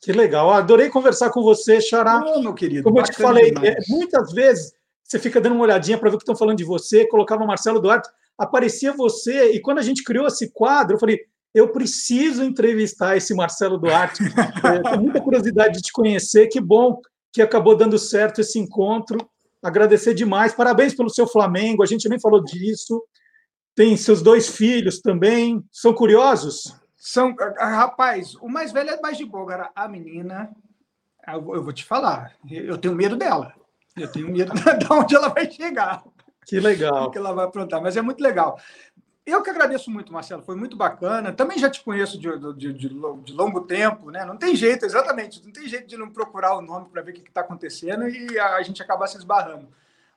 [0.01, 0.51] Que legal.
[0.53, 2.21] Adorei conversar com você, Xará.
[2.27, 2.83] Oh, meu querido.
[2.83, 6.19] Como eu te falei, é, muitas vezes você fica dando uma olhadinha para ver o
[6.19, 10.27] que estão falando de você, colocava Marcelo Duarte, aparecia você, e quando a gente criou
[10.27, 11.21] esse quadro, eu falei,
[11.55, 14.25] eu preciso entrevistar esse Marcelo Duarte.
[14.65, 16.49] É, tenho muita curiosidade de te conhecer.
[16.49, 17.01] Que bom
[17.33, 19.19] que acabou dando certo esse encontro.
[19.65, 20.53] Agradecer demais.
[20.53, 21.83] Parabéns pelo seu Flamengo.
[21.83, 23.03] A gente nem falou disso.
[23.75, 25.65] Tem seus dois filhos também.
[25.73, 26.79] São curiosos?
[26.97, 29.43] São, rapaz, o mais velho é mais de boa.
[29.43, 30.55] Agora, a menina,
[31.27, 33.55] eu vou te falar, eu tenho medo dela.
[33.97, 36.05] Eu tenho medo de onde ela vai chegar.
[36.47, 37.05] Que legal.
[37.05, 37.81] O que ela vai aprontar.
[37.81, 38.59] Mas é muito legal.
[39.27, 41.33] Eu que agradeço muito, Marcelo, foi muito bacana.
[41.33, 44.23] Também já te conheço de, de, de, de longo tempo, né?
[44.23, 47.15] Não tem jeito, exatamente, não tem jeito de não procurar o nome para ver o
[47.15, 49.67] que está acontecendo e a, a, gente acabar se esbarrando.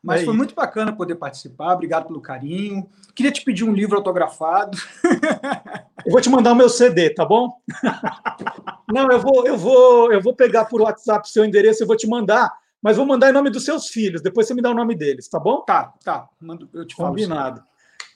[0.03, 2.89] Mas é foi muito bacana poder participar, obrigado pelo carinho.
[3.15, 4.77] Queria te pedir um livro autografado.
[6.05, 7.59] Eu vou te mandar o meu CD, tá bom?
[8.88, 12.07] Não, eu vou, eu vou, eu vou pegar por WhatsApp seu endereço, eu vou te
[12.07, 12.49] mandar,
[12.81, 14.21] mas vou mandar em nome dos seus filhos.
[14.21, 15.59] Depois você me dá o nome deles, tá bom?
[15.63, 16.29] Tá, tá.
[16.39, 17.09] Mando, eu te falo.
[17.09, 17.61] Combinado.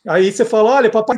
[0.07, 1.17] Aí você fala: olha, papai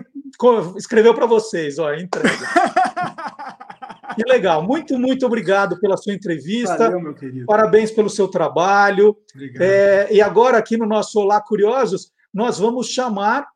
[0.75, 2.29] escreveu para vocês, ó, entrega.
[4.15, 4.61] que legal.
[4.63, 6.77] Muito, muito obrigado pela sua entrevista.
[6.77, 7.45] Valeu, meu querido.
[7.45, 9.15] Parabéns pelo seu trabalho.
[9.59, 13.47] É, e agora, aqui no nosso Olá Curiosos, nós vamos chamar.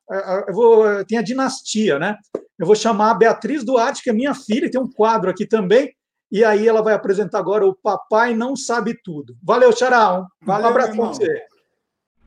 [0.48, 2.16] Eu vou, tem a dinastia, né?
[2.58, 5.92] Eu vou chamar a Beatriz Duarte, que é minha filha, tem um quadro aqui também.
[6.32, 9.36] E aí ela vai apresentar agora o Papai Não Sabe Tudo.
[9.42, 10.20] Valeu, Xará.
[10.20, 11.42] Um Valeu, abraço para você.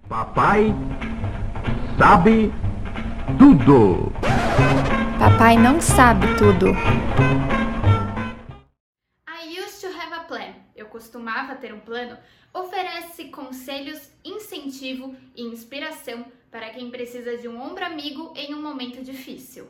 [0.08, 0.74] Papai
[1.98, 2.50] sabe
[3.38, 4.12] tudo.
[5.18, 6.70] Papai não sabe tudo.
[9.28, 10.54] I used to have a plan.
[10.74, 12.16] Eu costumava ter um plano.
[12.52, 19.02] Oferece conselhos, incentivo e inspiração para quem precisa de um ombro amigo em um momento
[19.02, 19.68] difícil.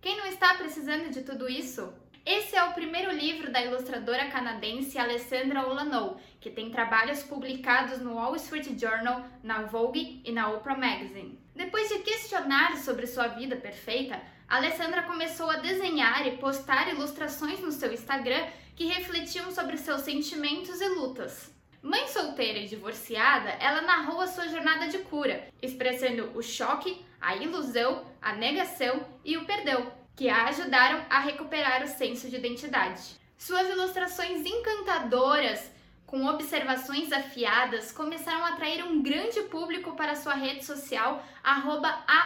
[0.00, 1.92] Quem não está precisando de tudo isso?
[2.24, 8.14] Esse é o primeiro livro da ilustradora canadense Alessandra Olanou, que tem trabalhos publicados no
[8.14, 11.38] Wall Street Journal, na Vogue e na Oprah Magazine.
[11.60, 14.18] Depois de questionar sobre sua vida perfeita,
[14.48, 20.80] Alessandra começou a desenhar e postar ilustrações no seu Instagram que refletiam sobre seus sentimentos
[20.80, 21.54] e lutas.
[21.82, 27.36] Mãe solteira e divorciada, ela narrou a sua jornada de cura, expressando o choque, a
[27.36, 33.02] ilusão, a negação e o perdão, que a ajudaram a recuperar o senso de identidade.
[33.36, 35.70] Suas ilustrações encantadoras,
[36.10, 41.24] com observações afiadas, começaram a atrair um grande público para sua rede social,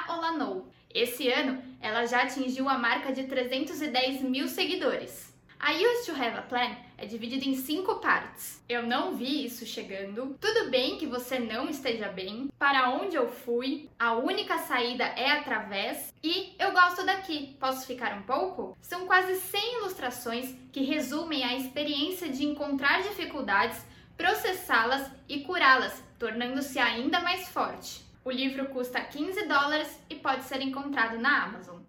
[0.08, 0.66] aolanou.
[0.92, 5.34] Esse ano, ela já atingiu a marca de 310 mil seguidores.
[5.60, 8.62] A Used to Have a Plan é dividida em cinco partes.
[8.68, 10.36] Eu não vi isso chegando.
[10.40, 12.48] Tudo bem que você não esteja bem.
[12.58, 13.88] Para onde eu fui?
[13.98, 16.12] A única saída é através.
[16.22, 17.56] E eu gosto daqui.
[17.58, 18.76] Posso ficar um pouco?
[18.80, 23.84] São quase 100 ilustrações que resumem a experiência de encontrar dificuldades,
[24.16, 28.04] processá-las e curá-las, tornando-se ainda mais forte.
[28.24, 31.83] O livro custa 15 dólares e pode ser encontrado na Amazon.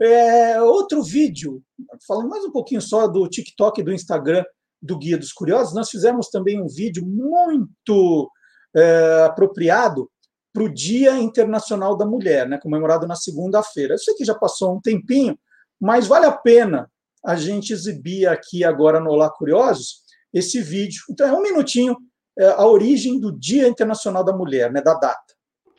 [0.00, 1.62] É, outro vídeo,
[2.06, 4.44] falando mais um pouquinho só do TikTok e do Instagram
[4.82, 8.30] do Guia dos Curiosos, nós fizemos também um vídeo muito
[8.76, 10.10] é, apropriado
[10.52, 13.94] para o Dia Internacional da Mulher, né, comemorado na segunda-feira.
[13.94, 15.38] Eu sei que já passou um tempinho,
[15.80, 16.90] mas vale a pena
[17.24, 20.02] a gente exibir aqui agora no Olá Curiosos
[20.32, 21.02] esse vídeo.
[21.08, 21.96] Então, é um minutinho,
[22.36, 25.34] é, a origem do Dia Internacional da Mulher, né, da data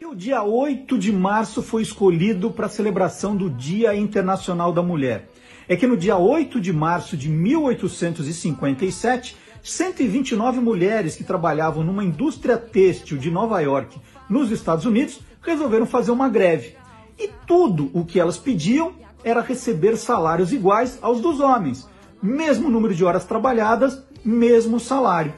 [0.06, 4.84] que o dia 8 de março foi escolhido para a celebração do Dia Internacional da
[4.84, 5.32] Mulher?
[5.68, 12.56] É que no dia 8 de março de 1857, 129 mulheres que trabalhavam numa indústria
[12.56, 13.99] têxtil de Nova York,
[14.30, 16.76] nos Estados Unidos, resolveram fazer uma greve.
[17.18, 21.90] E tudo o que elas pediam era receber salários iguais aos dos homens.
[22.22, 25.34] Mesmo número de horas trabalhadas, mesmo salário.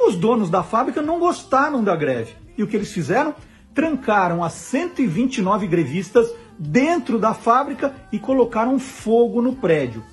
[0.00, 2.34] Os donos da fábrica não gostaram da greve.
[2.58, 3.36] E o que eles fizeram?
[3.74, 10.04] Trancaram as 129 grevistas dentro da fábrica e colocaram fogo no prédio.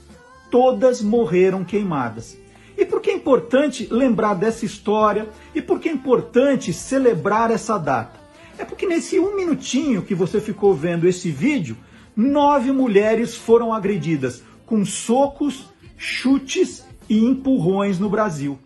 [0.50, 2.38] Todas morreram queimadas.
[2.78, 5.28] E por que é importante lembrar dessa história?
[5.54, 8.20] E por que é importante celebrar essa data?
[8.58, 11.76] É porque nesse um minutinho que você ficou vendo esse vídeo,
[12.16, 15.66] nove mulheres foram agredidas com socos,
[15.98, 18.60] chutes e empurrões no Brasil.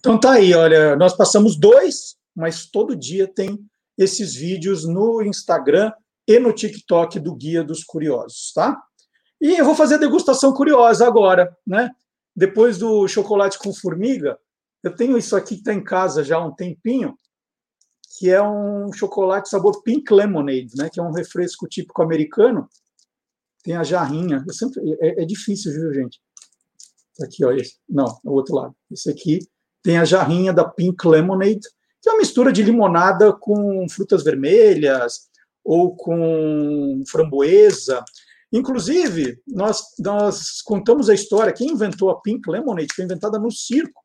[0.00, 3.58] Então tá aí, olha, nós passamos dois, mas todo dia tem
[3.96, 5.92] esses vídeos no Instagram
[6.26, 8.80] e no TikTok do Guia dos Curiosos, tá?
[9.40, 11.90] E eu vou fazer a degustação curiosa agora, né?
[12.34, 14.38] Depois do chocolate com formiga,
[14.82, 17.16] eu tenho isso aqui que está em casa já há um tempinho,
[18.18, 20.88] que é um chocolate sabor pink lemonade, né?
[20.90, 22.68] Que é um refresco típico americano.
[23.62, 24.44] Tem a jarrinha.
[24.46, 26.20] Eu sempre, é, é difícil, viu, gente?
[27.20, 27.76] Aqui, ó, esse.
[27.88, 28.74] Não, o outro lado.
[28.90, 29.40] Esse aqui
[29.82, 31.68] tem a jarrinha da pink lemonade
[32.02, 35.30] que é uma mistura de limonada com frutas vermelhas,
[35.64, 38.04] ou com framboesa.
[38.52, 44.02] Inclusive, nós, nós contamos a história, quem inventou a Pink Lemonade foi inventada no circo.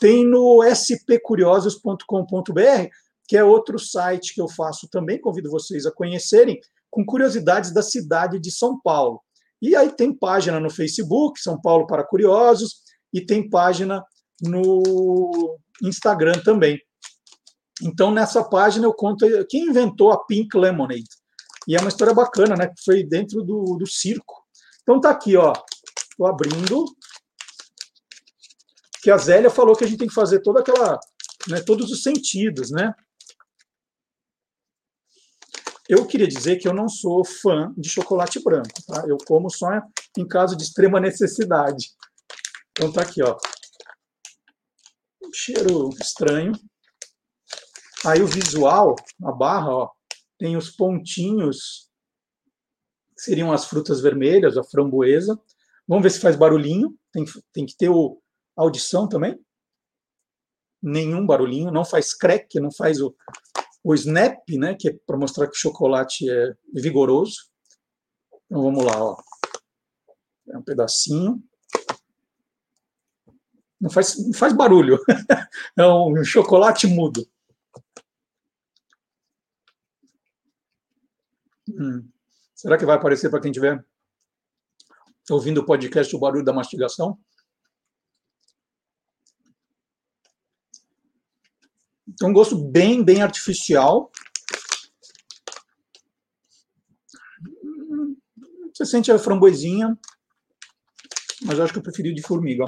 [0.00, 2.88] Tem no spcuriosos.com.br,
[3.28, 6.58] que é outro site que eu faço também, convido vocês a conhecerem,
[6.90, 9.20] com curiosidades da cidade de São Paulo.
[9.60, 12.82] E aí tem página no Facebook, São Paulo para Curiosos,
[13.12, 14.02] e tem página
[14.40, 16.80] no Instagram também.
[17.82, 21.04] Então, nessa página eu conto quem inventou a Pink Lemonade.
[21.66, 22.72] E é uma história bacana, né?
[22.84, 24.44] Foi dentro do, do circo.
[24.82, 25.52] Então tá aqui, ó.
[26.10, 26.84] Estou abrindo.
[29.02, 30.98] Que a Zélia falou que a gente tem que fazer toda aquela.
[31.48, 32.94] Né, todos os sentidos, né?
[35.88, 39.04] Eu queria dizer que eu não sou fã de chocolate branco, tá?
[39.06, 39.68] Eu como só
[40.16, 41.90] em caso de extrema necessidade.
[42.70, 43.36] Então tá aqui, ó.
[45.22, 46.52] Um cheiro estranho.
[48.04, 49.90] Aí o visual, a barra, ó,
[50.36, 51.88] tem os pontinhos,
[53.14, 55.40] que seriam as frutas vermelhas, a framboesa.
[55.86, 56.98] Vamos ver se faz barulhinho.
[57.12, 58.20] Tem, tem que ter o,
[58.56, 59.38] a audição também.
[60.82, 63.14] Nenhum barulhinho, não faz crack, não faz o,
[63.84, 67.36] o snap, né, que é para mostrar que o chocolate é vigoroso.
[68.46, 69.16] Então vamos lá, ó.
[70.48, 71.40] É um pedacinho.
[73.80, 74.98] Não faz, não faz barulho.
[75.78, 77.24] é um chocolate mudo.
[81.82, 82.08] Hum.
[82.54, 83.84] Será que vai aparecer para quem estiver
[85.28, 87.18] ouvindo o podcast o barulho da mastigação?
[92.06, 94.12] Então, um gosto bem, bem artificial.
[98.72, 99.98] Você sente a framboesinha,
[101.42, 102.66] mas eu acho que eu preferi de formiga.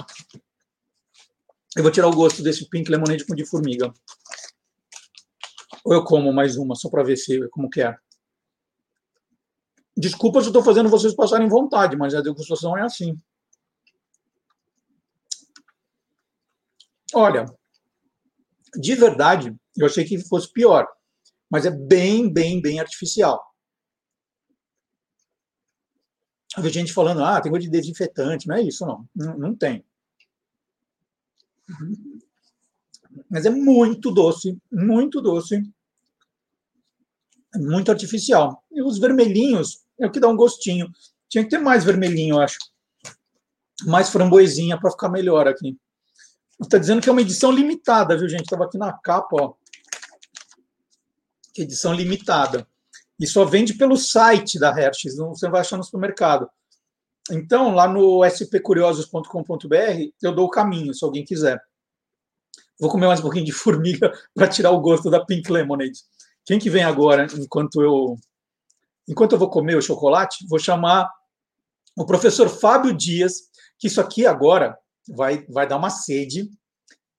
[1.76, 3.92] Eu vou tirar o gosto desse pink lemonade com de formiga.
[5.84, 7.96] Ou eu como mais uma, só para ver se como que é.
[9.96, 13.16] Desculpa se estou fazendo vocês passarem vontade, mas a degustação é assim.
[17.14, 17.46] Olha,
[18.76, 20.86] de verdade, eu achei que fosse pior,
[21.48, 23.40] mas é bem, bem, bem artificial.
[26.58, 29.08] Vi gente falando, ah, tem coisa de desinfetante, não é isso, não.
[29.14, 29.84] Não, não tem.
[33.30, 35.62] Mas é muito doce, muito doce,
[37.56, 38.62] muito artificial.
[38.70, 40.90] E os vermelhinhos é o que dá um gostinho.
[41.28, 42.58] Tinha que ter mais vermelhinho, eu acho.
[43.86, 45.76] Mais framboesinha para ficar melhor aqui.
[46.60, 48.44] Está dizendo que é uma edição limitada, viu, gente?
[48.44, 49.54] Estava aqui na capa, ó.
[51.56, 52.66] Edição limitada.
[53.18, 56.48] E só vende pelo site da Hershey's, não você vai achar no supermercado.
[57.30, 59.76] Então, lá no spcuriosos.com.br,
[60.22, 61.60] eu dou o caminho, se alguém quiser.
[62.78, 66.00] Vou comer mais um pouquinho de formiga para tirar o gosto da Pink Lemonade.
[66.44, 68.16] Quem que vem agora, enquanto eu
[69.08, 71.10] enquanto eu vou comer o chocolate, vou chamar
[71.96, 73.34] o professor Fábio Dias,
[73.78, 74.76] que isso aqui agora
[75.08, 76.50] vai, vai dar uma sede.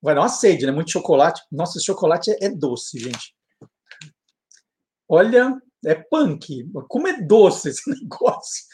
[0.02, 0.72] Vai dar uma sede, né?
[0.72, 1.42] Muito chocolate.
[1.50, 3.34] Nossa, chocolate é, é doce, gente.
[5.08, 6.68] Olha, é punk.
[6.88, 8.64] Como é doce esse negócio.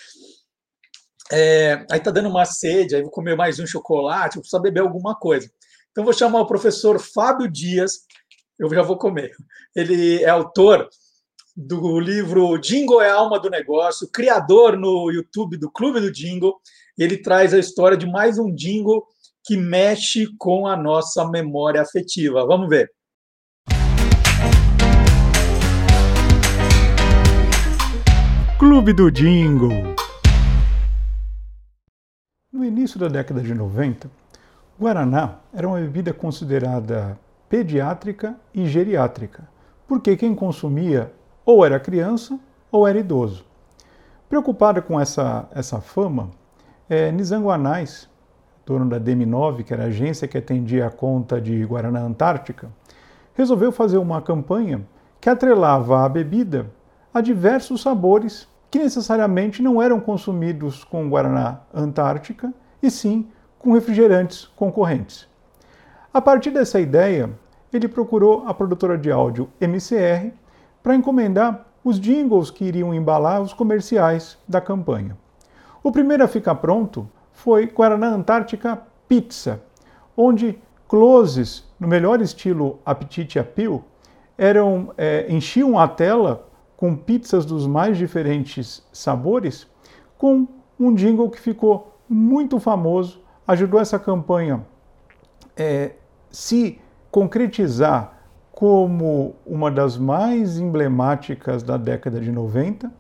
[1.30, 4.80] É, aí tá dando uma sede, aí vou comer mais um chocolate, vou precisar beber
[4.80, 5.50] alguma coisa.
[5.90, 8.00] Então vou chamar o professor Fábio Dias,
[8.58, 9.30] eu já vou comer.
[9.74, 10.88] Ele é autor
[11.54, 16.54] do livro Jingle é a alma do negócio, criador no YouTube do Clube do Jingle.
[16.98, 19.04] Ele traz a história de mais um jingle
[19.44, 22.46] que mexe com a nossa memória afetiva.
[22.46, 22.90] Vamos ver.
[28.58, 29.94] Clube do Jingle.
[32.50, 34.10] No início da década de 90,
[34.80, 37.18] Guaraná era uma bebida considerada
[37.48, 39.48] pediátrica e geriátrica,
[39.86, 41.12] porque quem consumia
[41.44, 42.38] ou era criança
[42.70, 43.44] ou era idoso.
[44.28, 46.30] Preocupada com essa, essa fama,
[46.88, 48.08] é, Nizanguanais,
[48.64, 52.70] dono da DM9, que era a agência que atendia a conta de Guaraná Antártica,
[53.34, 54.86] resolveu fazer uma campanha
[55.20, 56.70] que atrelava a bebida
[57.12, 62.52] a diversos sabores que necessariamente não eram consumidos com Guaraná Antártica,
[62.82, 63.28] e sim
[63.58, 65.28] com refrigerantes concorrentes.
[66.12, 67.30] A partir dessa ideia,
[67.72, 70.32] ele procurou a produtora de áudio MCR
[70.82, 75.16] para encomendar os jingles que iriam embalar os comerciais da campanha.
[75.82, 79.62] O primeiro a ficar pronto foi Guaraná Antártica Pizza,
[80.16, 83.82] onde closes, no melhor estilo Apetite Appeal,
[84.36, 89.66] eram, é, enchiam a tela com pizzas dos mais diferentes sabores,
[90.18, 90.46] com
[90.78, 94.64] um jingle que ficou muito famoso, ajudou essa campanha
[95.56, 95.92] é,
[96.30, 96.80] se
[97.10, 98.21] concretizar
[98.62, 102.92] como uma das mais emblemáticas da década de 90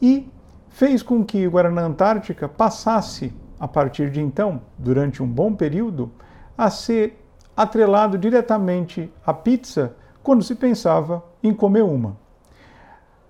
[0.00, 0.30] e
[0.68, 6.12] fez com que Guaraná Antártica passasse, a partir de então, durante um bom período,
[6.56, 7.20] a ser
[7.56, 12.16] atrelado diretamente à pizza quando se pensava em comer uma.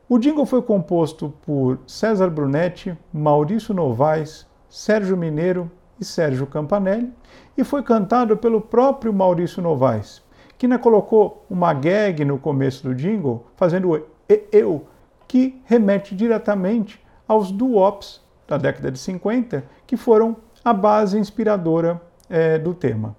[0.07, 7.11] O jingle foi composto por César Brunetti, Maurício Novaes, Sérgio Mineiro e Sérgio Campanelli
[7.57, 10.23] e foi cantado pelo próprio Maurício Novaes,
[10.65, 14.07] ainda colocou uma gag no começo do jingle, fazendo
[14.53, 14.87] eu,
[15.27, 22.59] que remete diretamente aos doo-wops da década de 50, que foram a base inspiradora é,
[22.59, 23.17] do tema.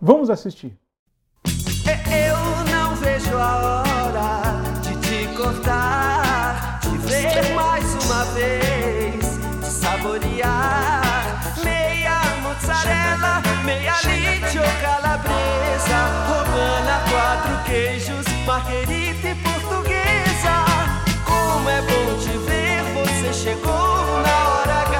[0.00, 0.76] Vamos assistir.
[1.46, 3.83] Eu não vejo a hora
[18.54, 20.54] marguerita e portuguesa.
[21.26, 23.72] Como é bom te ver, você chegou
[24.22, 24.94] na hora H.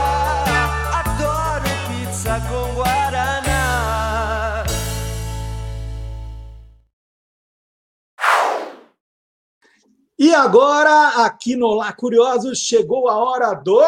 [0.99, 4.65] Adoro pizza com guaraná.
[10.19, 13.81] E agora, aqui no Lá Curiosos, chegou a hora do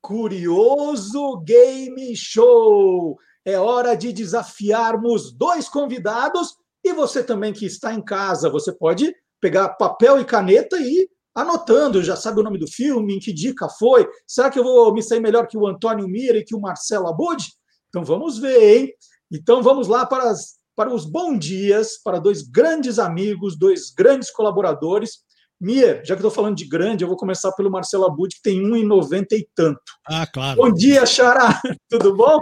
[0.00, 3.20] Curioso Game Show.
[3.44, 9.14] É hora de desafiarmos dois convidados e você também que está em casa, você pode
[9.40, 13.32] pegar papel e caneta e ir anotando, já sabe o nome do filme, em que
[13.32, 14.06] dica foi.
[14.26, 17.08] Será que eu vou me sair melhor que o Antônio Mira e que o Marcelo
[17.08, 17.44] Abud?
[17.88, 18.92] Então vamos ver, hein?
[19.32, 24.30] Então vamos lá para, as, para os bons dias, para dois grandes amigos, dois grandes
[24.30, 25.24] colaboradores.
[25.60, 28.62] Mia, já que estou falando de grande, eu vou começar pelo Marcelo Abud, que tem
[28.62, 29.80] 1,90 e tanto.
[30.06, 30.60] Ah, claro.
[30.60, 31.60] Bom dia, Xará.
[31.88, 32.40] Tudo bom?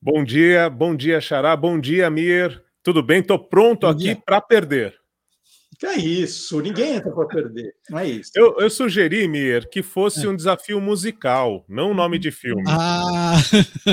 [0.00, 1.56] Bom dia, bom dia, Xará.
[1.56, 2.62] Bom dia, Mir.
[2.82, 3.20] Tudo bem?
[3.20, 4.94] Estou pronto aqui para perder.
[5.78, 6.60] Que é isso?
[6.60, 7.74] Ninguém entra para perder.
[7.90, 8.30] Não é isso.
[8.34, 12.62] Eu, eu sugeri, Mir, que fosse um desafio musical, não um nome de filme.
[12.68, 13.36] Ah,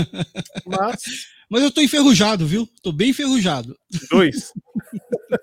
[0.67, 1.01] Mas
[1.49, 2.67] mas eu tô enferrujado, viu?
[2.83, 3.75] Tô bem enferrujado.
[4.11, 4.53] dois.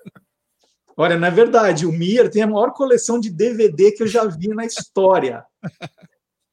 [0.95, 1.85] Olha, é verdade.
[1.85, 5.43] O Mir tem a maior coleção de DVD que eu já vi na história.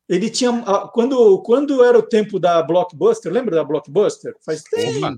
[0.08, 0.50] Ele tinha.
[0.66, 4.34] ah, Quando, quando era o tempo da Blockbuster, lembra da Blockbuster?
[4.44, 5.16] Faz tempo.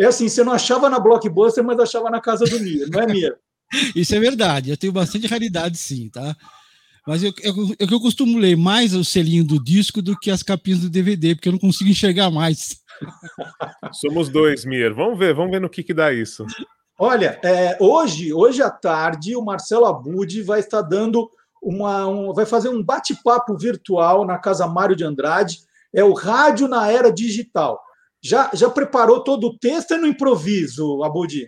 [0.00, 3.06] É assim, você não achava na Blockbuster, mas achava na casa do Mir, não é,
[3.06, 3.36] Mir?
[3.94, 4.70] Isso é verdade.
[4.70, 6.34] Eu tenho bastante raridade, sim, tá?
[7.06, 10.42] Mas eu, eu, eu, eu costumo ler mais o selinho do disco do que as
[10.42, 12.80] capinhas do DVD, porque eu não consigo enxergar mais.
[13.92, 14.92] Somos dois, Mir.
[14.94, 16.44] Vamos ver, vamos ver no que, que dá isso.
[16.98, 21.30] Olha, é, hoje, hoje à tarde, o Marcelo Abud vai estar dando
[21.62, 22.06] uma.
[22.06, 25.58] um- vai fazer um bate-papo virtual na Casa Mário de Andrade.
[25.94, 27.80] É o Rádio na Era Digital.
[28.22, 31.46] Já, já preparou todo o texto e no improviso, Abud?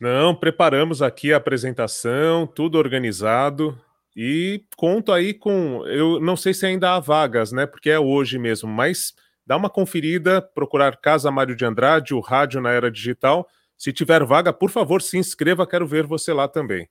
[0.00, 3.78] Não, preparamos aqui a apresentação, tudo organizado.
[4.16, 5.86] E conto aí com.
[5.86, 7.66] Eu não sei se ainda há vagas, né?
[7.66, 9.14] Porque é hoje mesmo, mas
[9.46, 13.48] dá uma conferida, procurar Casa Mário de Andrade, o rádio na era digital.
[13.76, 16.88] Se tiver vaga, por favor, se inscreva, quero ver você lá também.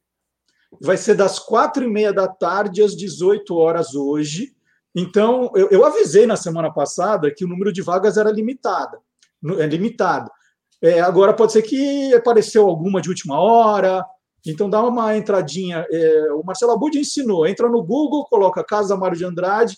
[0.81, 4.53] Vai ser das quatro e meia da tarde às 18 horas hoje.
[4.95, 8.97] Então, eu, eu avisei na semana passada que o número de vagas era limitado.
[9.59, 10.29] É limitado.
[10.81, 14.03] É, agora pode ser que apareceu alguma de última hora.
[14.45, 15.85] Então dá uma entradinha.
[15.91, 17.45] É, o Marcelo Abud ensinou.
[17.45, 19.77] Entra no Google, coloca Casa Mário de Andrade,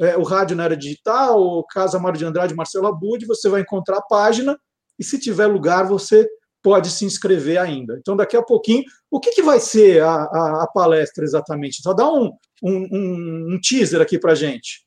[0.00, 3.98] é, o rádio na era digital, Casa Mário de Andrade, Marcelo Abud, você vai encontrar
[3.98, 4.58] a página
[4.98, 6.26] e se tiver lugar você
[6.62, 7.96] pode se inscrever ainda.
[7.98, 11.82] Então daqui a pouquinho, o que, que vai ser a, a- a palestra exatamente?
[11.82, 12.32] Só dá um,
[12.62, 14.86] um, um- teaser aqui para gente.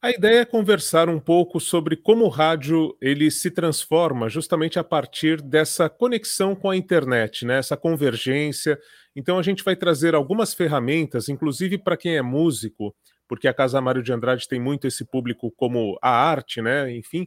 [0.00, 4.84] A ideia é conversar um pouco sobre como o rádio ele se transforma justamente a
[4.84, 7.58] partir dessa conexão com a internet, né?
[7.58, 8.78] Essa convergência.
[9.14, 12.94] Então a gente vai trazer algumas ferramentas, inclusive para quem é músico,
[13.28, 16.92] porque a Casa Mário de Andrade tem muito esse público como a arte, né?
[16.96, 17.26] Enfim.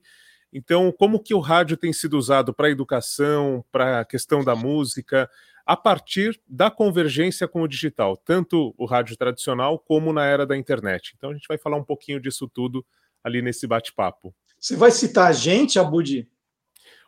[0.58, 4.56] Então, como que o rádio tem sido usado para a educação, para a questão da
[4.56, 5.30] música,
[5.66, 10.56] a partir da convergência com o digital, tanto o rádio tradicional como na era da
[10.56, 11.14] internet.
[11.18, 12.86] Então a gente vai falar um pouquinho disso tudo
[13.22, 14.34] ali nesse bate-papo.
[14.58, 16.26] Você vai citar a gente, Abud?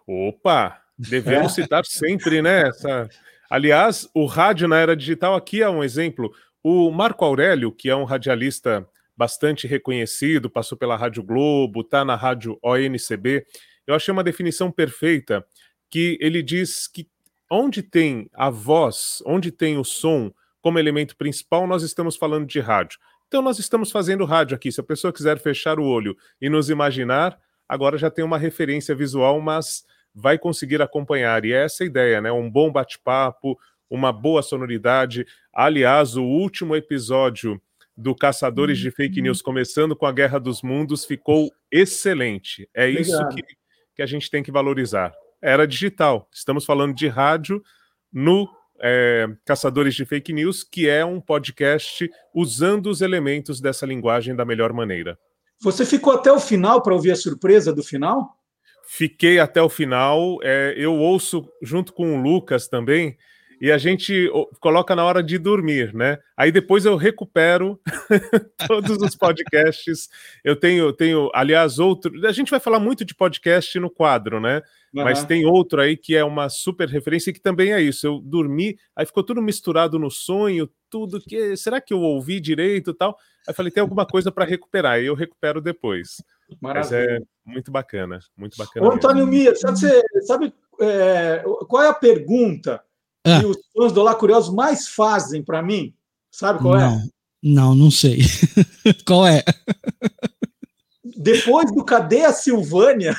[0.05, 2.67] Opa, devemos citar sempre, né?
[2.67, 3.07] Essa...
[3.49, 6.33] Aliás, o rádio na era digital aqui é um exemplo.
[6.61, 8.85] O Marco Aurélio, que é um radialista
[9.17, 13.45] bastante reconhecido, passou pela Rádio Globo, está na Rádio ONCB.
[13.87, 15.45] Eu achei uma definição perfeita
[15.89, 17.09] que ele diz que
[17.49, 20.31] onde tem a voz, onde tem o som
[20.61, 22.99] como elemento principal, nós estamos falando de rádio.
[23.27, 24.71] Então nós estamos fazendo rádio aqui.
[24.71, 28.93] Se a pessoa quiser fechar o olho e nos imaginar, agora já tem uma referência
[28.93, 29.83] visual, mas
[30.13, 31.43] vai conseguir acompanhar.
[31.45, 32.31] E é essa a ideia, né?
[32.31, 33.57] Um bom bate-papo,
[33.89, 35.25] uma boa sonoridade.
[35.53, 37.61] Aliás, o último episódio
[37.97, 42.69] do Caçadores de Fake News, começando com a Guerra dos Mundos, ficou excelente.
[42.73, 43.35] É isso Obrigado.
[43.35, 43.55] que,
[43.95, 45.11] que a gente tem que valorizar.
[45.41, 46.29] Era digital.
[46.31, 47.61] Estamos falando de rádio
[48.13, 48.47] no
[48.79, 54.45] é, Caçadores de Fake News, que é um podcast usando os elementos dessa linguagem da
[54.45, 55.17] melhor maneira.
[55.59, 58.37] Você ficou até o final para ouvir a surpresa do final?
[58.87, 60.37] Fiquei até o final.
[60.43, 63.17] é, eu ouço junto com o Lucas também.
[63.59, 64.29] E a gente
[64.59, 66.19] coloca na hora de dormir, né?
[66.35, 67.79] Aí depois eu recupero
[68.67, 70.09] todos os podcasts.
[70.43, 72.27] Eu tenho, tenho, aliás, outro.
[72.27, 74.61] A gente vai falar muito de podcast no quadro, né?
[74.93, 75.27] Mas Aham.
[75.27, 78.05] tem outro aí que é uma super referência e que também é isso.
[78.05, 81.57] Eu dormi, aí ficou tudo misturado no sonho, tudo que.
[81.57, 83.17] Será que eu ouvi direito e tal?
[83.47, 86.21] Aí falei, tem alguma coisa para recuperar, e eu recupero depois.
[86.61, 87.27] Mas é Maravilha.
[87.45, 88.87] muito bacana, muito bacana.
[88.87, 88.91] Ô.
[88.91, 89.79] Antônio Mir, sabe,
[90.21, 92.81] sabe, é, qual é a pergunta
[93.27, 93.39] Ah.
[93.39, 95.93] que os fãs do Olá Curiosos mais fazem para mim?
[96.31, 96.81] Sabe qual é?
[96.81, 97.09] Não,
[97.41, 98.21] não, não sei.
[99.05, 99.43] Qual é?
[101.15, 103.15] Depois do Cadê a Silvânia?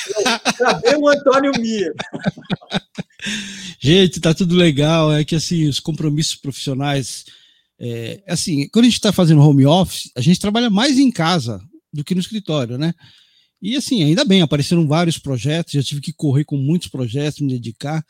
[0.58, 1.94] cadê o Antônio Mir?
[3.78, 5.12] Gente, tá tudo legal.
[5.12, 7.24] É que assim, os compromissos profissionais.
[7.78, 11.60] É, assim, quando a gente está fazendo home office, a gente trabalha mais em casa
[11.92, 12.94] do que no escritório, né?
[13.60, 17.52] E assim, ainda bem, apareceram vários projetos, já tive que correr com muitos projetos, me
[17.52, 18.04] dedicar.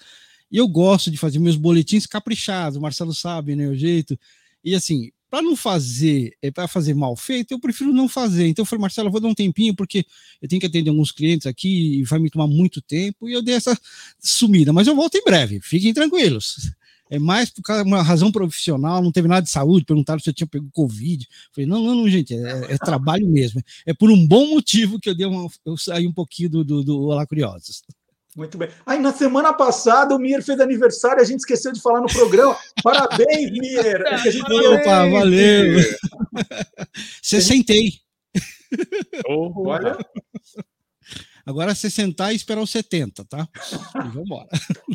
[0.51, 4.19] E eu gosto de fazer meus boletins caprichados, o Marcelo sabe, né, o jeito.
[4.63, 8.47] E assim, para não fazer, é para fazer mal feito, eu prefiro não fazer.
[8.47, 10.05] Então eu falei, Marcelo, eu vou dar um tempinho porque
[10.41, 13.43] eu tenho que atender alguns clientes aqui e vai me tomar muito tempo e eu
[13.43, 13.79] dei essa
[14.21, 16.57] sumida, mas eu volto em breve, fiquem tranquilos.
[17.09, 20.35] É mais por causa uma razão profissional, não teve nada de saúde, perguntaram se eu
[20.35, 21.25] tinha pego Covid.
[21.55, 23.63] Falei, não, não, não, gente, é, é trabalho mesmo.
[23.87, 26.83] É por um bom motivo que eu dei uma, eu saí um pouquinho do, do,
[26.83, 27.83] do Olá Curiosos.
[28.37, 28.69] Muito bem.
[28.85, 32.55] Aí, na semana passada, o Mir fez aniversário, a gente esqueceu de falar no programa.
[32.85, 33.79] Parabéns, Mir!
[34.07, 35.81] É que a gente Opa, valeu!
[37.23, 37.95] Você sentei.
[39.27, 39.97] Olha,
[41.47, 43.49] Agora é você sentar e esperar os 70, tá?
[44.05, 44.49] E vambora.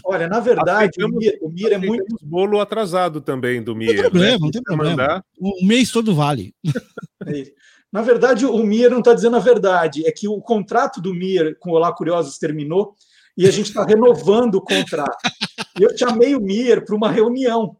[0.04, 2.14] olha, na verdade, o Mir, o Mir é muito.
[2.22, 3.94] Bolo atrasado também do Não Mier.
[3.94, 4.38] tem problema, né?
[4.42, 4.92] não tem problema.
[4.98, 5.26] mandar.
[5.40, 6.54] Um mês todo vale.
[7.26, 7.52] É isso.
[7.90, 11.58] Na verdade, o Mir não está dizendo a verdade, é que o contrato do Mir
[11.58, 12.96] com o Olá Curiosos terminou
[13.38, 15.18] e a gente está renovando o contrato.
[15.80, 17.76] E eu chamei o Mir para uma reunião.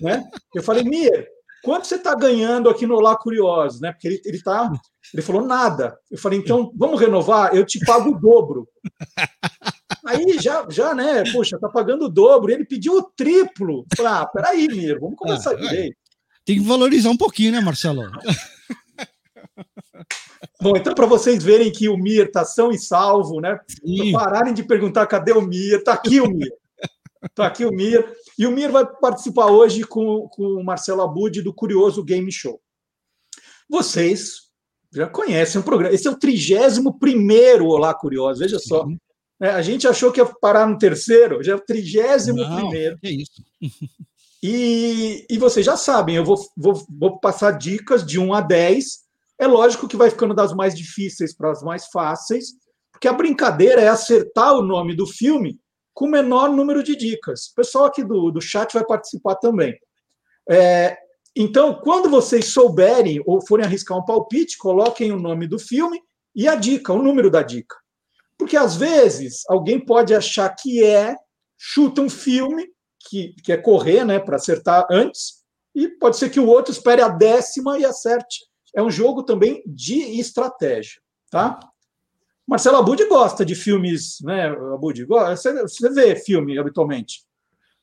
[0.00, 0.28] Né?
[0.54, 1.26] Eu falei, Mir,
[1.62, 3.80] quanto você está ganhando aqui no Olá Curiosos?
[3.80, 3.92] Né?
[3.92, 4.70] Porque ele, ele, tá,
[5.12, 5.98] ele falou nada.
[6.10, 7.54] Eu falei, então vamos renovar?
[7.54, 8.68] Eu te pago o dobro.
[10.06, 11.24] Aí já, já né?
[11.32, 12.50] Poxa, tá pagando o dobro.
[12.52, 13.86] Ele pediu o triplo.
[13.90, 15.96] Eu falei, ah, peraí, Mir, vamos conversar Ah, direito.
[16.44, 18.10] Tem que valorizar um pouquinho, né, Marcelo?
[20.60, 23.58] Bom, então, para vocês verem que o Mir está são e salvo, né?
[23.68, 24.12] Sim.
[24.12, 26.52] Pararem de perguntar cadê o Mir, está aqui o Mir.
[27.22, 28.06] Está aqui o Mir.
[28.38, 32.60] E o Mir vai participar hoje com, com o Marcelo Abud do Curioso Game Show.
[33.68, 34.50] Vocês
[34.92, 35.94] já conhecem o programa.
[35.94, 38.86] Esse é o 31 Olá Curioso, veja só.
[39.40, 42.96] É, a gente achou que ia parar no terceiro, já é o 31 Não, é
[43.02, 43.42] isso.
[44.42, 49.09] e, e vocês já sabem, eu vou, vou, vou passar dicas de 1 a 10.
[49.40, 52.48] É lógico que vai ficando das mais difíceis para as mais fáceis,
[52.92, 55.58] porque a brincadeira é acertar o nome do filme
[55.94, 57.46] com o menor número de dicas.
[57.46, 59.74] O pessoal aqui do, do chat vai participar também.
[60.46, 60.94] É,
[61.34, 65.98] então, quando vocês souberem ou forem arriscar um palpite, coloquem o nome do filme
[66.34, 67.76] e a dica, o número da dica.
[68.36, 71.16] Porque às vezes alguém pode achar que é,
[71.56, 72.68] chuta um filme,
[73.08, 75.40] que, que é correr, né, para acertar antes,
[75.74, 78.49] e pode ser que o outro espere a décima e acerte.
[78.74, 81.58] É um jogo também de estratégia, tá?
[82.46, 85.04] Marcelo Abud gosta de filmes, né, Abud?
[85.04, 87.22] Você, vê filme habitualmente?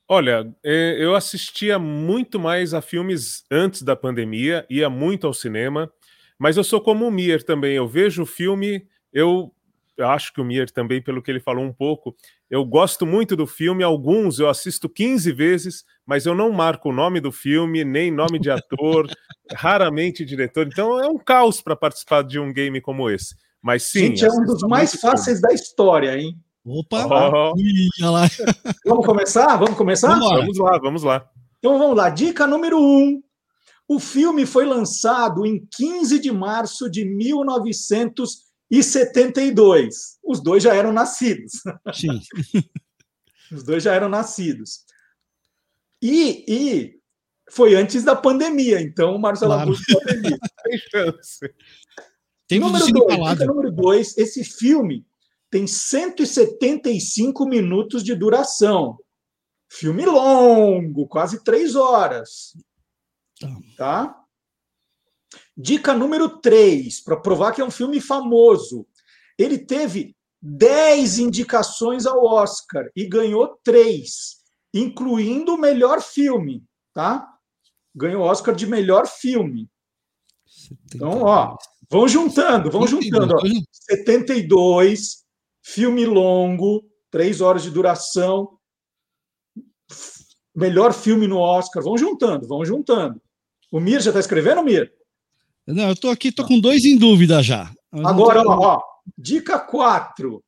[0.09, 5.91] Olha, é, eu assistia muito mais a filmes antes da pandemia, ia muito ao cinema,
[6.39, 7.75] mas eu sou como o Mier também.
[7.75, 9.53] Eu vejo filme, eu,
[9.97, 12.15] eu acho que o Mier também, pelo que ele falou um pouco,
[12.49, 16.93] eu gosto muito do filme, alguns eu assisto 15 vezes, mas eu não marco o
[16.93, 19.09] nome do filme, nem nome de ator,
[19.51, 20.67] raramente diretor.
[20.67, 23.35] Então é um caos para participar de um game como esse.
[23.61, 24.15] Mas sim.
[24.15, 26.37] Gente, é um dos mais fáceis da história, hein?
[26.63, 27.07] Opa!
[27.07, 27.53] Oh.
[28.01, 28.27] Lá.
[28.85, 29.55] Vamos começar?
[29.57, 30.13] Vamos começar?
[30.13, 30.41] Vambora.
[30.41, 31.29] Vamos lá, vamos lá.
[31.59, 32.09] Então vamos lá.
[32.09, 33.21] Dica número um.
[33.87, 37.05] O filme foi lançado em 15 de março de
[38.69, 40.19] 1972.
[40.23, 41.53] Os dois já eram nascidos.
[41.93, 42.19] Sim.
[43.51, 44.85] Os dois já eram nascidos.
[46.01, 46.99] E, e
[47.49, 49.69] foi antes da pandemia, então o Marcelo Claro.
[49.69, 50.37] Augusto pode vir.
[50.63, 51.53] Tem chance.
[52.47, 55.05] Tem número do dois, número dois, esse filme
[55.49, 58.97] tem 175 minutos de duração.
[59.69, 62.53] Filme longo, quase três horas.
[63.77, 64.15] Tá?
[65.57, 68.85] Dica número 3, para provar que é um filme famoso.
[69.39, 74.37] Ele teve 10 indicações ao Oscar e ganhou três,
[74.71, 76.63] incluindo o melhor filme,
[76.93, 77.27] tá?
[77.95, 79.67] Ganhou o Oscar de melhor filme.
[80.93, 81.57] Então, ó,
[81.89, 83.33] vão juntando, vão juntando.
[83.35, 83.41] Ó.
[83.71, 85.25] 72,
[85.63, 88.59] filme longo, três horas de duração,
[90.55, 91.83] melhor filme no Oscar.
[91.83, 93.19] Vão juntando, vão juntando.
[93.71, 94.96] O Mir já está escrevendo, Mir?
[95.67, 97.71] Não, eu estou aqui, estou com dois em dúvida já.
[97.91, 98.81] Agora, ó, ó,
[99.17, 100.41] dica 4.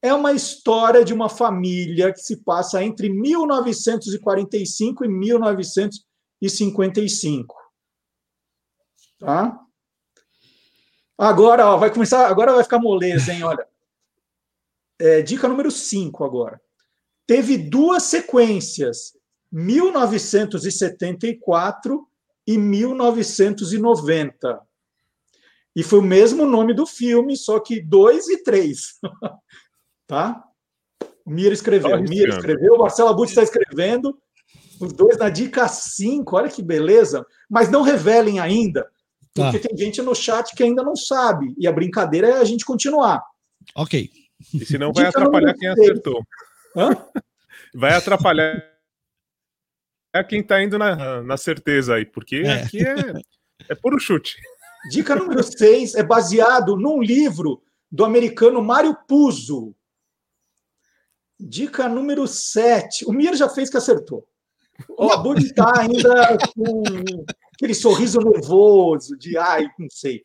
[0.00, 7.56] É uma história de uma família que se passa entre 1945 e 1955.
[9.18, 9.58] Tá?
[11.18, 13.42] Agora, ó, vai começar, agora vai ficar moleza, hein?
[13.42, 13.66] Olha.
[14.98, 16.58] É, dica número 5 agora.
[17.26, 19.14] Teve duas sequências,
[19.52, 22.08] 1974
[22.46, 24.60] e 1990.
[25.74, 28.98] E foi o mesmo nome do filme, só que dois e três.
[30.06, 30.42] tá?
[31.24, 31.98] O Mira escreveu.
[31.98, 34.16] O Mira escreveu, o Marcelo Abut está escrevendo.
[34.80, 37.26] Os dois na dica 5, olha que beleza.
[37.50, 38.86] Mas não revelem ainda,
[39.34, 39.68] porque tá.
[39.68, 41.54] tem gente no chat que ainda não sabe.
[41.58, 43.22] E a brincadeira é a gente continuar.
[43.74, 44.08] Ok.
[44.54, 46.22] E senão vai dica atrapalhar quem acertou.
[46.76, 46.96] Hã?
[47.74, 48.75] Vai atrapalhar
[50.18, 52.62] é quem está indo na, na certeza aí, porque é.
[52.62, 52.94] aqui é,
[53.68, 54.36] é puro chute.
[54.90, 59.74] Dica número 6 é baseado num livro do americano Mário Puzo.
[61.38, 63.04] Dica número 7.
[63.06, 64.26] O Mir já fez que acertou.
[64.96, 66.82] O Abud está ainda com
[67.54, 70.22] aquele sorriso nervoso de ai, não sei.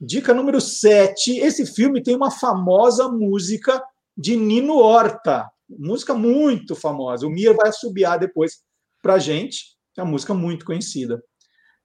[0.00, 1.38] Dica número 7.
[1.38, 3.82] Esse filme tem uma famosa música
[4.16, 5.50] de Nino Horta.
[5.68, 7.26] Música muito famosa.
[7.26, 8.62] O Mir vai assobiar depois
[9.02, 9.76] para a gente.
[9.98, 11.22] É uma música muito conhecida.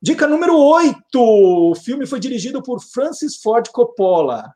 [0.02, 0.96] Dica número 8.
[1.16, 4.54] O filme foi dirigido por Francis Ford Coppola.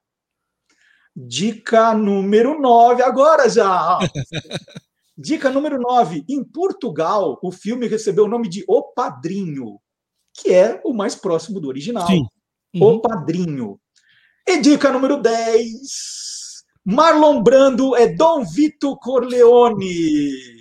[1.16, 4.00] Dica número 9, agora já.
[5.18, 6.24] Dica número 9.
[6.30, 9.80] Em Portugal, o filme recebeu o nome de O Padrinho,
[10.34, 12.08] que é o mais próximo do original.
[12.08, 12.26] Sim.
[12.74, 12.96] Uhum.
[12.96, 13.80] O Padrinho.
[14.48, 15.72] E dica número 10.
[16.86, 20.61] Marlon Brando é Dom Vito Corleone.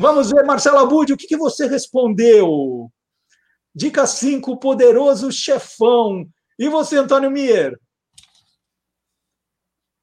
[0.00, 2.90] Vamos ver, Marcelo Abud, o que, que você respondeu?
[3.74, 6.26] Dica 5, poderoso chefão.
[6.58, 7.78] E você, Antônio Mier?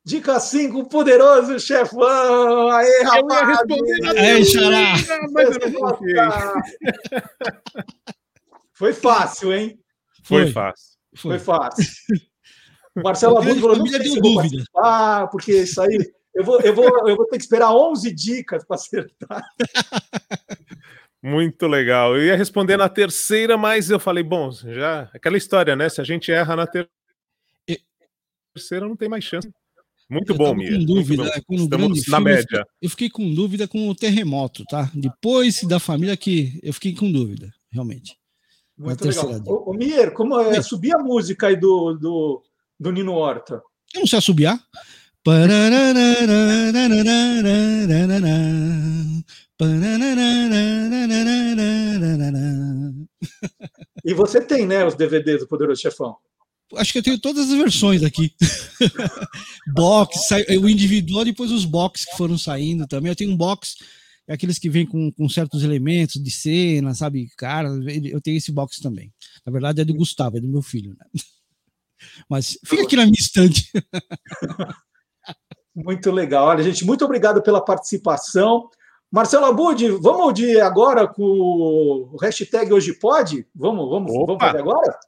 [0.05, 2.69] Dica 5, poderoso chefão.
[2.69, 3.23] Aê, rapaz!
[3.23, 4.93] Eu ia responder na Aê, xará.
[5.31, 5.99] Mas eu não
[8.77, 9.79] Foi fácil, hein?
[10.23, 10.97] Foi, Foi fácil.
[11.15, 11.83] Foi, fácil.
[12.95, 14.63] O Marcelo Abud falou, não sei se dúvida.
[14.77, 15.97] Ah, porque isso aí
[16.37, 19.43] eu vou, eu vou, eu vou ter que esperar 11 dicas para acertar.
[21.21, 22.15] Muito legal.
[22.15, 25.89] Eu ia responder na terceira, mas eu falei, bom, já aquela história, né?
[25.89, 26.87] Se a gente erra na ter...
[28.53, 29.51] terceira, não tem mais chance.
[30.07, 30.71] Muito eu bom, Mia.
[30.71, 31.41] Com dúvida, bom.
[31.47, 32.67] Com Estamos na filme, média.
[32.79, 34.91] Eu fiquei com dúvida com o terremoto, tá?
[34.93, 38.15] Depois da família que eu fiquei com dúvida, realmente.
[38.77, 39.41] Muito legal.
[39.47, 42.43] Ô, ô Mier, como é, subir a música aí do, do,
[42.79, 43.61] do Nino Horta?
[43.93, 44.63] Eu não sei assobiar.
[54.05, 56.15] E você tem, né, os DVDs do Poderoso Chefão?
[56.75, 58.31] Acho que eu tenho todas as versões aqui.
[59.75, 60.17] box,
[60.61, 63.09] o individual, depois os box que foram saindo também.
[63.09, 63.75] Eu tenho um box,
[64.29, 67.27] aqueles que vêm com, com certos elementos de cena, sabe?
[67.35, 69.11] Cara, eu tenho esse box também.
[69.45, 71.05] Na verdade é do Gustavo, é do meu filho, né?
[72.29, 73.69] Mas fica aqui na minha estante.
[75.77, 76.47] Muito legal.
[76.47, 78.67] Olha, gente, muito obrigado pela participação.
[79.11, 83.47] Marcelo Abud, vamos de agora com o hashtag Hoje Pode?
[83.55, 84.99] Vamos, vamos, vamos fazer agora?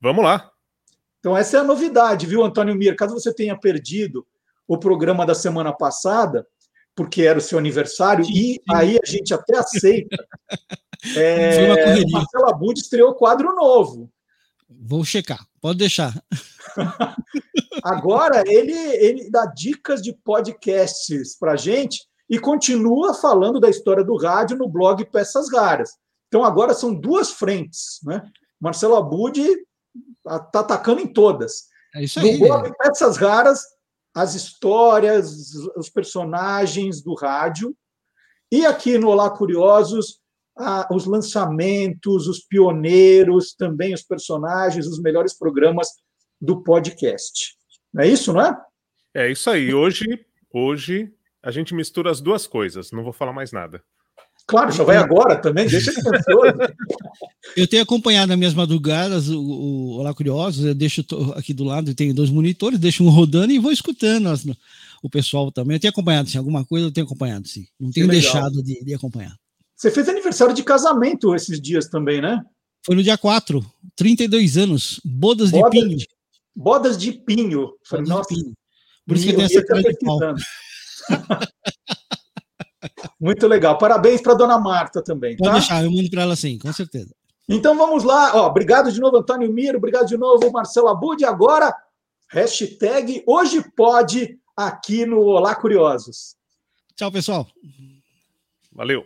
[0.00, 0.50] Vamos lá.
[1.20, 2.96] Então, essa é a novidade, viu, Antônio Mir?
[2.96, 4.26] Caso você tenha perdido
[4.66, 6.44] o programa da semana passada,
[6.92, 10.16] porque era o seu aniversário, e aí a gente até aceita.
[11.16, 14.10] é, Marcelo Abud estreou quadro novo.
[14.68, 16.12] Vou checar, pode deixar.
[17.82, 24.16] Agora ele, ele dá dicas de podcasts para gente e continua falando da história do
[24.16, 25.90] rádio no blog Peças Raras.
[26.26, 28.28] Então agora são duas frentes, né?
[28.60, 31.66] Marcelo Abud está atacando em todas.
[31.94, 32.32] É isso aí.
[32.32, 33.62] No blog Peças Raras,
[34.14, 37.76] as histórias, os personagens do rádio.
[38.50, 40.20] E aqui no Olá Curiosos,
[40.90, 45.88] os lançamentos, os pioneiros, também os personagens, os melhores programas
[46.40, 47.54] do podcast.
[47.92, 48.56] Não é isso, não é?
[49.14, 49.72] É isso aí.
[49.72, 50.04] Hoje,
[50.52, 51.10] hoje
[51.42, 52.90] a gente mistura as duas coisas.
[52.90, 53.82] Não vou falar mais nada.
[54.46, 56.00] Claro, já vai agora também, deixa ele.
[57.56, 61.04] Eu tenho acompanhado nas minhas madrugadas o, o Olá Curiosos, eu deixo
[61.34, 64.44] aqui do lado, tem dois monitores, deixo um rodando e vou escutando as-
[65.02, 65.76] o pessoal também.
[65.76, 67.66] Eu tenho acompanhado, sim, alguma coisa eu tenho acompanhado, sim.
[67.80, 69.34] Não tenho deixado de, de acompanhar.
[69.76, 72.42] Você fez aniversário de casamento esses dias também, né?
[72.84, 75.96] Foi no dia 4, 32 anos, bodas de Bodas pinho.
[75.96, 76.08] de-
[76.54, 77.72] Bodas de pinho.
[77.84, 78.34] Falei, nossa,
[79.06, 80.18] Por isso que eu tem essa cara de pau.
[83.20, 83.76] Muito legal.
[83.78, 85.58] Parabéns para dona Marta também, Pode tá?
[85.58, 87.14] deixar, eu mando para ela sim, com certeza.
[87.48, 88.32] Então vamos lá.
[88.36, 89.78] Ó, obrigado de novo, Antônio Miro.
[89.78, 91.24] Obrigado de novo, Marcelo Abud.
[91.24, 91.74] Agora,
[92.30, 96.34] hashtag hoje pode aqui no Olá Curiosos.
[96.96, 97.46] Tchau, pessoal.
[98.72, 99.04] Valeu.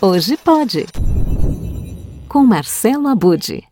[0.00, 0.86] Hoje pode.
[2.28, 3.64] Com Marcelo Abude.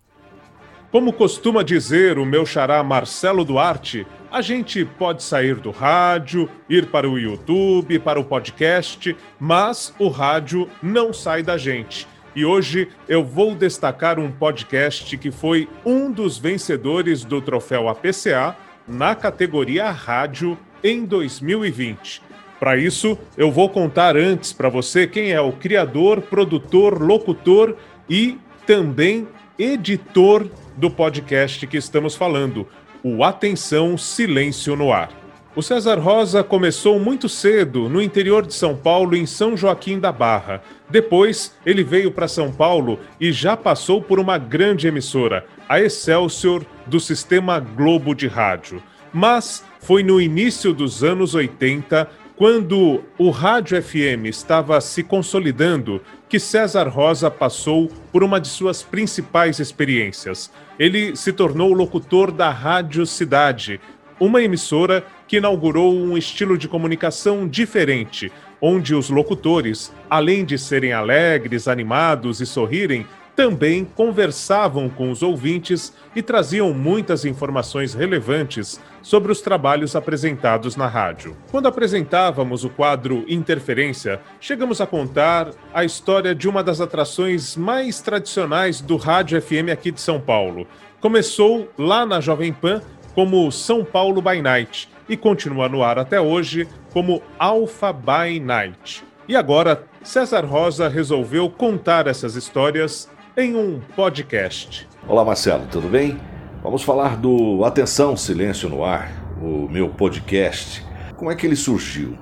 [0.91, 6.87] Como costuma dizer o meu xará Marcelo Duarte, a gente pode sair do rádio, ir
[6.87, 12.09] para o YouTube, para o podcast, mas o rádio não sai da gente.
[12.35, 18.57] E hoje eu vou destacar um podcast que foi um dos vencedores do troféu APCA
[18.89, 22.26] na categoria Rádio em 2020.
[22.59, 27.77] Para isso, eu vou contar antes para você quem é o criador, produtor, locutor
[28.09, 29.29] e também
[29.59, 32.67] editor do podcast que estamos falando,
[33.03, 35.11] o Atenção Silêncio no Ar.
[35.55, 40.13] O César Rosa começou muito cedo no interior de São Paulo, em São Joaquim da
[40.13, 40.63] Barra.
[40.91, 46.63] Depois, ele veio para São Paulo e já passou por uma grande emissora, a Excelsior,
[46.87, 48.83] do sistema Globo de Rádio.
[49.11, 56.39] Mas foi no início dos anos 80, quando o rádio FM estava se consolidando, que
[56.39, 60.53] César Rosa passou por uma de suas principais experiências.
[60.79, 63.81] Ele se tornou locutor da Rádio Cidade,
[64.21, 68.31] uma emissora que inaugurou um estilo de comunicação diferente,
[68.61, 73.07] onde os locutores, além de serem alegres, animados e sorrirem,
[73.37, 80.87] também conversavam com os ouvintes e traziam muitas informações relevantes sobre os trabalhos apresentados na
[80.87, 81.37] rádio.
[81.51, 88.01] Quando apresentávamos o quadro Interferência, chegamos a contar a história de uma das atrações mais
[88.01, 90.67] tradicionais do rádio FM aqui de São Paulo.
[90.99, 92.81] Começou lá na Jovem Pan
[93.15, 99.05] como São Paulo by Night e continua no ar até hoje como Alpha by Night.
[99.29, 104.89] E agora, César Rosa resolveu contar essas histórias em um podcast.
[105.07, 106.19] Olá, Marcelo, tudo bem?
[106.63, 110.83] Vamos falar do Atenção Silêncio no Ar, o meu podcast.
[111.17, 112.17] Como é que ele surgiu?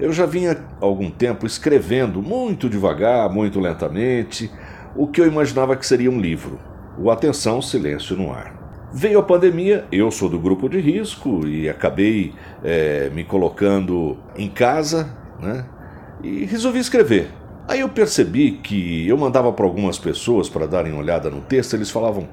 [0.00, 4.50] Eu já vinha há algum tempo escrevendo muito devagar, muito lentamente,
[4.96, 6.58] o que eu imaginava que seria um livro,
[6.98, 8.90] o Atenção Silêncio no Ar.
[8.92, 14.48] Veio a pandemia, eu sou do grupo de risco e acabei eh, me colocando em
[14.48, 15.64] casa, né?
[16.20, 17.41] E resolvi escrever.
[17.68, 21.90] Aí eu percebi que eu mandava para algumas pessoas para darem olhada no texto, eles
[21.90, 22.28] falavam: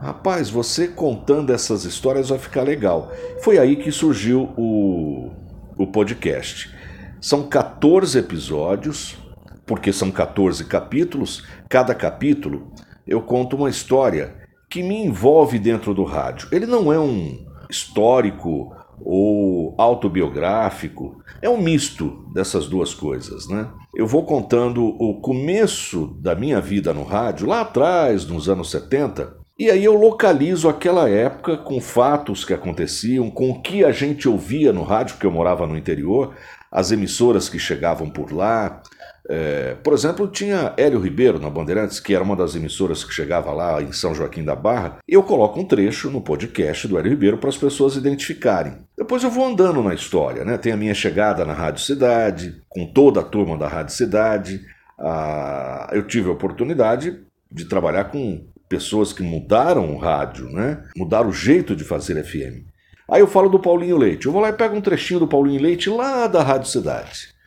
[0.00, 3.12] Rapaz, você contando essas histórias vai ficar legal.
[3.42, 5.30] Foi aí que surgiu o,
[5.76, 6.72] o podcast.
[7.20, 9.16] São 14 episódios,
[9.66, 11.44] porque são 14 capítulos.
[11.68, 12.72] Cada capítulo
[13.06, 14.36] eu conto uma história
[14.70, 16.48] que me envolve dentro do rádio.
[16.52, 23.68] Ele não é um histórico ou autobiográfico, é um misto dessas duas coisas, né?
[23.94, 29.38] Eu vou contando o começo da minha vida no rádio, lá atrás, nos anos 70,
[29.58, 34.28] e aí eu localizo aquela época com fatos que aconteciam, com o que a gente
[34.28, 36.34] ouvia no rádio, porque eu morava no interior,
[36.70, 38.80] as emissoras que chegavam por lá.
[39.30, 43.52] É, por exemplo, tinha Hélio Ribeiro na Bandeirantes, que era uma das emissoras que chegava
[43.52, 44.98] lá em São Joaquim da Barra.
[45.06, 48.78] Eu coloco um trecho no podcast do Hélio Ribeiro para as pessoas identificarem.
[48.96, 50.56] Depois eu vou andando na história, né?
[50.56, 54.62] Tem a minha chegada na Rádio Cidade, com toda a turma da Rádio Cidade.
[54.98, 57.20] Ah, eu tive a oportunidade
[57.52, 60.82] de trabalhar com pessoas que mudaram o rádio, né?
[60.96, 62.66] Mudaram o jeito de fazer FM.
[63.10, 64.26] Aí eu falo do Paulinho Leite.
[64.26, 67.37] Eu vou lá e pego um trechinho do Paulinho Leite lá da Rádio Cidade.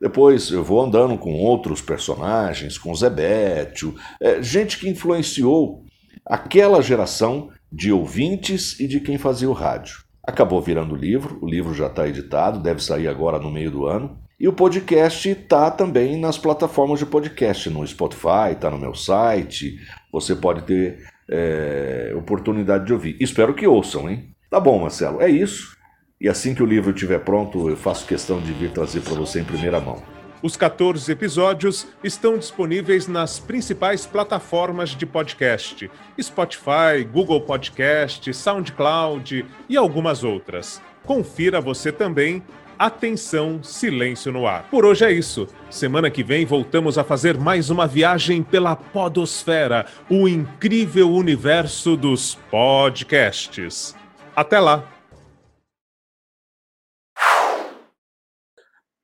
[0.00, 5.84] Depois eu vou andando com outros personagens, com Zé Bétio, é, gente que influenciou
[6.24, 10.04] aquela geração de ouvintes e de quem fazia o rádio.
[10.22, 14.18] Acabou virando livro, o livro já está editado, deve sair agora no meio do ano.
[14.38, 19.78] E o podcast está também nas plataformas de podcast, no Spotify, está no meu site.
[20.12, 20.98] Você pode ter
[21.30, 23.16] é, oportunidade de ouvir.
[23.20, 24.30] Espero que ouçam, hein?
[24.50, 25.75] Tá bom, Marcelo, é isso.
[26.18, 29.40] E assim que o livro estiver pronto, eu faço questão de vir trazer para você
[29.40, 30.02] em primeira mão.
[30.42, 35.90] Os 14 episódios estão disponíveis nas principais plataformas de podcast:
[36.20, 40.80] Spotify, Google Podcast, SoundCloud e algumas outras.
[41.04, 42.42] Confira você também.
[42.78, 44.68] Atenção, silêncio no ar.
[44.70, 45.46] Por hoje é isso.
[45.70, 52.34] Semana que vem voltamos a fazer mais uma viagem pela Podosfera, o incrível universo dos
[52.50, 53.96] podcasts.
[54.34, 54.95] Até lá!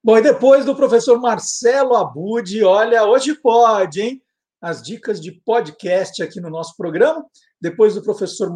[0.04, 4.22] Bom, e depois do professor Marcelo Abud, olha, hoje pode, hein?
[4.60, 7.24] As dicas de podcast aqui no nosso programa.
[7.60, 8.52] Depois do professor.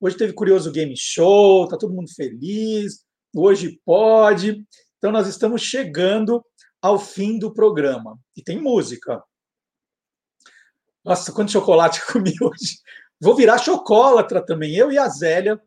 [0.00, 3.04] Hoje teve Curioso Game Show, tá todo mundo feliz.
[3.32, 4.66] Hoje pode.
[4.98, 6.44] Então, nós estamos chegando
[6.82, 8.18] ao fim do programa.
[8.36, 9.22] E tem música.
[11.04, 12.80] Nossa, quanto chocolate comi hoje.
[13.20, 14.74] Vou virar chocolatra também.
[14.74, 15.60] Eu e a Zélia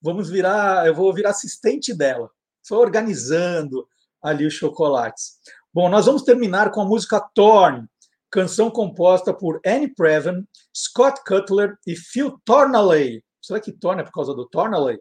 [0.00, 0.86] vamos virar.
[0.86, 2.30] Eu vou virar assistente dela.
[2.62, 3.86] Só organizando
[4.22, 5.38] ali os chocolates.
[5.72, 7.86] Bom, nós vamos terminar com a música Torn,
[8.30, 13.22] canção composta por Annie Preven, Scott Cutler e Phil Tornalley.
[13.40, 14.98] Será que Torn é por causa do Tornalley?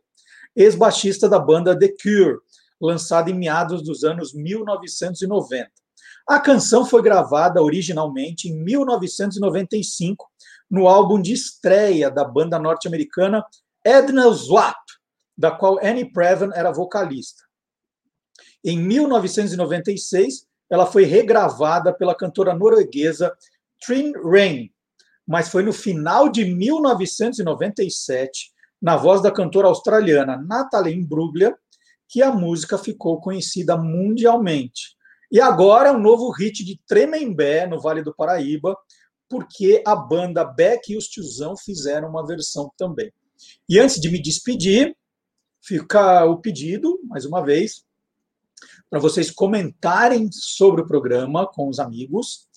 [0.56, 2.40] Ex-baixista da banda The Cure,
[2.80, 5.70] lançada em meados dos anos 1990.
[6.28, 10.30] A canção foi gravada originalmente em 1995
[10.70, 13.44] no álbum de estreia da banda norte-americana
[13.84, 14.78] Edna Swap,
[15.36, 17.49] da qual Annie Preven era vocalista.
[18.64, 23.34] Em 1996, ela foi regravada pela cantora norueguesa
[23.86, 24.70] Trine Rain,
[25.26, 31.56] mas foi no final de 1997, na voz da cantora australiana Natalie Imbruglia,
[32.08, 34.98] que a música ficou conhecida mundialmente.
[35.32, 38.76] E agora um novo hit de Tremembé, no Vale do Paraíba,
[39.30, 43.14] porque a banda Beck e os Tiozão fizeram uma versão também.
[43.70, 44.98] E antes de me despedir,
[45.62, 47.86] fica o pedido, mais uma vez,
[48.90, 52.48] para vocês comentarem sobre o programa com os amigos,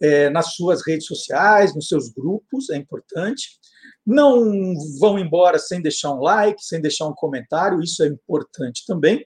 [0.00, 3.58] é, nas suas redes sociais, nos seus grupos, é importante.
[4.06, 9.24] Não vão embora sem deixar um like, sem deixar um comentário, isso é importante também.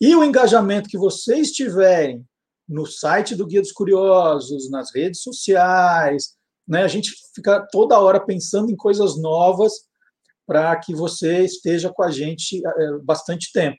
[0.00, 2.24] E o engajamento que vocês tiverem
[2.68, 6.36] no site do Guia dos Curiosos, nas redes sociais,
[6.66, 6.82] né?
[6.82, 9.72] A gente fica toda hora pensando em coisas novas
[10.46, 13.78] para que você esteja com a gente é, bastante tempo.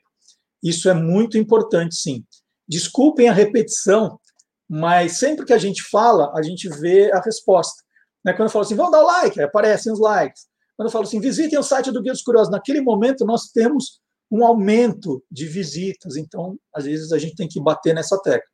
[0.64, 2.24] Isso é muito importante, sim.
[2.66, 4.18] Desculpem a repetição,
[4.66, 7.84] mas sempre que a gente fala, a gente vê a resposta.
[8.24, 8.32] Né?
[8.32, 10.46] Quando eu falo assim, vamos dar like, aparecem os likes.
[10.74, 14.00] Quando eu falo assim, visitem o site do Guia dos Curiosos, naquele momento nós temos
[14.30, 18.48] um aumento de visitas, então às vezes a gente tem que bater nessa tecla.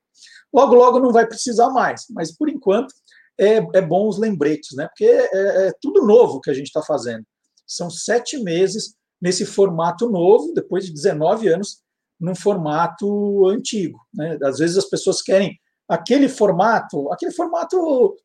[0.53, 2.93] Logo, logo não vai precisar mais, mas por enquanto
[3.39, 4.89] é, é bom os lembretes, né?
[4.89, 7.24] Porque é, é tudo novo que a gente está fazendo.
[7.66, 11.78] São sete meses nesse formato novo, depois de 19 anos
[12.21, 13.99] num formato antigo.
[14.13, 14.39] Né?
[14.43, 18.17] Às vezes as pessoas querem aquele formato, aquele formato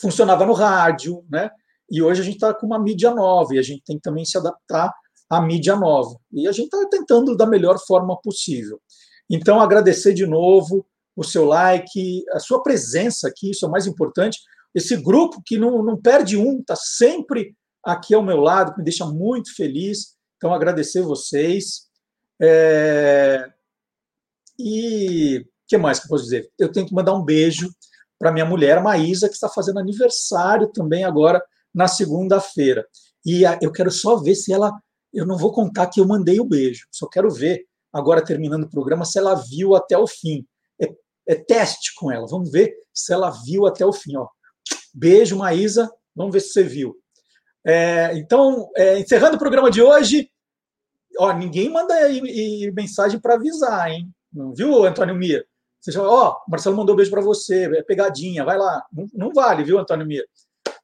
[0.00, 1.50] funcionava no rádio, né?
[1.90, 4.24] E hoje a gente está com uma mídia nova e a gente tem que também
[4.24, 4.92] se adaptar
[5.28, 6.16] à mídia nova.
[6.32, 8.80] E a gente está tentando da melhor forma possível.
[9.28, 13.86] Então, agradecer de novo o seu like, a sua presença aqui, isso é o mais
[13.86, 14.38] importante.
[14.74, 19.04] Esse grupo que não, não perde um, está sempre aqui ao meu lado, me deixa
[19.04, 20.16] muito feliz.
[20.36, 21.91] Então, agradecer vocês.
[22.40, 23.50] É...
[24.58, 26.50] E o que mais que eu posso dizer?
[26.58, 27.70] Eu tenho que mandar um beijo
[28.18, 31.42] para minha mulher, Maísa, que está fazendo aniversário também agora
[31.74, 32.86] na segunda-feira.
[33.24, 34.72] E eu quero só ver se ela.
[35.12, 38.70] Eu não vou contar que eu mandei o beijo, só quero ver, agora terminando o
[38.70, 40.46] programa, se ela viu até o fim.
[40.80, 40.90] É,
[41.28, 44.16] é teste com ela, vamos ver se ela viu até o fim.
[44.16, 44.26] Ó.
[44.94, 46.96] Beijo, Maísa, vamos ver se você viu.
[47.64, 50.30] É, então, é, encerrando o programa de hoje,
[51.18, 54.10] ó, ninguém manda aí mensagem para avisar, hein?
[54.32, 55.44] Não viu, Antônio Mia?
[55.80, 58.84] Você fala, ó, Marcelo mandou um beijo para você, é pegadinha, vai lá.
[58.92, 60.24] Não, não, vale, viu, Antônio Mia?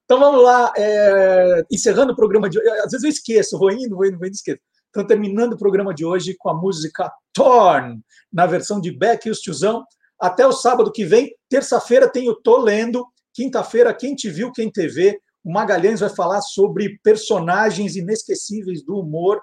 [0.04, 2.68] Então vamos lá, é, encerrando o programa de hoje.
[2.68, 4.60] Às vezes eu esqueço, vou indo, vou indo, vou indo, esqueço.
[4.90, 8.00] Então, terminando o programa de hoje com a música Torn,
[8.32, 9.84] na versão de Beck e os Tiozão.
[10.18, 11.34] Até o sábado que vem.
[11.48, 13.06] Terça-feira tem o Tô Lendo.
[13.34, 15.20] Quinta-feira, Quem Te Viu, Quem TV.
[15.44, 19.40] O Magalhães vai falar sobre personagens inesquecíveis do humor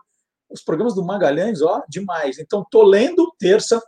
[0.49, 2.39] os programas do Magalhães, ó, demais.
[2.39, 3.81] Então, tô lendo terça.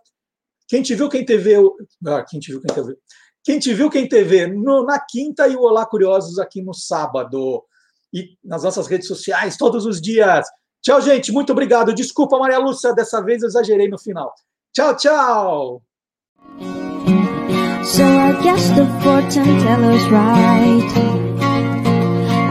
[0.67, 1.75] Quem te viu, quem te viu.
[2.05, 2.97] Ah, quem te viu, quem te viu.
[3.43, 6.73] Quem te viu, quem te vê, no, na quinta e o Olá Curiosos aqui no
[6.73, 7.63] sábado.
[8.13, 10.45] E nas nossas redes sociais, todos os dias.
[10.81, 11.31] Tchau, gente.
[11.31, 11.93] Muito obrigado.
[11.93, 14.34] Desculpa, Maria Lúcia, dessa vez eu exagerei no final.
[14.73, 15.81] Tchau, tchau.
[17.85, 21.17] So I guess the fortune teller's right.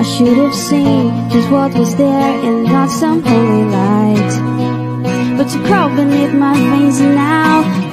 [0.07, 3.96] should have seen just what was there and not some holy light.
[5.53, 7.86] To crawl beneath my veins now,